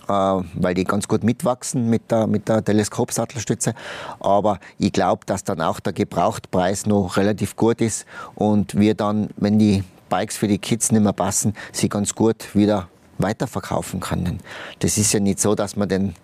äh, 0.08 0.12
weil 0.12 0.74
die 0.74 0.84
ganz 0.84 1.08
gut 1.08 1.24
mitwachsen 1.24 1.88
mit 1.88 2.10
der, 2.10 2.26
mit 2.26 2.48
der 2.48 2.64
Teleskopsattelstütze. 2.64 3.74
Aber 4.20 4.58
ich 4.78 4.92
glaube, 4.92 5.22
dass 5.26 5.44
dann 5.44 5.60
auch 5.60 5.80
der 5.80 5.92
Gebrauchtpreis 5.92 6.86
noch 6.86 7.16
relativ 7.16 7.56
gut 7.56 7.80
ist 7.80 8.06
und 8.34 8.78
wir 8.78 8.94
dann, 8.94 9.30
wenn 9.36 9.58
die 9.58 9.84
Bikes 10.08 10.36
für 10.36 10.48
die 10.48 10.58
Kids 10.58 10.92
nicht 10.92 11.02
mehr 11.02 11.12
passen, 11.12 11.54
sie 11.72 11.88
ganz 11.88 12.14
gut 12.14 12.54
wieder 12.54 12.88
weiterverkaufen 13.18 14.00
können. 14.00 14.40
Das 14.80 14.98
ist 14.98 15.12
ja 15.12 15.20
nicht 15.20 15.40
so, 15.40 15.54
dass 15.54 15.76
man 15.76 15.88
den 15.88 16.14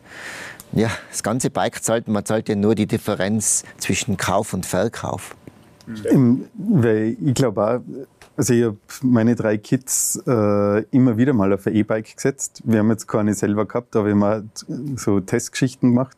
ja, 0.73 0.91
das 1.11 1.23
ganze 1.23 1.51
Bike 1.51 1.83
zahlt, 1.83 2.09
man 2.09 2.25
zahlt 2.25 2.49
ja 2.49 2.57
nur 2.57 2.75
die 2.75 2.87
Differenz 2.87 3.65
zwischen 3.79 4.17
Kauf 4.17 4.55
und 4.55 4.67
Verkauf. 4.67 5.37
Weil 5.87 7.17
ich 7.21 7.35
glaube 7.35 7.63
auch, 7.63 7.81
also 8.37 8.55
ich 8.55 8.65
habe 8.65 8.79
meine 9.03 9.35
drei 9.35 9.59
Kids 9.59 10.23
äh, 10.27 10.83
immer 10.85 11.17
wieder 11.17 11.33
mal 11.33 11.53
auf 11.53 11.67
ein 11.67 11.75
E-Bike 11.75 12.17
gesetzt. 12.17 12.63
Wir 12.65 12.79
haben 12.79 12.91
jetzt 12.91 13.07
keine 13.07 13.35
selber 13.35 13.67
gehabt, 13.67 13.95
aber 13.97 14.07
wir 14.07 14.13
haben 14.13 14.25
halt 14.25 14.67
so 14.97 15.21
Testgeschichten 15.21 15.91
gemacht. 15.91 16.17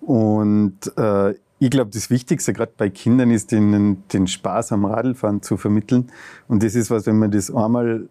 Und 0.00 0.92
äh, 0.96 1.34
ich 1.58 1.70
glaube, 1.70 1.90
das 1.92 2.10
Wichtigste 2.10 2.52
gerade 2.52 2.72
bei 2.76 2.90
Kindern 2.90 3.30
ist, 3.30 3.52
ihnen 3.52 4.02
den 4.08 4.26
Spaß 4.26 4.72
am 4.72 4.84
Radlfahren 4.84 5.42
zu 5.42 5.56
vermitteln. 5.56 6.10
Und 6.48 6.62
das 6.62 6.74
ist 6.74 6.90
was, 6.90 7.06
wenn 7.06 7.18
man 7.18 7.30
das 7.30 7.50
einmal 7.50 8.08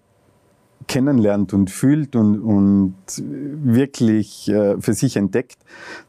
kennenlernt 0.88 1.54
und 1.54 1.70
fühlt 1.70 2.16
und, 2.16 2.40
und 2.40 2.96
wirklich 3.18 4.50
äh, 4.50 4.80
für 4.80 4.94
sich 4.94 5.18
entdeckt, 5.18 5.58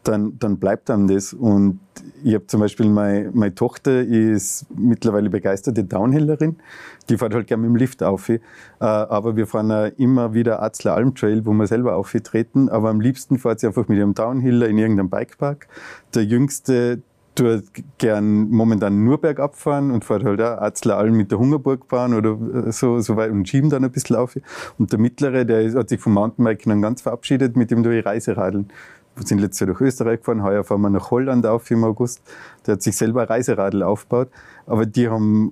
dann, 0.04 0.38
dann 0.38 0.58
bleibt 0.58 0.90
einem 0.90 1.08
das. 1.08 1.32
Und 1.32 1.80
ich 2.22 2.34
habe 2.34 2.46
zum 2.46 2.60
Beispiel, 2.60 2.88
meine, 2.88 3.30
meine 3.32 3.54
Tochter 3.54 4.00
ist 4.00 4.66
mittlerweile 4.74 5.28
begeisterte 5.28 5.84
Downhillerin. 5.84 6.56
Die 7.08 7.18
fährt 7.18 7.34
halt 7.34 7.46
gerne 7.46 7.62
mit 7.62 7.70
dem 7.70 7.76
Lift 7.76 8.02
auf. 8.02 8.28
Äh, 8.28 8.40
aber 8.78 9.36
wir 9.36 9.46
fahren 9.46 9.70
äh, 9.70 9.88
immer 9.96 10.34
wieder 10.34 10.62
Arzler 10.62 10.94
Alm 10.94 11.14
Trail, 11.14 11.44
wo 11.44 11.52
wir 11.52 11.66
selber 11.66 11.96
auftreten. 11.96 12.68
Aber 12.68 12.90
am 12.90 13.00
liebsten 13.00 13.38
fährt 13.38 13.60
sie 13.60 13.66
einfach 13.66 13.88
mit 13.88 13.98
ihrem 13.98 14.14
Downhiller 14.14 14.68
in 14.68 14.78
irgendeinem 14.78 15.10
Bikepark. 15.10 15.68
Der 16.14 16.24
Jüngste, 16.24 17.02
tut 17.34 17.64
gern 17.98 18.50
momentan 18.50 19.04
nur 19.04 19.20
bergab 19.20 19.56
fahren 19.56 19.90
und 19.90 20.04
fährt 20.04 20.24
halt 20.24 20.40
auch 20.40 20.60
Atzler 20.60 20.96
Alm 20.96 21.16
mit 21.16 21.30
der 21.30 21.38
Hungerburgbahn 21.38 22.14
oder 22.14 22.66
äh, 22.66 22.72
so, 22.72 23.00
so 23.00 23.16
weit 23.16 23.30
und 23.30 23.48
schieben 23.48 23.70
dann 23.70 23.84
ein 23.84 23.92
bisschen 23.92 24.16
auf. 24.16 24.36
Und 24.78 24.92
der 24.92 24.98
Mittlere, 24.98 25.46
der 25.46 25.72
hat 25.72 25.88
sich 25.88 26.00
vom 26.00 26.14
Mountainbiken 26.14 26.70
dann 26.70 26.82
ganz 26.82 27.02
verabschiedet, 27.02 27.56
mit 27.56 27.70
dem 27.70 27.82
durch 27.82 28.04
Reiseradeln. 28.04 28.70
Wir 29.16 29.26
sind 29.26 29.40
letztes 29.40 29.60
Jahr 29.60 29.66
durch 29.66 29.80
Österreich 29.80 30.20
gefahren, 30.20 30.42
heuer 30.42 30.64
fahren 30.64 30.80
wir 30.82 30.90
nach 30.90 31.10
Holland 31.10 31.46
auf 31.46 31.70
im 31.70 31.84
August. 31.84 32.22
Der 32.66 32.74
hat 32.74 32.82
sich 32.82 32.96
selber 32.96 33.28
Reiseradl 33.28 33.82
aufgebaut. 33.82 34.28
Aber 34.66 34.86
die 34.86 35.08
haben 35.08 35.50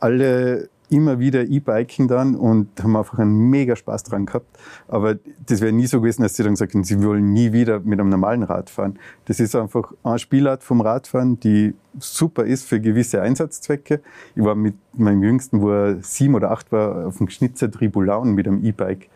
alle 0.00 0.68
immer 0.90 1.18
wieder 1.18 1.44
E-Biken 1.44 2.08
dann 2.08 2.34
und 2.36 2.68
haben 2.82 2.96
einfach 2.96 3.18
einen 3.18 3.50
mega 3.50 3.76
Spaß 3.76 4.04
dran 4.04 4.26
gehabt. 4.26 4.46
Aber 4.88 5.16
das 5.46 5.60
wäre 5.60 5.72
nie 5.72 5.86
so 5.86 6.00
gewesen, 6.00 6.22
dass 6.22 6.36
sie 6.36 6.42
dann 6.42 6.52
gesagt 6.52 6.74
haben, 6.74 6.84
sie 6.84 7.02
wollen 7.02 7.32
nie 7.32 7.52
wieder 7.52 7.80
mit 7.80 7.98
einem 7.98 8.08
normalen 8.08 8.42
Rad 8.42 8.70
fahren. 8.70 8.98
Das 9.24 9.40
ist 9.40 9.54
einfach 9.54 9.92
eine 10.02 10.18
Spielart 10.18 10.62
vom 10.62 10.80
Radfahren, 10.80 11.40
die 11.40 11.74
super 11.98 12.44
ist 12.44 12.66
für 12.66 12.80
gewisse 12.80 13.22
Einsatzzwecke. 13.22 14.00
Ich 14.34 14.42
war 14.42 14.54
mit 14.54 14.76
meinem 14.94 15.22
Jüngsten, 15.22 15.60
wo 15.60 15.70
er 15.70 16.02
sieben 16.02 16.34
oder 16.34 16.50
acht 16.50 16.70
war, 16.72 17.06
auf 17.06 17.18
dem 17.18 17.26
Geschnitzer 17.26 17.70
Tribulaun 17.70 18.32
mit 18.32 18.46
einem 18.46 18.64
E-Bike. 18.64 19.08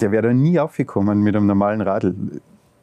Der 0.00 0.10
wäre 0.12 0.28
da 0.28 0.32
nie 0.32 0.58
aufgekommen 0.58 1.20
mit 1.20 1.34
einem 1.34 1.46
normalen 1.46 1.80
Radl 1.80 2.14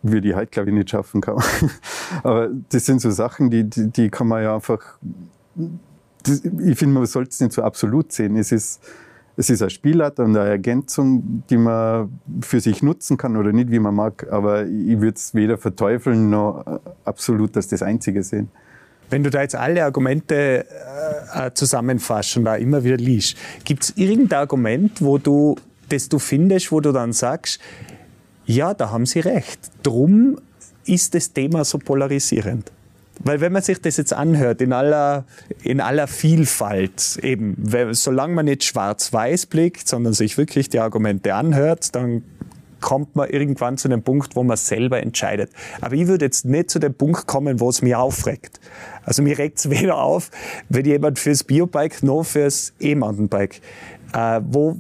würde 0.04 0.30
ich 0.30 0.36
halt, 0.36 0.52
glaube 0.52 0.70
ich, 0.70 0.76
nicht 0.76 0.90
schaffen 0.90 1.22
kann. 1.22 1.44
Aber 2.24 2.50
das 2.70 2.86
sind 2.86 3.02
so 3.02 3.12
Sachen, 3.12 3.50
die, 3.50 3.64
die, 3.64 3.90
die 3.90 4.10
kann 4.10 4.28
man 4.28 4.44
ja 4.44 4.56
einfach 4.56 4.98
ich 6.28 6.78
finde, 6.78 6.96
man 6.96 7.06
sollte 7.06 7.30
es 7.30 7.40
nicht 7.40 7.54
so 7.54 7.64
absolut 7.64 8.12
sehen. 8.12 8.38
Es 8.38 8.52
ist, 8.52 8.82
es 9.36 9.50
ist 9.50 9.62
eine 9.62 9.70
Spielart 9.70 10.20
und 10.20 10.36
eine 10.36 10.50
Ergänzung, 10.50 11.44
die 11.50 11.58
man 11.58 12.20
für 12.42 12.60
sich 12.60 12.82
nutzen 12.82 13.18
kann 13.18 13.38
oder 13.38 13.52
nicht, 13.52 13.72
wie 13.72 13.80
man 13.80 13.96
mag. 13.96 14.28
Aber 14.32 14.66
ich 14.66 15.00
würde 15.00 15.16
es 15.16 15.34
weder 15.36 15.58
verteufeln 15.58 16.30
noch 16.30 16.82
absolut 17.06 17.56
als 17.56 17.68
das 17.68 17.82
Einzige 17.82 18.24
sehen. 18.24 18.50
Wenn 19.10 19.24
du 19.24 19.30
da 19.30 19.42
jetzt 19.42 19.56
alle 19.56 19.86
Argumente 19.86 20.66
äh, 21.34 21.52
zusammenfasst 21.54 22.36
und 22.38 22.46
da 22.46 22.56
immer 22.56 22.84
wieder 22.84 22.98
liest, 22.98 23.38
gibt 23.64 23.84
es 23.84 23.94
irgendein 23.96 24.40
Argument, 24.40 25.02
wo 25.02 25.18
du, 25.18 25.56
das 25.88 26.10
du 26.10 26.20
findest, 26.20 26.72
wo 26.72 26.82
du 26.82 26.92
dann 26.92 27.14
sagst, 27.14 27.62
ja, 28.46 28.74
da 28.74 28.92
haben 28.92 29.06
sie 29.06 29.20
recht. 29.20 29.60
Drum 29.84 30.38
ist 30.86 31.14
das 31.14 31.32
Thema 31.32 31.64
so 31.64 31.78
polarisierend. 31.78 32.72
Weil 33.24 33.42
wenn 33.42 33.52
man 33.52 33.62
sich 33.62 33.82
das 33.82 33.98
jetzt 33.98 34.14
anhört, 34.14 34.62
in 34.62 34.74
aller, 34.74 35.26
in 35.64 35.82
aller 35.82 36.08
Vielfalt, 36.08 37.20
eben, 37.22 37.56
solange 37.92 38.34
man 38.34 38.46
nicht 38.46 38.64
schwarz-weiß 38.64 39.48
blickt, 39.48 39.88
sondern 39.88 40.14
sich 40.14 40.38
wirklich 40.38 40.70
die 40.70 40.80
Argumente 40.80 41.34
anhört, 41.34 41.96
dann 41.96 42.24
kommt 42.80 43.16
man 43.16 43.30
irgendwann 43.30 43.78
zu 43.78 43.88
dem 43.88 44.04
Punkt, 44.04 44.36
wo 44.36 44.44
man 44.44 44.58
selber 44.58 45.02
entscheidet. 45.02 45.52
Aber 45.82 45.96
ich 45.96 46.08
würde 46.08 46.26
jetzt 46.26 46.46
nicht 46.46 46.70
zu 46.70 46.80
dem 46.80 46.94
Punkt 46.94 47.28
kommen, 47.28 47.60
wo 47.60 47.70
es 47.70 47.82
mich 47.82 47.96
aufregt. 47.96 48.60
Also 49.04 49.24
mir 49.24 49.38
regt 49.38 49.58
es 49.60 49.70
weder 49.70 49.98
auf, 49.98 50.30
wenn 50.70 50.86
jemand 50.86 51.20
fürs 51.20 51.44
Biobike 51.44 52.06
noch 52.06 52.24
fürs 52.24 52.74
E-Mountainbike. 52.80 53.62
Äh, 54.14 54.42
wo 54.50 54.80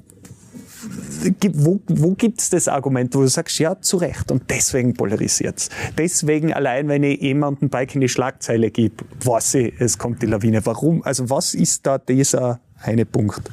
wo, 1.53 1.79
wo 1.87 2.11
gibt 2.11 2.41
es 2.41 2.49
das 2.49 2.67
Argument, 2.67 3.13
wo 3.15 3.21
du 3.21 3.27
sagst, 3.27 3.59
ja, 3.59 3.79
zu 3.79 3.97
Recht 3.97 4.31
und 4.31 4.49
deswegen 4.49 4.93
polarisiert 4.93 5.57
es. 5.57 5.69
Deswegen 5.97 6.53
allein, 6.53 6.87
wenn 6.87 7.03
ich 7.03 7.21
jemanden 7.21 7.69
Bike 7.69 7.95
in 7.95 8.01
die 8.01 8.09
Schlagzeile 8.09 8.71
gebe, 8.71 9.03
weiß 9.23 9.55
ich, 9.55 9.73
es 9.79 9.97
kommt 9.97 10.21
die 10.21 10.27
Lawine. 10.27 10.65
Warum? 10.65 11.03
Also 11.03 11.29
was 11.29 11.53
ist 11.53 11.85
da 11.85 11.97
dieser 11.97 12.59
eine 12.81 13.05
Punkt? 13.05 13.49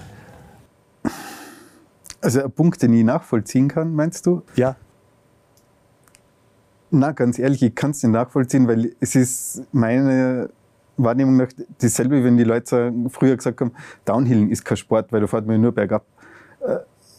Also 2.21 2.43
ein 2.43 2.51
Punkt, 2.53 2.83
den 2.83 2.95
ich 2.95 3.05
nachvollziehen 3.05 3.69
kann, 3.69 3.95
meinst 3.95 4.27
du? 4.27 4.43
Ja. 4.57 4.77
Na, 6.91 7.13
ganz 7.13 7.39
ehrlich, 7.39 7.63
ich 7.63 7.75
kann 7.75 7.91
es 7.91 8.03
nicht 8.03 8.13
nachvollziehen, 8.13 8.69
weil 8.69 8.95
es 9.01 9.15
ist 9.15 9.63
meine 9.73 10.49
Wahrnehmung 10.97 11.37
nach 11.37 11.49
dasselbe, 11.79 12.23
wenn 12.23 12.37
die 12.37 12.45
Leute 12.45 12.93
früher 13.09 13.37
gesagt 13.37 13.61
haben, 13.61 13.73
Downhillen 14.05 14.51
ist 14.51 14.65
kein 14.65 14.77
Sport, 14.77 15.13
weil 15.13 15.21
da 15.21 15.27
fährt 15.27 15.47
man 15.47 15.61
nur 15.61 15.73
bergab. 15.73 16.07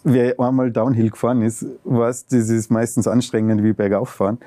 Wer 0.07 0.39
einmal 0.39 0.71
Downhill 0.71 1.09
gefahren 1.09 1.41
ist, 1.41 1.65
weiß, 1.83 2.27
das 2.27 2.49
ist 2.49 2.69
meistens 2.69 3.07
anstrengend 3.07 3.63
wie 3.63 3.73
bergauffahren. 3.73 4.37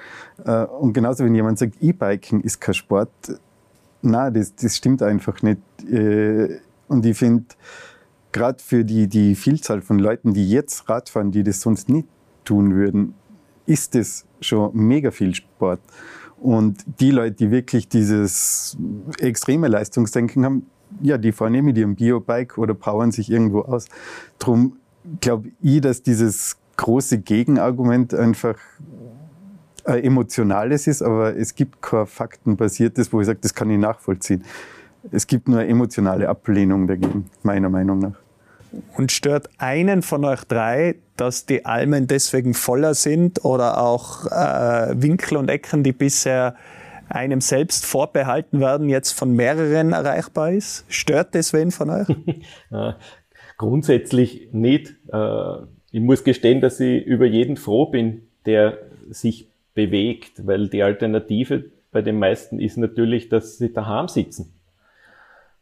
Äh, 0.44 0.64
und 0.66 0.92
genauso, 0.92 1.24
wenn 1.24 1.34
jemand 1.34 1.58
sagt, 1.58 1.82
E-Biken 1.82 2.42
ist 2.42 2.60
kein 2.60 2.74
Sport, 2.74 3.10
na, 4.00 4.30
das, 4.30 4.54
das 4.54 4.76
stimmt 4.76 5.02
einfach 5.02 5.42
nicht. 5.42 5.60
Äh, 5.90 6.60
und 6.86 7.04
ich 7.04 7.18
finde, 7.18 7.44
gerade 8.30 8.62
für 8.62 8.84
die, 8.84 9.08
die 9.08 9.34
Vielzahl 9.34 9.80
von 9.80 9.98
Leuten, 9.98 10.32
die 10.32 10.48
jetzt 10.48 10.88
Radfahren, 10.88 11.32
die 11.32 11.42
das 11.42 11.60
sonst 11.60 11.88
nicht 11.88 12.06
tun 12.44 12.76
würden, 12.76 13.14
ist 13.66 13.96
das 13.96 14.26
schon 14.40 14.70
mega 14.76 15.10
viel 15.10 15.34
Sport. 15.34 15.80
Und 16.40 16.84
die 17.00 17.10
Leute, 17.10 17.34
die 17.34 17.50
wirklich 17.50 17.88
dieses 17.88 18.76
extreme 19.18 19.66
Leistungsdenken 19.66 20.44
haben, 20.44 20.66
ja, 21.02 21.18
die 21.18 21.32
fahren 21.32 21.54
eh 21.54 21.62
mit 21.62 21.76
ihrem 21.76 21.96
Biobike 21.96 22.60
oder 22.60 22.74
powern 22.74 23.10
sich 23.10 23.28
irgendwo 23.28 23.62
aus. 23.62 23.86
Drum 24.38 24.76
glaube 25.20 25.50
ich, 25.60 25.80
dass 25.80 26.02
dieses 26.02 26.56
große 26.76 27.18
Gegenargument 27.18 28.14
einfach 28.14 28.56
ein 29.84 30.04
emotionales 30.04 30.86
ist, 30.86 31.02
aber 31.02 31.36
es 31.36 31.54
gibt 31.54 31.82
kein 31.82 32.06
faktenbasiertes, 32.06 33.12
wo 33.12 33.20
ich 33.20 33.26
sage, 33.26 33.38
das 33.40 33.54
kann 33.54 33.70
ich 33.70 33.78
nachvollziehen. 33.78 34.44
Es 35.10 35.26
gibt 35.26 35.48
nur 35.48 35.60
eine 35.60 35.68
emotionale 35.68 36.28
Ablehnung 36.28 36.86
dagegen, 36.86 37.30
meiner 37.42 37.68
Meinung 37.68 37.98
nach. 37.98 38.14
Und 38.96 39.12
stört 39.12 39.48
einen 39.56 40.02
von 40.02 40.24
euch 40.24 40.44
drei, 40.44 40.96
dass 41.16 41.46
die 41.46 41.64
Almen 41.64 42.06
deswegen 42.06 42.52
voller 42.52 42.94
sind 42.94 43.44
oder 43.44 43.78
auch 43.80 44.26
äh, 44.26 45.00
Winkel 45.00 45.38
und 45.38 45.48
Ecken, 45.48 45.82
die 45.82 45.92
bisher 45.92 46.54
einem 47.08 47.40
selbst 47.40 47.86
vorbehalten 47.86 48.60
werden, 48.60 48.90
jetzt 48.90 49.12
von 49.12 49.32
mehreren 49.32 49.92
erreichbar 49.92 50.52
ist? 50.52 50.84
Stört 50.88 51.34
das 51.34 51.54
wen 51.54 51.70
von 51.70 51.88
euch? 51.88 52.06
Grundsätzlich 53.58 54.48
nicht. 54.52 54.94
Äh, 55.12 55.56
ich 55.90 56.00
muss 56.00 56.24
gestehen, 56.24 56.60
dass 56.60 56.80
ich 56.80 57.04
über 57.04 57.26
jeden 57.26 57.56
froh 57.56 57.86
bin, 57.86 58.22
der 58.46 58.78
sich 59.10 59.48
bewegt, 59.74 60.46
weil 60.46 60.68
die 60.68 60.82
Alternative 60.82 61.64
bei 61.90 62.02
den 62.02 62.18
meisten 62.18 62.60
ist 62.60 62.76
natürlich, 62.76 63.28
dass 63.28 63.58
sie 63.58 63.72
daheim 63.72 64.08
sitzen. 64.08 64.52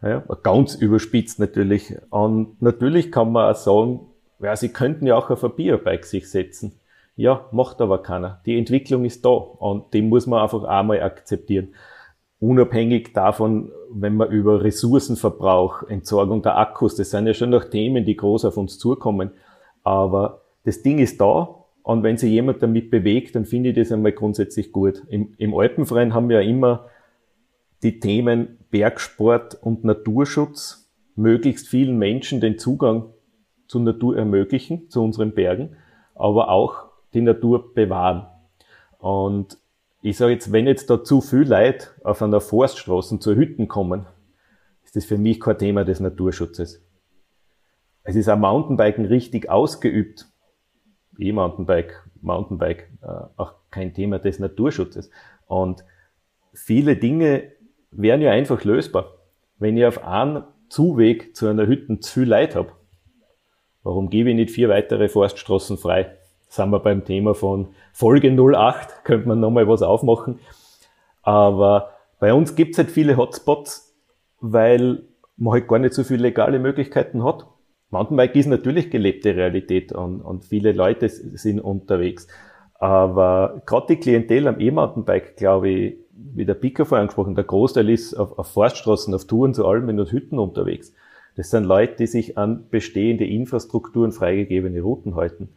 Ja, 0.02 0.22
ganz 0.42 0.74
überspitzt 0.74 1.38
natürlich. 1.38 1.94
Und 2.10 2.60
natürlich 2.60 3.10
kann 3.10 3.32
man 3.32 3.50
auch 3.50 3.56
sagen, 3.56 4.00
ja, 4.40 4.54
sie 4.54 4.68
könnten 4.68 5.06
ja 5.06 5.16
auch 5.16 5.30
auf 5.30 5.42
ein 5.42 5.54
Biobike 5.56 6.06
sich 6.06 6.30
setzen. 6.30 6.78
Ja, 7.16 7.46
macht 7.50 7.80
aber 7.80 8.02
keiner. 8.02 8.40
Die 8.44 8.58
Entwicklung 8.58 9.06
ist 9.06 9.24
da 9.24 9.30
und 9.30 9.94
die 9.94 10.02
muss 10.02 10.26
man 10.26 10.42
einfach 10.42 10.64
einmal 10.64 11.02
akzeptieren. 11.02 11.68
Unabhängig 12.46 13.12
davon, 13.12 13.72
wenn 13.90 14.14
man 14.14 14.30
über 14.30 14.62
Ressourcenverbrauch, 14.62 15.82
Entsorgung 15.88 16.42
der 16.42 16.56
Akkus, 16.56 16.94
das 16.94 17.10
sind 17.10 17.26
ja 17.26 17.34
schon 17.34 17.50
noch 17.50 17.64
Themen, 17.64 18.04
die 18.04 18.16
groß 18.16 18.44
auf 18.44 18.56
uns 18.56 18.78
zukommen. 18.78 19.32
Aber 19.82 20.42
das 20.62 20.80
Ding 20.80 21.00
ist 21.00 21.20
da 21.20 21.64
und 21.82 22.04
wenn 22.04 22.18
sich 22.18 22.30
jemand 22.30 22.62
damit 22.62 22.92
bewegt, 22.92 23.34
dann 23.34 23.46
finde 23.46 23.70
ich 23.70 23.74
das 23.74 23.90
einmal 23.90 24.12
grundsätzlich 24.12 24.70
gut. 24.70 25.02
Im, 25.08 25.34
im 25.38 25.54
Alpenverein 25.54 26.14
haben 26.14 26.28
wir 26.28 26.40
ja 26.40 26.48
immer 26.48 26.84
die 27.82 27.98
Themen 27.98 28.58
Bergsport 28.70 29.60
und 29.60 29.82
Naturschutz 29.82 30.88
möglichst 31.16 31.66
vielen 31.66 31.98
Menschen 31.98 32.40
den 32.40 32.58
Zugang 32.58 33.06
zur 33.66 33.80
Natur 33.80 34.16
ermöglichen, 34.16 34.88
zu 34.88 35.02
unseren 35.02 35.34
Bergen, 35.34 35.74
aber 36.14 36.50
auch 36.50 36.84
die 37.12 37.22
Natur 37.22 37.74
bewahren. 37.74 38.28
Und 38.98 39.58
ich 40.06 40.18
sage 40.18 40.34
jetzt, 40.34 40.52
wenn 40.52 40.68
jetzt 40.68 40.88
da 40.88 41.02
zu 41.02 41.20
viel 41.20 41.48
Leute 41.48 41.88
auf 42.04 42.22
einer 42.22 42.40
Forststraße 42.40 43.18
zu 43.18 43.34
Hütten 43.34 43.66
kommen, 43.66 44.06
ist 44.84 44.94
das 44.94 45.04
für 45.04 45.18
mich 45.18 45.40
kein 45.40 45.58
Thema 45.58 45.84
des 45.84 45.98
Naturschutzes. 45.98 46.80
Es 48.04 48.14
ist 48.14 48.28
auch 48.28 48.38
Mountainbiken 48.38 49.06
richtig 49.06 49.50
ausgeübt. 49.50 50.28
E-Mountainbike, 51.18 52.04
Mountainbike, 52.22 52.88
äh, 53.02 53.06
auch 53.36 53.54
kein 53.72 53.94
Thema 53.94 54.20
des 54.20 54.38
Naturschutzes. 54.38 55.10
Und 55.48 55.84
viele 56.54 56.94
Dinge 56.94 57.50
wären 57.90 58.20
ja 58.20 58.30
einfach 58.30 58.62
lösbar. 58.62 59.12
Wenn 59.58 59.76
ich 59.76 59.86
auf 59.86 60.04
einen 60.04 60.44
Zuweg 60.68 61.34
zu 61.34 61.48
einer 61.48 61.66
Hütte 61.66 61.98
zu 61.98 62.20
viel 62.20 62.28
Leid 62.28 62.54
habe, 62.54 62.70
warum 63.82 64.08
gebe 64.08 64.30
ich 64.30 64.36
nicht 64.36 64.52
vier 64.52 64.68
weitere 64.68 65.08
Forststraßen 65.08 65.78
frei? 65.78 66.16
Sind 66.48 66.70
wir 66.70 66.80
beim 66.80 67.04
Thema 67.04 67.34
von 67.34 67.68
Folge 67.92 68.30
08, 68.30 69.04
könnte 69.04 69.28
man 69.28 69.40
nochmal 69.40 69.68
was 69.68 69.82
aufmachen. 69.82 70.38
Aber 71.22 71.90
bei 72.18 72.32
uns 72.32 72.54
gibt 72.54 72.72
es 72.72 72.78
halt 72.78 72.90
viele 72.90 73.16
Hotspots, 73.16 73.94
weil 74.40 75.02
man 75.36 75.54
halt 75.54 75.68
gar 75.68 75.78
nicht 75.78 75.94
so 75.94 76.04
viele 76.04 76.22
legale 76.22 76.58
Möglichkeiten 76.58 77.24
hat. 77.24 77.46
Mountainbike 77.90 78.36
ist 78.36 78.46
natürlich 78.46 78.90
gelebte 78.90 79.36
Realität 79.36 79.92
und, 79.92 80.20
und 80.20 80.44
viele 80.44 80.72
Leute 80.72 81.08
sind 81.08 81.60
unterwegs. 81.60 82.26
Aber 82.74 83.62
gerade 83.66 83.86
die 83.88 83.96
Klientel 83.96 84.48
am 84.48 84.60
E-Mountainbike, 84.60 85.36
glaube 85.36 85.68
ich, 85.68 85.96
wie 86.12 86.44
der 86.44 86.54
Picker 86.54 86.84
vorher 86.84 87.02
angesprochen, 87.02 87.34
der 87.34 87.44
Großteil 87.44 87.88
ist 87.90 88.14
auf, 88.14 88.38
auf 88.38 88.48
Forststraßen, 88.48 89.14
auf 89.14 89.26
Touren 89.26 89.54
zu 89.54 89.66
Almen 89.66 90.00
und 90.00 90.12
Hütten 90.12 90.38
unterwegs. 90.38 90.92
Das 91.36 91.50
sind 91.50 91.64
Leute, 91.64 91.96
die 91.96 92.06
sich 92.06 92.38
an 92.38 92.66
bestehende 92.70 93.26
Infrastrukturen 93.26 94.12
freigegebene 94.12 94.80
Routen 94.80 95.14
halten. 95.14 95.50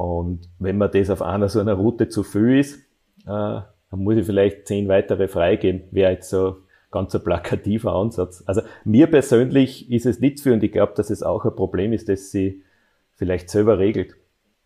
Und 0.00 0.48
wenn 0.58 0.78
man 0.78 0.90
das 0.90 1.10
auf 1.10 1.20
einer 1.20 1.50
so 1.50 1.60
einer 1.60 1.74
Route 1.74 2.08
zu 2.08 2.22
viel 2.22 2.58
ist, 2.58 2.78
äh, 3.26 3.26
dann 3.26 3.66
muss 3.90 4.16
ich 4.16 4.24
vielleicht 4.24 4.66
zehn 4.66 4.88
weitere 4.88 5.28
freigeben. 5.28 5.82
Wäre 5.90 6.12
jetzt 6.12 6.30
so 6.30 6.56
ganz 6.90 7.14
ein 7.14 7.22
plakativer 7.22 7.92
Ansatz. 7.92 8.42
Also 8.46 8.62
mir 8.84 9.08
persönlich 9.08 9.92
ist 9.92 10.06
es 10.06 10.18
nicht 10.18 10.40
für 10.40 10.54
und 10.54 10.62
ich 10.62 10.72
glaube, 10.72 10.94
dass 10.96 11.10
es 11.10 11.22
auch 11.22 11.44
ein 11.44 11.54
Problem 11.54 11.92
ist, 11.92 12.08
das 12.08 12.30
sie 12.30 12.62
vielleicht 13.16 13.50
selber 13.50 13.78
regelt. 13.78 14.16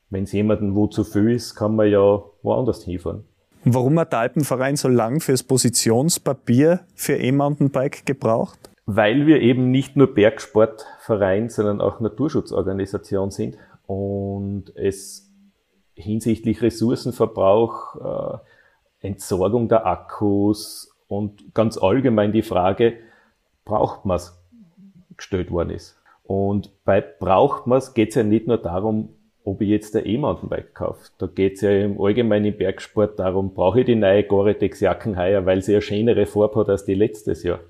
Wenn 0.09 0.23
es 0.23 0.31
jemanden 0.31 0.77
wo 0.77 0.87
zu 0.87 1.03
viel 1.03 1.33
ist, 1.33 1.57
kann 1.57 1.75
man 1.75 1.91
ja 1.91 2.23
woanders 2.43 2.85
hinfahren. 2.85 3.25
Warum 3.65 3.99
hat 3.99 4.13
der 4.13 4.21
Alpenverein 4.21 4.77
so 4.77 4.87
lang 4.87 5.19
fürs 5.19 5.43
Positionspapier 5.43 6.87
für 6.95 7.17
E-Mountainbike 7.17 8.07
gebraucht? 8.07 8.71
Weil 8.87 9.27
wir 9.27 9.41
eben 9.41 9.73
nicht 9.73 9.97
nur 9.97 10.15
Bergsportverein, 10.15 11.49
sondern 11.49 11.81
auch 11.81 11.99
Naturschutzorganisation 11.99 13.33
sind 13.33 13.57
und 13.87 14.77
es 14.77 15.24
hinsichtlich 15.95 16.63
Ressourcenverbrauch, 16.63 18.41
äh, 19.03 19.07
Entsorgung 19.07 19.69
der 19.69 19.87
Akkus 19.87 20.95
und 21.09 21.55
ganz 21.55 21.79
allgemein 21.79 22.33
die 22.33 22.43
Frage, 22.43 22.95
braucht 23.65 24.05
man 24.05 24.17
es, 24.17 24.41
gestellt 25.17 25.51
worden 25.51 25.71
ist. 25.71 26.01
Und 26.25 26.73
bei 26.85 27.01
braucht 27.01 27.67
man 27.67 27.79
es 27.79 27.95
geht 27.95 28.11
es 28.11 28.15
ja 28.17 28.23
nicht 28.23 28.47
nur 28.47 28.59
darum, 28.59 29.11
ob 29.45 29.61
ich 29.61 29.69
jetzt 29.69 29.95
ein 29.95 30.07
E-Mountainbike 30.07 30.75
kaufe. 30.75 31.11
Da 31.19 31.27
geht's 31.27 31.61
ja 31.61 31.71
im 31.71 32.01
allgemeinen 32.01 32.57
Bergsport 32.57 33.19
darum, 33.19 33.53
brauche 33.53 33.81
ich 33.81 33.87
die 33.87 33.95
neue 33.95 34.25
Gore-Tex 34.25 34.81
Jacken 34.81 35.19
heuer, 35.19 35.45
weil 35.45 35.61
sie 35.61 35.75
eine 35.75 35.83
schönere 35.83 36.25
Farbe 36.25 36.61
hat 36.61 36.71
als 36.71 36.87
die 36.87 36.95
letztes 36.95 37.43
Jahr. 37.43 37.61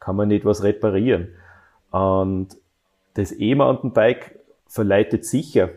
Kann 0.00 0.16
man 0.16 0.28
nicht 0.28 0.46
was 0.46 0.62
reparieren. 0.62 1.34
Und 1.90 2.56
das 3.14 3.38
E-Mountainbike 3.38 4.38
verleitet 4.66 5.26
sicher, 5.26 5.70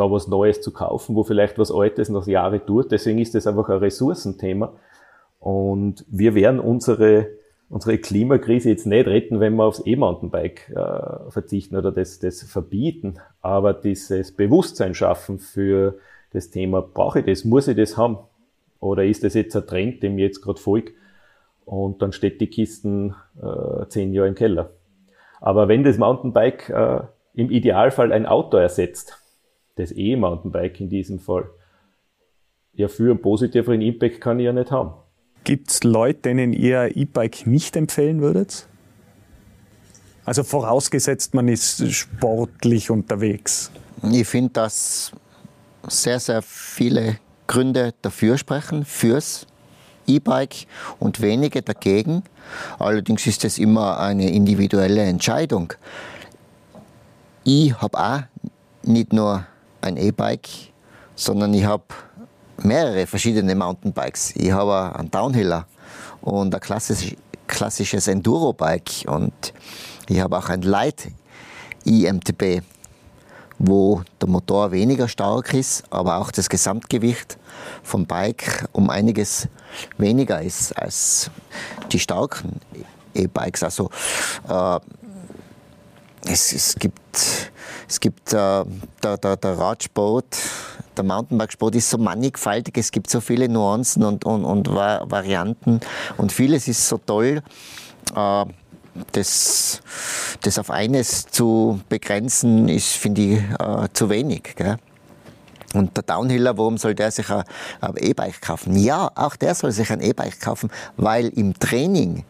da 0.00 0.10
was 0.10 0.28
Neues 0.28 0.60
zu 0.60 0.72
kaufen, 0.72 1.14
wo 1.14 1.22
vielleicht 1.22 1.58
was 1.58 1.70
Altes 1.70 2.08
noch 2.08 2.26
Jahre 2.26 2.64
tut. 2.64 2.90
Deswegen 2.90 3.18
ist 3.18 3.34
das 3.34 3.46
einfach 3.46 3.68
ein 3.68 3.78
Ressourcenthema. 3.78 4.72
Und 5.38 6.04
wir 6.08 6.34
werden 6.34 6.60
unsere 6.60 7.28
unsere 7.70 7.98
Klimakrise 7.98 8.68
jetzt 8.68 8.86
nicht 8.86 9.06
retten, 9.06 9.38
wenn 9.38 9.54
wir 9.54 9.64
aufs 9.64 9.82
E-Mountainbike 9.86 10.70
äh, 10.70 11.30
verzichten 11.30 11.76
oder 11.76 11.92
das, 11.92 12.18
das 12.18 12.42
verbieten, 12.42 13.18
aber 13.40 13.72
dieses 13.72 14.32
Bewusstsein 14.32 14.92
schaffen 14.92 15.38
für 15.38 15.94
das 16.32 16.50
Thema, 16.50 16.82
brauche 16.82 17.20
ich 17.20 17.26
das, 17.26 17.44
muss 17.44 17.68
ich 17.68 17.76
das 17.76 17.96
haben? 17.96 18.18
Oder 18.80 19.04
ist 19.04 19.22
das 19.24 19.34
jetzt 19.34 19.54
ein 19.56 19.66
Trend, 19.66 20.02
dem 20.02 20.18
ich 20.18 20.24
jetzt 20.24 20.42
gerade 20.42 20.60
folge 20.60 20.92
und 21.64 22.02
dann 22.02 22.12
steht 22.12 22.40
die 22.40 22.48
Kisten 22.48 23.14
äh, 23.40 23.86
zehn 23.88 24.12
Jahre 24.12 24.28
im 24.28 24.34
Keller? 24.34 24.70
Aber 25.40 25.68
wenn 25.68 25.84
das 25.84 25.96
Mountainbike 25.96 26.70
äh, 26.70 27.00
im 27.34 27.50
Idealfall 27.50 28.12
ein 28.12 28.26
Auto 28.26 28.56
ersetzt, 28.56 29.16
das 29.76 29.92
E-Mountainbike 29.92 30.80
in 30.80 30.88
diesem 30.88 31.18
Fall, 31.18 31.50
ja, 32.72 32.88
für 32.88 33.10
einen 33.10 33.20
positiveren 33.20 33.80
Impact 33.80 34.20
kann 34.20 34.38
ich 34.38 34.46
ja 34.46 34.52
nicht 34.52 34.70
haben. 34.70 34.92
Gibt 35.44 35.70
es 35.70 35.84
Leute, 35.84 36.20
denen 36.22 36.52
ihr 36.52 36.96
E-Bike 36.96 37.46
nicht 37.46 37.76
empfehlen 37.76 38.20
würdet? 38.20 38.68
Also 40.24 40.44
vorausgesetzt, 40.44 41.34
man 41.34 41.48
ist 41.48 41.90
sportlich 41.92 42.90
unterwegs. 42.90 43.72
Ich 44.12 44.28
finde, 44.28 44.50
dass 44.50 45.12
sehr, 45.88 46.20
sehr 46.20 46.42
viele 46.42 47.16
Gründe 47.46 47.94
dafür 48.02 48.38
sprechen, 48.38 48.84
fürs 48.84 49.46
E-Bike 50.06 50.66
und 50.98 51.20
wenige 51.20 51.62
dagegen. 51.62 52.22
Allerdings 52.78 53.26
ist 53.26 53.44
es 53.44 53.58
immer 53.58 53.98
eine 53.98 54.30
individuelle 54.30 55.02
Entscheidung. 55.02 55.72
Ich 57.44 57.74
habe 57.80 57.98
auch 57.98 58.20
nicht 58.82 59.12
nur 59.12 59.46
ein 59.80 59.96
E-Bike, 59.96 60.48
sondern 61.14 61.54
ich 61.54 61.64
habe 61.64 61.84
mehrere 62.58 63.06
verschiedene 63.06 63.54
Mountainbikes. 63.54 64.34
Ich 64.36 64.50
habe 64.50 64.94
einen 64.96 65.10
Downhiller 65.10 65.66
und 66.20 66.54
ein 66.54 66.60
klassisch, 66.60 67.16
klassisches 67.46 68.08
Enduro-Bike 68.08 69.04
und 69.06 69.52
ich 70.08 70.20
habe 70.20 70.38
auch 70.38 70.48
ein 70.48 70.62
Light 70.62 71.08
IMTB, 71.84 72.62
wo 73.58 74.02
der 74.20 74.28
Motor 74.28 74.72
weniger 74.72 75.08
stark 75.08 75.54
ist, 75.54 75.84
aber 75.90 76.18
auch 76.18 76.30
das 76.30 76.48
Gesamtgewicht 76.48 77.38
vom 77.82 78.06
Bike 78.06 78.68
um 78.72 78.90
einiges 78.90 79.48
weniger 79.98 80.42
ist 80.42 80.72
als 80.72 81.30
die 81.92 81.98
starken 81.98 82.60
E-Bikes. 83.14 83.62
Also 83.62 83.90
äh, 84.48 84.80
es, 86.26 86.52
es, 86.52 86.76
gibt, 86.76 87.50
es 87.88 88.00
gibt 88.00 88.32
äh, 88.32 88.64
der, 89.02 89.16
der, 89.22 89.36
der 89.36 89.58
Radsport, 89.58 90.36
der 90.96 91.04
Mountainbikesport 91.04 91.74
ist 91.74 91.90
so 91.90 91.98
mannigfaltig, 91.98 92.76
es 92.76 92.90
gibt 92.90 93.10
so 93.10 93.20
viele 93.20 93.48
Nuancen 93.48 94.04
und, 94.04 94.24
und, 94.24 94.44
und 94.44 94.68
Varianten 94.68 95.80
und 96.16 96.32
vieles 96.32 96.68
ist 96.68 96.86
so 96.86 96.98
toll. 96.98 97.42
Äh, 98.14 98.44
das, 99.12 99.82
das 100.42 100.58
auf 100.58 100.70
eines 100.70 101.26
zu 101.26 101.80
begrenzen, 101.88 102.68
ist, 102.68 102.96
finde 102.96 103.22
ich, 103.22 103.38
äh, 103.38 103.88
zu 103.92 104.10
wenig. 104.10 104.54
Gell? 104.56 104.76
Und 105.74 105.96
der 105.96 106.02
Downhiller, 106.02 106.58
warum 106.58 106.76
soll 106.76 106.94
der 106.94 107.10
sich 107.12 107.30
ein 107.30 107.44
E-Bike 107.96 108.40
kaufen? 108.42 108.76
Ja, 108.76 109.10
auch 109.14 109.36
der 109.36 109.54
soll 109.54 109.70
sich 109.70 109.90
ein 109.92 110.00
E-Bike 110.00 110.40
kaufen, 110.40 110.70
weil 110.96 111.28
im 111.28 111.54
Training 111.58 112.24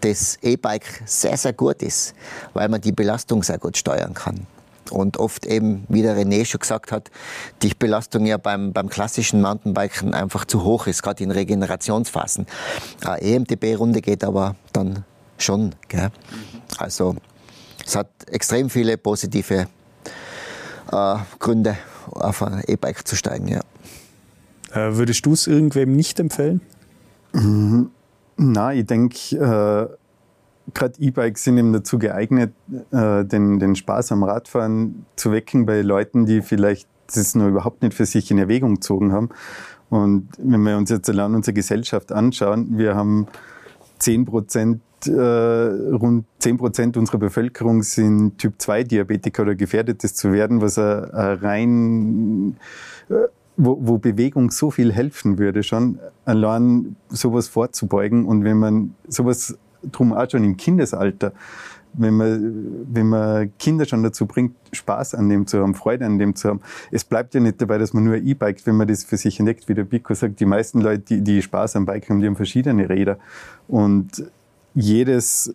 das 0.00 0.38
E-Bike 0.42 1.02
sehr, 1.04 1.36
sehr 1.36 1.52
gut 1.52 1.82
ist, 1.82 2.14
weil 2.54 2.68
man 2.68 2.80
die 2.80 2.92
Belastung 2.92 3.42
sehr 3.42 3.58
gut 3.58 3.76
steuern 3.76 4.14
kann. 4.14 4.46
Und 4.90 5.16
oft 5.16 5.46
eben, 5.46 5.84
wie 5.88 6.02
der 6.02 6.16
René 6.16 6.44
schon 6.44 6.60
gesagt 6.60 6.92
hat, 6.92 7.10
die 7.62 7.72
Belastung 7.76 8.24
ja 8.24 8.36
beim, 8.36 8.72
beim 8.72 8.88
klassischen 8.88 9.42
Mountainbiken 9.42 10.14
einfach 10.14 10.44
zu 10.44 10.62
hoch 10.62 10.86
ist, 10.86 11.02
gerade 11.02 11.24
in 11.24 11.30
Regenerationsphasen. 11.30 12.46
Eine 13.04 13.20
EMTB-Runde 13.20 14.00
geht 14.00 14.22
aber 14.22 14.54
dann 14.72 15.04
schon. 15.38 15.74
Gell? 15.88 16.10
Also 16.78 17.16
es 17.84 17.96
hat 17.96 18.08
extrem 18.30 18.70
viele 18.70 18.96
positive 18.96 19.66
äh, 20.92 21.16
Gründe, 21.38 21.76
auf 22.12 22.42
ein 22.42 22.62
E-Bike 22.66 23.06
zu 23.06 23.16
steigen. 23.16 23.48
Ja. 23.48 23.60
Äh, 24.72 24.96
würdest 24.96 25.26
du 25.26 25.32
es 25.32 25.46
irgendwem 25.46 25.96
nicht 25.96 26.20
empfehlen? 26.20 26.60
Mhm. 27.32 27.90
Na, 28.36 28.74
ich 28.74 28.86
denke, 28.86 29.36
äh, 29.36 29.88
gerade 30.74 30.94
E-Bikes 30.98 31.44
sind 31.44 31.58
eben 31.58 31.72
dazu 31.72 31.98
geeignet, 31.98 32.52
äh, 32.90 33.24
den, 33.24 33.58
den 33.58 33.76
Spaß 33.76 34.12
am 34.12 34.24
Radfahren 34.24 35.06
zu 35.16 35.32
wecken 35.32 35.66
bei 35.66 35.80
Leuten, 35.80 36.26
die 36.26 36.42
vielleicht 36.42 36.88
das 37.14 37.34
noch 37.34 37.48
überhaupt 37.48 37.82
nicht 37.82 37.94
für 37.94 38.06
sich 38.06 38.30
in 38.30 38.38
Erwägung 38.38 38.76
gezogen 38.76 39.12
haben. 39.12 39.30
Und 39.88 40.28
wenn 40.38 40.62
wir 40.62 40.76
uns 40.76 40.90
jetzt 40.90 41.08
allein 41.08 41.34
unsere 41.34 41.54
Gesellschaft 41.54 42.12
anschauen, 42.12 42.76
wir 42.76 42.96
haben 42.96 43.28
10 44.00 44.24
Prozent, 44.24 44.82
äh, 45.06 45.12
rund 45.12 46.26
10 46.40 46.58
Prozent 46.58 46.96
unserer 46.96 47.18
Bevölkerung 47.18 47.82
sind 47.82 48.38
Typ-2-Diabetiker 48.38 49.42
oder 49.42 49.54
gefährdet, 49.54 50.02
das 50.02 50.14
zu 50.14 50.32
werden, 50.32 50.60
was 50.60 50.78
ein, 50.78 51.10
ein 51.12 51.38
rein 51.38 52.56
äh, 53.08 53.28
wo, 53.56 53.78
wo 53.80 53.98
Bewegung 53.98 54.50
so 54.50 54.70
viel 54.70 54.92
helfen 54.92 55.38
würde, 55.38 55.62
schon 55.62 55.98
allein 56.24 56.96
sowas 57.08 57.48
vorzubeugen. 57.48 58.26
Und 58.26 58.44
wenn 58.44 58.58
man 58.58 58.94
sowas 59.08 59.58
drum 59.82 60.12
auch 60.12 60.28
schon 60.30 60.44
im 60.44 60.56
Kindesalter, 60.56 61.32
wenn 61.98 62.14
man, 62.14 62.86
wenn 62.92 63.08
man 63.08 63.52
Kinder 63.58 63.86
schon 63.86 64.02
dazu 64.02 64.26
bringt, 64.26 64.54
Spaß 64.72 65.14
an 65.14 65.28
dem 65.28 65.46
zu 65.46 65.62
haben, 65.62 65.74
Freude 65.74 66.04
an 66.04 66.18
dem 66.18 66.34
zu 66.34 66.48
haben. 66.48 66.60
Es 66.90 67.04
bleibt 67.04 67.34
ja 67.34 67.40
nicht 67.40 67.60
dabei, 67.60 67.78
dass 67.78 67.94
man 67.94 68.04
nur 68.04 68.16
E-Bike, 68.16 68.66
wenn 68.66 68.76
man 68.76 68.88
das 68.88 69.04
für 69.04 69.16
sich 69.16 69.38
entdeckt, 69.38 69.68
wie 69.68 69.74
der 69.74 69.84
Pico 69.84 70.12
sagt, 70.12 70.40
die 70.40 70.46
meisten 70.46 70.80
Leute, 70.80 71.02
die, 71.02 71.20
die 71.22 71.40
Spaß 71.40 71.76
am 71.76 71.86
Bike 71.86 72.08
haben, 72.10 72.20
die 72.20 72.26
haben 72.26 72.36
verschiedene 72.36 72.88
Räder. 72.88 73.18
Und 73.66 74.30
jedes, 74.74 75.54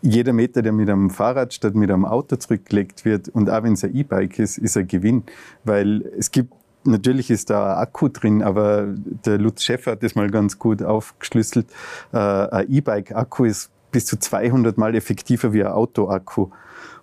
jeder 0.00 0.32
Meter, 0.32 0.62
der 0.62 0.72
mit 0.72 0.88
einem 0.88 1.10
Fahrrad 1.10 1.52
statt 1.52 1.74
mit 1.74 1.90
einem 1.90 2.06
Auto 2.06 2.36
zurückgelegt 2.36 3.04
wird, 3.04 3.28
und 3.28 3.50
auch 3.50 3.62
wenn 3.62 3.74
es 3.74 3.84
ein 3.84 3.94
E-Bike 3.94 4.38
ist, 4.38 4.56
ist 4.56 4.76
ein 4.78 4.88
Gewinn. 4.88 5.24
Weil 5.64 6.02
es 6.18 6.30
gibt 6.30 6.54
Natürlich 6.84 7.30
ist 7.30 7.50
da 7.50 7.74
ein 7.74 7.78
Akku 7.82 8.08
drin, 8.08 8.42
aber 8.42 8.86
der 8.96 9.38
Lutz 9.38 9.62
Schäffer 9.62 9.92
hat 9.92 10.02
das 10.02 10.14
mal 10.14 10.30
ganz 10.30 10.58
gut 10.58 10.82
aufgeschlüsselt. 10.82 11.66
Äh, 12.12 12.18
ein 12.18 12.70
E-Bike-Akku 12.70 13.44
ist 13.44 13.70
bis 13.90 14.06
zu 14.06 14.18
200 14.18 14.76
Mal 14.76 14.94
effektiver 14.94 15.52
wie 15.52 15.62
ein 15.62 15.72
Auto-Akku. 15.72 16.50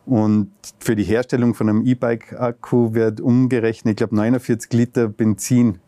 Und 0.06 0.52
für 0.80 0.96
die 0.96 1.04
Herstellung 1.04 1.54
von 1.54 1.70
einem 1.70 1.86
E-Bike-Akku 1.86 2.94
wird 2.94 3.22
umgerechnet, 3.22 3.94
ich 3.94 3.98
glaube 3.98 4.16
49 4.16 4.72
Liter 4.74 5.08
Benzin 5.08 5.80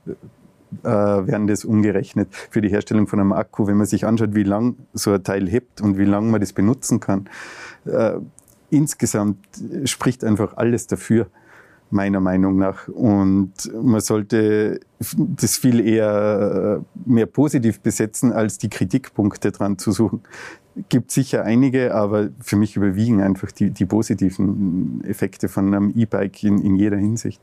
äh, 0.84 0.88
werden 0.88 1.48
das 1.48 1.66
umgerechnet 1.66 2.30
für 2.50 2.62
die 2.62 2.70
Herstellung 2.70 3.08
von 3.08 3.20
einem 3.20 3.34
Akku. 3.34 3.68
Wenn 3.68 3.78
man 3.78 3.86
sich 3.86 4.06
anschaut, 4.06 4.34
wie 4.34 4.44
lang 4.44 4.76
so 4.94 5.12
ein 5.12 5.24
Teil 5.24 5.48
hebt 5.48 5.82
und 5.82 5.98
wie 5.98 6.06
lange 6.06 6.32
man 6.32 6.42
das 6.42 6.54
benutzen 6.54 7.00
kann, 7.00 7.30
äh, 7.86 8.14
insgesamt 8.70 9.38
spricht 9.86 10.24
einfach 10.24 10.58
alles 10.58 10.88
dafür 10.88 11.28
meiner 11.94 12.20
Meinung 12.20 12.58
nach. 12.58 12.88
Und 12.88 13.54
man 13.82 14.02
sollte 14.02 14.80
das 15.16 15.58
viel 15.58 15.80
eher 15.86 16.82
äh, 16.82 17.10
mehr 17.10 17.26
positiv 17.26 17.80
besetzen, 17.80 18.34
als 18.34 18.58
die 18.58 18.70
Kritikpunkte 18.70 19.52
dran 19.52 19.78
zu 19.78 19.92
suchen. 19.92 20.22
Gibt 20.90 21.12
sicher 21.12 21.44
einige, 21.44 21.94
aber 21.94 22.30
für 22.40 22.56
mich 22.56 22.76
überwiegen 22.76 23.22
einfach 23.22 23.52
die, 23.52 23.70
die 23.70 23.86
positiven 23.86 25.04
Effekte 25.06 25.48
von 25.48 25.68
einem 25.68 25.94
E-Bike 25.96 26.44
in, 26.44 26.60
in 26.60 26.76
jeder 26.76 26.98
Hinsicht. 26.98 27.40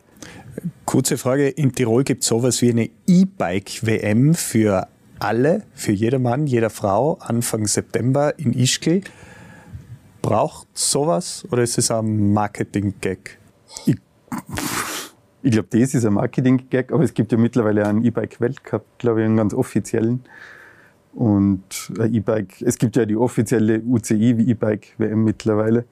Kurze 0.84 1.16
Frage, 1.16 1.48
in 1.48 1.72
Tirol 1.72 2.03
gibt 2.03 2.22
es 2.22 2.28
sowas 2.28 2.61
wie 2.61 2.70
eine 2.70 2.90
E-Bike-WM 3.07 4.34
für 4.34 4.88
alle, 5.20 5.62
für 5.74 5.92
jedermann, 5.92 6.46
jeder 6.46 6.70
Frau, 6.70 7.18
Anfang 7.20 7.66
September 7.66 8.36
in 8.38 8.53
Ischgl. 8.53 9.03
Braucht 10.22 10.66
sowas 10.74 11.46
oder 11.51 11.62
ist 11.62 11.78
es 11.78 11.90
ein 11.90 12.32
Marketing-Gag? 12.32 13.38
Ich 13.86 13.96
ich 15.43 15.53
glaube, 15.53 15.68
das 15.70 15.95
ist 15.95 16.05
ein 16.05 16.14
Marketing-Gag, 16.14 16.93
aber 16.93 17.03
es 17.03 17.14
gibt 17.14 17.33
ja 17.33 17.39
mittlerweile 17.39 17.87
einen 17.87 18.05
E-Bike-Weltcup, 18.05 18.85
glaube 18.99 19.20
ich, 19.20 19.26
einen 19.26 19.37
ganz 19.37 19.55
offiziellen. 19.55 20.22
Und 21.12 21.93
ein 21.99 22.14
E-Bike, 22.14 22.62
es 22.62 22.78
gibt 22.78 22.97
ja 22.97 23.05
die 23.05 23.16
offizielle 23.16 23.81
UCI 23.81 24.31
E-Bike-WM 24.51 25.24
mittlerweile. 25.24 25.85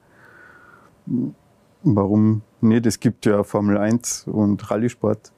Warum 1.83 2.41
nicht? 2.61 2.85
Es 2.85 2.99
gibt 2.99 3.25
ja 3.25 3.43
Formel 3.43 3.77
1 3.77 4.27
und 4.27 4.69
Rallye-Sport. 4.69 5.31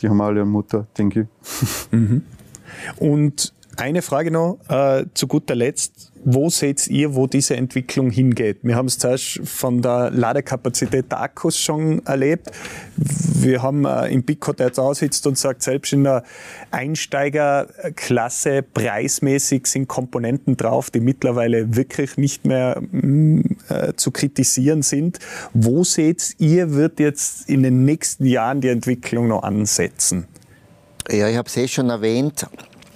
Die 0.00 0.08
haben 0.08 0.20
alle 0.20 0.42
einen 0.42 0.50
Motor, 0.50 0.86
denke 0.96 1.22
ich. 1.22 1.92
Mhm. 1.92 2.22
Und 2.98 3.52
eine 3.76 4.02
Frage 4.02 4.30
noch 4.30 4.58
äh, 4.68 5.06
zu 5.14 5.26
guter 5.26 5.54
Letzt. 5.54 6.11
Wo 6.24 6.50
seht 6.50 6.86
ihr, 6.86 7.14
wo 7.14 7.26
diese 7.26 7.56
Entwicklung 7.56 8.10
hingeht? 8.10 8.58
Wir 8.62 8.76
haben 8.76 8.86
es 8.86 8.98
zuerst 8.98 9.40
von 9.44 9.82
der 9.82 10.10
Ladekapazität 10.10 11.10
der 11.10 11.20
Akkus 11.20 11.58
schon 11.58 12.04
erlebt. 12.06 12.50
Wir 12.96 13.62
haben 13.62 13.84
äh, 13.84 14.06
im 14.08 14.24
Pico, 14.24 14.52
der 14.52 14.68
jetzt 14.68 14.78
aussitzt 14.78 15.26
und 15.26 15.36
sagt, 15.36 15.62
selbst 15.62 15.92
in 15.92 16.04
der 16.04 16.22
Einsteigerklasse 16.70 18.62
preismäßig 18.62 19.66
sind 19.66 19.88
Komponenten 19.88 20.56
drauf, 20.56 20.90
die 20.90 21.00
mittlerweile 21.00 21.74
wirklich 21.74 22.16
nicht 22.16 22.46
mehr 22.46 22.80
mm, 22.80 23.40
äh, 23.68 23.92
zu 23.96 24.12
kritisieren 24.12 24.82
sind. 24.82 25.18
Wo 25.54 25.82
seht 25.82 26.36
ihr, 26.38 26.74
wird 26.74 27.00
jetzt 27.00 27.48
in 27.48 27.64
den 27.64 27.84
nächsten 27.84 28.26
Jahren 28.26 28.60
die 28.60 28.68
Entwicklung 28.68 29.26
noch 29.26 29.42
ansetzen? 29.42 30.26
Ja, 31.10 31.28
ich 31.28 31.36
habe 31.36 31.48
es 31.48 31.56
eh 31.56 31.66
schon 31.66 31.90
erwähnt. 31.90 32.46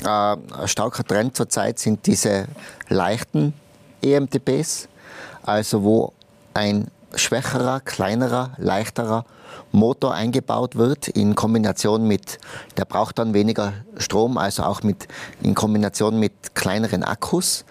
Äh, 0.03 0.09
ein 0.09 0.39
starker 0.67 1.05
Trend 1.05 1.37
zurzeit 1.37 1.79
sind 1.79 2.07
diese 2.07 2.47
leichten 2.89 3.55
EMTBs, 4.03 4.89
also 5.43 5.83
wo 5.83 6.13
ein 6.55 6.89
schwächerer, 7.15 7.81
kleinerer, 7.81 8.53
leichterer 8.59 9.25
Motor 9.73 10.15
eingebaut 10.15 10.77
wird 10.77 11.09
in 11.09 11.35
Kombination 11.35 12.07
mit, 12.07 12.39
der 12.77 12.85
braucht 12.85 13.19
dann 13.19 13.35
weniger 13.35 13.73
Strom, 13.97 14.39
also 14.39 14.63
auch 14.65 14.83
mit, 14.83 15.09
in 15.43 15.55
Kombination 15.55 16.19
mit 16.19 16.55
kleineren 16.55 17.03
Akkus. 17.03 17.65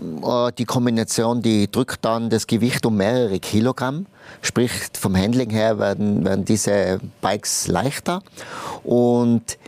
Äh, 0.00 0.52
die 0.58 0.64
Kombination, 0.64 1.42
die 1.42 1.70
drückt 1.70 2.04
dann 2.04 2.30
das 2.30 2.46
Gewicht 2.46 2.84
um 2.86 2.96
mehrere 2.96 3.38
Kilogramm. 3.38 4.06
Sprich, 4.42 4.72
vom 4.98 5.16
Handling 5.16 5.50
her 5.50 5.78
werden, 5.78 6.24
werden 6.24 6.44
diese 6.44 7.00
Bikes 7.20 7.68
leichter. 7.68 8.22
Und 8.82 9.58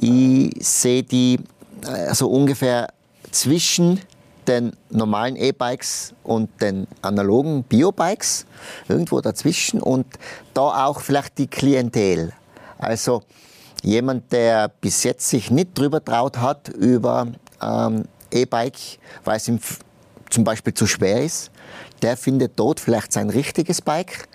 ich 0.00 0.50
sehe 0.66 1.02
die 1.02 1.38
also 1.86 2.28
ungefähr 2.28 2.88
zwischen 3.30 4.00
den 4.46 4.72
normalen 4.90 5.36
E-Bikes 5.36 6.14
und 6.22 6.48
den 6.60 6.86
analogen 7.00 7.62
Bio-Bikes, 7.64 8.46
irgendwo 8.88 9.20
dazwischen 9.20 9.80
und 9.80 10.06
da 10.54 10.86
auch 10.86 11.00
vielleicht 11.00 11.38
die 11.38 11.46
Klientel. 11.46 12.32
Also 12.78 13.22
jemand, 13.82 14.32
der 14.32 14.68
bis 14.68 15.04
jetzt 15.04 15.28
sich 15.28 15.50
nicht 15.50 15.78
drüber 15.78 16.04
traut 16.04 16.38
hat 16.38 16.68
über 16.68 17.28
ähm, 17.60 18.04
E-Bike, 18.32 18.98
weil 19.24 19.36
es 19.36 19.48
ihm 19.48 19.60
zum 20.30 20.44
Beispiel 20.44 20.74
zu 20.74 20.86
schwer 20.86 21.22
ist, 21.22 21.50
der 22.00 22.16
findet 22.16 22.52
dort 22.56 22.80
vielleicht 22.80 23.12
sein 23.12 23.30
richtiges 23.30 23.80
Bike. 23.80 24.28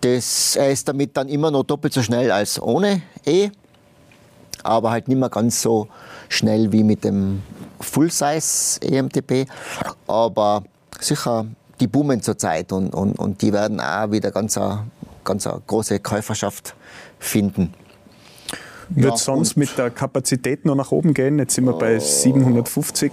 Das, 0.00 0.56
er 0.56 0.70
ist 0.70 0.88
damit 0.88 1.16
dann 1.16 1.28
immer 1.28 1.50
noch 1.50 1.62
doppelt 1.62 1.92
so 1.92 2.02
schnell 2.02 2.30
als 2.30 2.60
ohne 2.60 3.02
E, 3.24 3.50
aber 4.62 4.90
halt 4.90 5.08
nicht 5.08 5.18
mehr 5.18 5.28
ganz 5.28 5.60
so 5.60 5.88
schnell 6.28 6.72
wie 6.72 6.84
mit 6.84 7.04
dem 7.04 7.42
Full-Size 7.80 8.80
EMTP. 8.82 9.46
Aber 10.06 10.64
sicher, 11.00 11.46
die 11.80 11.86
boomen 11.86 12.22
zurzeit 12.22 12.72
und, 12.72 12.94
und, 12.94 13.18
und 13.18 13.42
die 13.42 13.52
werden 13.52 13.80
auch 13.80 14.10
wieder 14.10 14.30
ganz 14.30 14.56
eine, 14.56 14.86
ganz 15.24 15.46
eine 15.46 15.60
große 15.66 16.00
Käuferschaft 16.00 16.74
finden. 17.18 17.74
Wird 18.90 19.12
ja, 19.12 19.16
sonst 19.16 19.56
mit 19.56 19.76
der 19.78 19.90
Kapazität 19.90 20.64
noch 20.66 20.74
nach 20.74 20.92
oben 20.92 21.14
gehen? 21.14 21.38
Jetzt 21.38 21.54
sind 21.54 21.64
wir 21.64 21.72
bei 21.72 21.98
750 21.98 23.10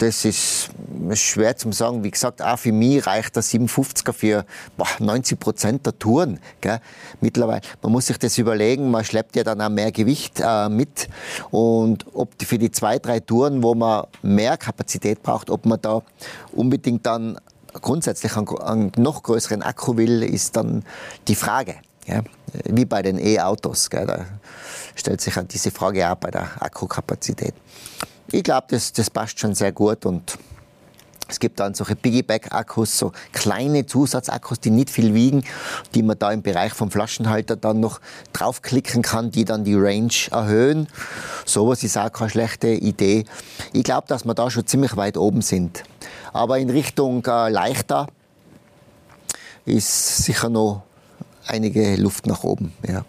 das 0.00 0.24
ist 0.24 0.70
schwer 1.14 1.56
zu 1.56 1.72
sagen. 1.72 2.04
Wie 2.04 2.10
gesagt, 2.10 2.42
auch 2.42 2.58
für 2.58 2.72
mich 2.72 3.06
reicht 3.06 3.36
der 3.36 3.42
750er 3.42 4.12
für 4.12 4.44
boah, 4.76 4.88
90 4.98 5.38
Prozent 5.38 5.86
der 5.86 5.98
Touren. 5.98 6.38
Gell? 6.60 6.80
Mittlerweile, 7.20 7.62
man 7.82 7.92
muss 7.92 8.06
sich 8.06 8.18
das 8.18 8.38
überlegen, 8.38 8.90
man 8.90 9.04
schleppt 9.04 9.36
ja 9.36 9.44
dann 9.44 9.60
auch 9.60 9.68
mehr 9.68 9.92
Gewicht 9.92 10.40
äh, 10.40 10.68
mit. 10.68 11.08
Und 11.50 12.06
ob 12.14 12.36
die, 12.38 12.44
für 12.44 12.58
die 12.58 12.70
zwei, 12.70 12.98
drei 12.98 13.20
Touren, 13.20 13.62
wo 13.62 13.74
man 13.74 14.04
mehr 14.22 14.56
Kapazität 14.56 15.22
braucht, 15.22 15.50
ob 15.50 15.66
man 15.66 15.80
da 15.80 16.02
unbedingt 16.52 17.06
dann 17.06 17.38
grundsätzlich 17.80 18.36
einen, 18.36 18.48
einen 18.58 18.92
noch 18.96 19.22
größeren 19.22 19.62
Akku 19.62 19.96
will, 19.96 20.22
ist 20.22 20.56
dann 20.56 20.84
die 21.28 21.34
Frage. 21.34 21.76
Ja? 22.06 22.22
Wie 22.64 22.84
bei 22.84 23.02
den 23.02 23.18
E-Autos. 23.18 23.88
Da 23.90 24.26
stellt 24.94 25.20
sich 25.20 25.34
diese 25.50 25.70
Frage 25.70 26.10
auch 26.10 26.16
bei 26.16 26.30
der 26.30 26.48
Akkukapazität 26.60 27.54
ich 28.32 28.42
glaube, 28.42 28.66
das, 28.70 28.92
das 28.92 29.10
passt 29.10 29.38
schon 29.40 29.54
sehr 29.54 29.72
gut 29.72 30.06
und 30.06 30.38
es 31.30 31.40
gibt 31.40 31.60
dann 31.60 31.74
solche 31.74 31.96
Piggyback-Akkus, 31.96 32.98
so 32.98 33.12
kleine 33.32 33.86
Zusatzakkus, 33.86 34.60
die 34.60 34.70
nicht 34.70 34.90
viel 34.90 35.14
wiegen, 35.14 35.44
die 35.94 36.02
man 36.02 36.18
da 36.18 36.32
im 36.32 36.42
Bereich 36.42 36.72
vom 36.72 36.90
Flaschenhalter 36.90 37.56
dann 37.56 37.80
noch 37.80 38.00
draufklicken 38.32 39.02
kann, 39.02 39.30
die 39.30 39.44
dann 39.44 39.64
die 39.64 39.74
Range 39.74 40.12
erhöhen. 40.30 40.88
Sowas 41.44 41.82
ist 41.82 41.96
auch 41.96 42.12
keine 42.12 42.30
schlechte 42.30 42.68
Idee. 42.68 43.24
Ich 43.72 43.84
glaube, 43.84 44.06
dass 44.08 44.24
wir 44.24 44.34
da 44.34 44.50
schon 44.50 44.66
ziemlich 44.66 44.96
weit 44.96 45.16
oben 45.16 45.42
sind. 45.42 45.82
Aber 46.32 46.58
in 46.58 46.70
Richtung 46.70 47.24
äh, 47.26 47.50
leichter 47.50 48.08
ist 49.64 50.24
sicher 50.24 50.48
noch 50.48 50.82
einige 51.46 51.96
Luft 51.96 52.26
nach 52.26 52.44
oben. 52.44 52.72
Ja. 52.86 53.04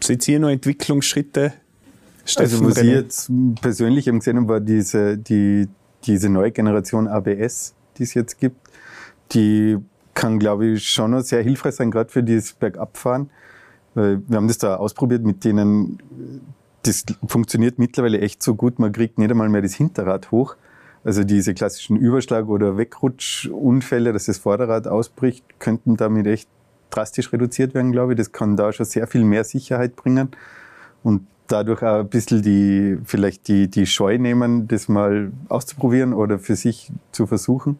Seht 0.00 0.26
ihr 0.28 0.38
noch 0.38 0.48
Entwicklungsschritte 0.48 1.52
Steffen 2.28 2.56
also 2.56 2.66
was 2.66 2.76
ich 2.76 2.90
jetzt 2.90 3.30
persönlich 3.60 4.06
eben 4.06 4.18
gesehen 4.18 4.36
habe, 4.36 4.48
war 4.48 4.60
diese, 4.60 5.16
die, 5.16 5.66
diese 6.04 6.28
neue 6.28 6.50
Generation 6.52 7.08
ABS, 7.08 7.74
die 7.96 8.04
es 8.04 8.14
jetzt 8.14 8.38
gibt. 8.38 8.56
Die 9.32 9.78
kann, 10.14 10.38
glaube 10.38 10.66
ich, 10.66 10.88
schon 10.88 11.12
noch 11.12 11.20
sehr 11.20 11.42
hilfreich 11.42 11.74
sein, 11.74 11.90
gerade 11.90 12.10
für 12.10 12.22
dieses 12.22 12.52
Bergabfahren. 12.52 13.30
Wir 13.94 14.20
haben 14.32 14.48
das 14.48 14.58
da 14.58 14.76
ausprobiert 14.76 15.24
mit 15.24 15.44
denen, 15.44 15.98
das 16.82 17.04
funktioniert 17.26 17.78
mittlerweile 17.78 18.20
echt 18.20 18.42
so 18.42 18.54
gut, 18.54 18.78
man 18.78 18.92
kriegt 18.92 19.18
nicht 19.18 19.30
einmal 19.30 19.48
mehr 19.48 19.62
das 19.62 19.74
Hinterrad 19.74 20.30
hoch. 20.30 20.56
Also 21.04 21.24
diese 21.24 21.54
klassischen 21.54 21.96
Überschlag- 21.96 22.48
oder 22.48 22.76
Wegrutschunfälle, 22.76 24.12
dass 24.12 24.26
das 24.26 24.38
Vorderrad 24.38 24.86
ausbricht, 24.86 25.44
könnten 25.58 25.96
damit 25.96 26.26
echt 26.26 26.48
drastisch 26.90 27.32
reduziert 27.32 27.74
werden, 27.74 27.92
glaube 27.92 28.12
ich. 28.12 28.18
Das 28.18 28.32
kann 28.32 28.56
da 28.56 28.72
schon 28.72 28.86
sehr 28.86 29.06
viel 29.06 29.24
mehr 29.24 29.44
Sicherheit 29.44 29.96
bringen. 29.96 30.30
Und 31.02 31.26
dadurch 31.48 31.82
auch 31.82 32.00
ein 32.00 32.08
bisschen 32.08 32.42
die, 32.42 32.98
vielleicht 33.04 33.48
die, 33.48 33.68
die 33.68 33.86
Scheu 33.86 34.18
nehmen, 34.18 34.68
das 34.68 34.88
mal 34.88 35.32
auszuprobieren 35.48 36.12
oder 36.12 36.38
für 36.38 36.56
sich 36.56 36.92
zu 37.12 37.26
versuchen. 37.26 37.78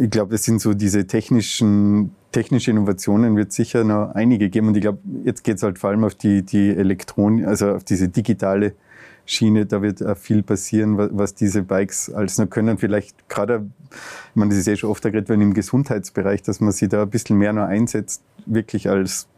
Ich 0.00 0.10
glaube, 0.10 0.34
es 0.34 0.44
sind 0.44 0.60
so 0.60 0.74
diese 0.74 1.06
technischen, 1.06 2.10
technische 2.32 2.72
Innovationen 2.72 3.36
wird 3.36 3.52
sicher 3.52 3.84
noch 3.84 4.14
einige 4.14 4.50
geben. 4.50 4.68
Und 4.68 4.76
ich 4.76 4.82
glaube, 4.82 4.98
jetzt 5.24 5.44
geht 5.44 5.58
es 5.58 5.62
halt 5.62 5.78
vor 5.78 5.90
allem 5.90 6.04
auf 6.04 6.14
die, 6.14 6.42
die 6.42 6.70
Elektronik, 6.70 7.46
also 7.46 7.70
auf 7.70 7.84
diese 7.84 8.08
digitale 8.08 8.74
Schiene. 9.24 9.66
Da 9.66 9.80
wird 9.80 10.02
viel 10.18 10.42
passieren, 10.42 10.96
was 10.98 11.34
diese 11.34 11.62
Bikes 11.62 12.10
alles 12.10 12.38
noch 12.38 12.50
können. 12.50 12.78
Vielleicht 12.78 13.28
gerade, 13.28 13.66
ich 13.90 14.36
meine, 14.36 14.50
das 14.50 14.58
ist 14.58 14.68
eh 14.68 14.76
schon 14.76 14.90
oft 14.90 15.02
geredet 15.02 15.28
werden 15.28 15.42
im 15.42 15.54
Gesundheitsbereich, 15.54 16.42
dass 16.42 16.60
man 16.60 16.72
sich 16.72 16.88
da 16.88 17.02
ein 17.02 17.10
bisschen 17.10 17.38
mehr 17.38 17.52
noch 17.52 17.66
einsetzt, 17.66 18.22
wirklich 18.46 18.88
als 18.88 19.28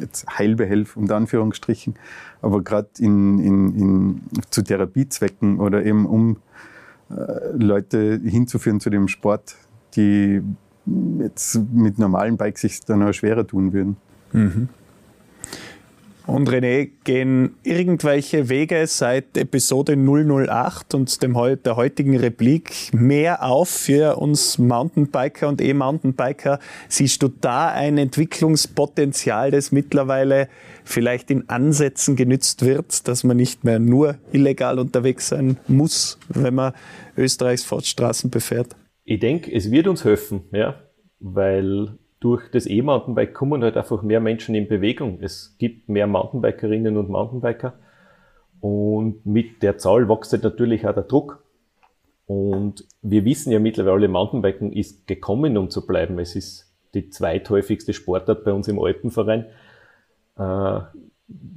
jetzt 0.00 0.26
Heilbehelf 0.38 0.96
unter 0.96 1.16
Anführungsstrichen, 1.16 1.94
aber 2.42 2.62
gerade 2.62 2.88
in, 2.98 3.38
in, 3.38 3.74
in, 3.76 4.20
zu 4.50 4.62
Therapiezwecken 4.62 5.58
oder 5.58 5.84
eben 5.84 6.06
um 6.06 6.38
äh, 7.10 7.56
Leute 7.56 8.20
hinzuführen 8.24 8.80
zu 8.80 8.90
dem 8.90 9.08
Sport, 9.08 9.56
die 9.96 10.42
jetzt 11.18 11.60
mit 11.72 11.98
normalen 11.98 12.36
Bikes 12.36 12.62
sich 12.62 12.80
dann 12.80 13.02
auch 13.02 13.12
schwerer 13.12 13.46
tun 13.46 13.72
würden. 13.72 13.96
Mhm. 14.32 14.68
Und 16.26 16.48
René, 16.48 16.90
gehen 17.04 17.56
irgendwelche 17.62 18.48
Wege 18.48 18.86
seit 18.86 19.36
Episode 19.36 19.96
008 19.96 20.94
und 20.94 21.22
dem, 21.22 21.34
der 21.64 21.76
heutigen 21.76 22.16
Replik 22.16 22.92
mehr 22.92 23.44
auf 23.44 23.68
für 23.68 24.16
uns 24.16 24.58
Mountainbiker 24.58 25.48
und 25.48 25.60
E-Mountainbiker? 25.60 26.58
Siehst 26.88 27.22
du 27.22 27.28
da 27.28 27.68
ein 27.68 27.98
Entwicklungspotenzial, 27.98 29.50
das 29.50 29.72
mittlerweile 29.72 30.48
vielleicht 30.84 31.30
in 31.30 31.48
Ansätzen 31.48 32.16
genützt 32.16 32.64
wird, 32.64 33.08
dass 33.08 33.24
man 33.24 33.36
nicht 33.36 33.64
mehr 33.64 33.78
nur 33.78 34.16
illegal 34.32 34.78
unterwegs 34.78 35.28
sein 35.28 35.56
muss, 35.68 36.18
wenn 36.28 36.54
man 36.54 36.72
Österreichs 37.16 37.64
Forststraßen 37.64 38.30
befährt? 38.30 38.76
Ich 39.04 39.20
denke, 39.20 39.52
es 39.52 39.70
wird 39.70 39.86
uns 39.86 40.04
helfen, 40.04 40.42
ja, 40.52 40.74
weil 41.18 41.98
durch 42.20 42.50
das 42.50 42.66
E-Mountainbike 42.66 43.34
kommen 43.34 43.62
halt 43.62 43.76
einfach 43.76 44.02
mehr 44.02 44.20
Menschen 44.20 44.54
in 44.54 44.68
Bewegung. 44.68 45.18
Es 45.22 45.56
gibt 45.58 45.88
mehr 45.88 46.06
Mountainbikerinnen 46.06 46.96
und 46.98 47.08
Mountainbiker. 47.08 47.72
Und 48.60 49.24
mit 49.24 49.62
der 49.62 49.78
Zahl 49.78 50.08
wächst 50.08 50.32
halt 50.32 50.44
natürlich 50.44 50.86
auch 50.86 50.92
der 50.92 51.04
Druck. 51.04 51.42
Und 52.26 52.84
wir 53.02 53.24
wissen 53.24 53.50
ja 53.50 53.58
mittlerweile, 53.58 54.06
Mountainbiken 54.06 54.70
ist 54.72 55.06
gekommen, 55.06 55.56
um 55.56 55.70
zu 55.70 55.86
bleiben. 55.86 56.18
Es 56.18 56.36
ist 56.36 56.70
die 56.94 57.08
zweithäufigste 57.08 57.94
Sportart 57.94 58.44
bei 58.44 58.52
uns 58.52 58.68
im 58.68 58.78
Alpenverein. 58.78 59.46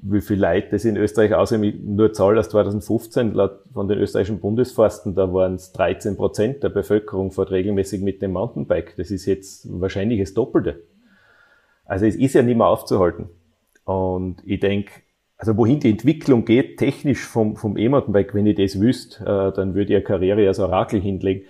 Wie 0.03 0.21
viel 0.21 0.39
Leute 0.39 0.69
das 0.71 0.85
in 0.85 0.97
Österreich 0.97 1.33
aussehen, 1.33 1.95
nur 1.95 2.13
Zahl 2.13 2.37
aus 2.37 2.49
2015, 2.49 3.33
laut 3.33 3.59
von 3.73 3.87
den 3.87 3.97
österreichischen 3.97 4.39
Bundesforsten, 4.39 5.15
da 5.15 5.33
waren 5.33 5.55
es 5.55 5.71
13 5.71 6.15
Prozent 6.15 6.61
der 6.61 6.69
Bevölkerung 6.69 7.31
fährt 7.31 7.51
regelmäßig 7.51 8.01
mit 8.01 8.21
dem 8.21 8.33
Mountainbike. 8.33 8.95
Das 8.97 9.11
ist 9.11 9.25
jetzt 9.25 9.67
wahrscheinlich 9.69 10.19
das 10.19 10.33
Doppelte. 10.33 10.83
Also 11.85 12.05
es 12.05 12.15
ist 12.15 12.33
ja 12.33 12.43
nicht 12.43 12.57
mehr 12.57 12.67
aufzuhalten. 12.67 13.29
Und 13.85 14.37
ich 14.45 14.59
denke, 14.59 14.91
also 15.37 15.57
wohin 15.57 15.79
die 15.79 15.89
Entwicklung 15.89 16.45
geht, 16.45 16.77
technisch 16.77 17.25
vom, 17.25 17.55
vom 17.55 17.75
E-Mountainbike, 17.75 18.33
wenn 18.33 18.45
ich 18.45 18.55
das 18.55 18.79
wüsste, 18.79 19.23
äh, 19.23 19.55
dann 19.55 19.73
würde 19.73 19.91
ich 19.91 19.95
eine 19.95 20.03
Karriere 20.03 20.47
als 20.47 20.59
Orakel 20.59 21.01
hinlegen. 21.01 21.45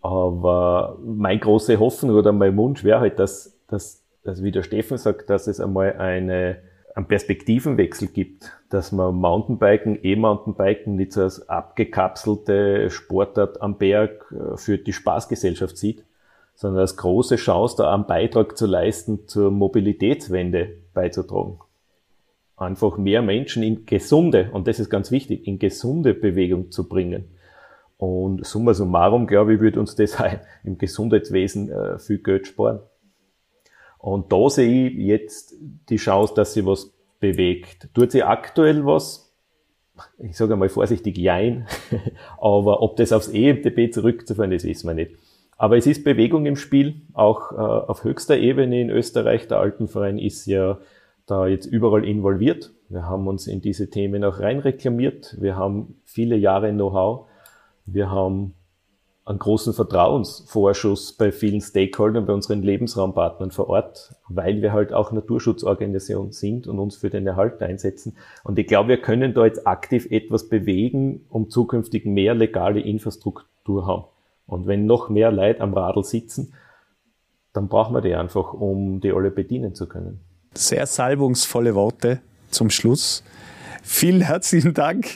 Aber 0.00 0.98
mein 1.04 1.40
große 1.40 1.78
Hoffnung 1.78 2.16
oder 2.16 2.32
mein 2.32 2.56
Wunsch 2.56 2.84
wäre 2.84 3.00
halt, 3.00 3.18
dass, 3.18 3.58
dass, 3.68 4.02
dass, 4.24 4.42
wie 4.42 4.52
der 4.52 4.62
Steffen 4.62 4.96
sagt, 4.96 5.28
dass 5.28 5.46
es 5.46 5.60
einmal 5.60 5.96
eine 5.98 6.58
einen 6.94 7.06
Perspektivenwechsel 7.06 8.08
gibt, 8.08 8.52
dass 8.68 8.92
man 8.92 9.14
Mountainbiken, 9.14 9.98
E-Mountainbiken 10.02 10.96
nicht 10.96 11.12
so 11.12 11.22
als 11.22 11.48
abgekapselte 11.48 12.90
Sportart 12.90 13.62
am 13.62 13.78
Berg 13.78 14.32
äh, 14.32 14.56
für 14.56 14.78
die 14.78 14.92
Spaßgesellschaft 14.92 15.76
sieht, 15.76 16.04
sondern 16.54 16.80
als 16.80 16.96
große 16.96 17.36
Chance, 17.36 17.76
da 17.78 17.94
einen 17.94 18.06
Beitrag 18.06 18.58
zu 18.58 18.66
leisten, 18.66 19.26
zur 19.28 19.50
Mobilitätswende 19.50 20.76
beizutragen. 20.92 21.60
Einfach 22.56 22.98
mehr 22.98 23.22
Menschen 23.22 23.62
in 23.62 23.86
gesunde, 23.86 24.50
und 24.52 24.68
das 24.68 24.78
ist 24.78 24.90
ganz 24.90 25.10
wichtig, 25.10 25.46
in 25.46 25.58
gesunde 25.58 26.12
Bewegung 26.12 26.70
zu 26.70 26.88
bringen. 26.88 27.24
Und 27.96 28.44
summa 28.44 28.74
summarum, 28.74 29.26
glaube 29.26 29.54
ich, 29.54 29.60
würde 29.60 29.80
uns 29.80 29.94
das 29.94 30.16
im 30.64 30.76
Gesundheitswesen 30.76 31.70
äh, 31.70 31.98
viel 31.98 32.18
Geld 32.18 32.46
sparen. 32.46 32.80
Und 34.00 34.32
da 34.32 34.48
sehe 34.48 34.88
ich 34.88 34.96
jetzt 34.96 35.54
die 35.88 35.96
Chance, 35.96 36.34
dass 36.34 36.54
sie 36.54 36.64
was 36.64 36.92
bewegt. 37.20 37.90
Tut 37.94 38.12
sie 38.12 38.22
aktuell 38.22 38.86
was? 38.86 39.34
Ich 40.18 40.36
sage 40.36 40.54
einmal 40.54 40.70
vorsichtig, 40.70 41.18
jein. 41.18 41.66
Aber 42.38 42.82
ob 42.82 42.96
das 42.96 43.12
aufs 43.12 43.28
EMTB 43.28 43.92
zurückzuführen 43.92 44.52
ist, 44.52 44.64
wissen 44.64 44.88
wir 44.88 44.94
nicht. 44.94 45.12
Aber 45.58 45.76
es 45.76 45.86
ist 45.86 46.04
Bewegung 46.04 46.46
im 46.46 46.56
Spiel, 46.56 47.02
auch 47.12 47.52
äh, 47.52 47.56
auf 47.56 48.02
höchster 48.04 48.38
Ebene 48.38 48.80
in 48.80 48.88
Österreich. 48.88 49.46
Der 49.46 49.58
Alpenverein 49.58 50.18
ist 50.18 50.46
ja 50.46 50.78
da 51.26 51.46
jetzt 51.46 51.66
überall 51.66 52.06
involviert. 52.06 52.72
Wir 52.88 53.06
haben 53.06 53.28
uns 53.28 53.46
in 53.46 53.60
diese 53.60 53.90
Themen 53.90 54.24
auch 54.24 54.40
rein 54.40 54.60
reklamiert. 54.60 55.36
Wir 55.38 55.56
haben 55.56 56.00
viele 56.04 56.36
Jahre 56.36 56.72
Know-how. 56.72 57.26
Wir 57.84 58.10
haben 58.10 58.54
einen 59.30 59.38
großen 59.38 59.72
Vertrauensvorschuss 59.72 61.12
bei 61.12 61.30
vielen 61.30 61.60
Stakeholdern, 61.60 62.26
bei 62.26 62.32
unseren 62.32 62.62
Lebensraumpartnern 62.62 63.52
vor 63.52 63.68
Ort, 63.68 64.14
weil 64.28 64.60
wir 64.60 64.72
halt 64.72 64.92
auch 64.92 65.12
Naturschutzorganisation 65.12 66.32
sind 66.32 66.66
und 66.66 66.78
uns 66.78 66.96
für 66.96 67.10
den 67.10 67.26
Erhalt 67.26 67.62
einsetzen. 67.62 68.16
Und 68.42 68.58
ich 68.58 68.66
glaube, 68.66 68.88
wir 68.88 69.00
können 69.00 69.32
da 69.32 69.46
jetzt 69.46 69.66
aktiv 69.66 70.10
etwas 70.10 70.48
bewegen, 70.48 71.24
um 71.28 71.48
zukünftig 71.48 72.04
mehr 72.06 72.34
legale 72.34 72.80
Infrastruktur 72.80 73.86
haben. 73.86 74.04
Und 74.46 74.66
wenn 74.66 74.86
noch 74.86 75.08
mehr 75.08 75.30
Leute 75.30 75.60
am 75.60 75.74
Radl 75.74 76.02
sitzen, 76.02 76.52
dann 77.52 77.68
brauchen 77.68 77.94
wir 77.94 78.00
die 78.00 78.14
einfach, 78.14 78.52
um 78.52 79.00
die 79.00 79.12
alle 79.12 79.30
bedienen 79.30 79.74
zu 79.76 79.88
können. 79.88 80.20
Sehr 80.54 80.86
salbungsvolle 80.86 81.76
Worte 81.76 82.20
zum 82.50 82.68
Schluss. 82.68 83.22
Vielen 83.82 84.20
herzlichen 84.20 84.74
Dank 84.74 85.06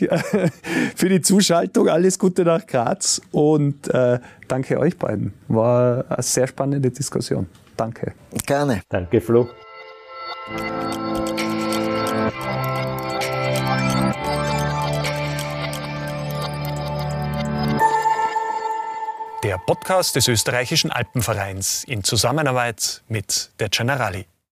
für 0.97 1.09
die 1.09 1.21
Zuschaltung. 1.21 1.89
Alles 1.89 2.19
Gute 2.19 2.45
nach 2.45 2.67
Graz 2.67 3.21
und 3.31 3.89
äh, 3.89 4.19
danke 4.49 4.79
euch 4.79 4.97
beiden. 4.97 5.33
War 5.49 6.05
eine 6.09 6.23
sehr 6.23 6.47
spannende 6.47 6.91
Diskussion. 6.91 7.47
Danke. 7.77 8.13
Gerne. 8.47 8.83
Danke, 8.89 9.21
Flo. 9.21 9.49
Der 19.45 19.59
Podcast 19.59 20.17
des 20.17 20.27
österreichischen 20.29 20.91
Alpenvereins 20.91 21.85
in 21.85 22.03
Zusammenarbeit 22.03 23.03
mit 23.09 23.51
der 23.61 23.69
Generali. 23.69 24.27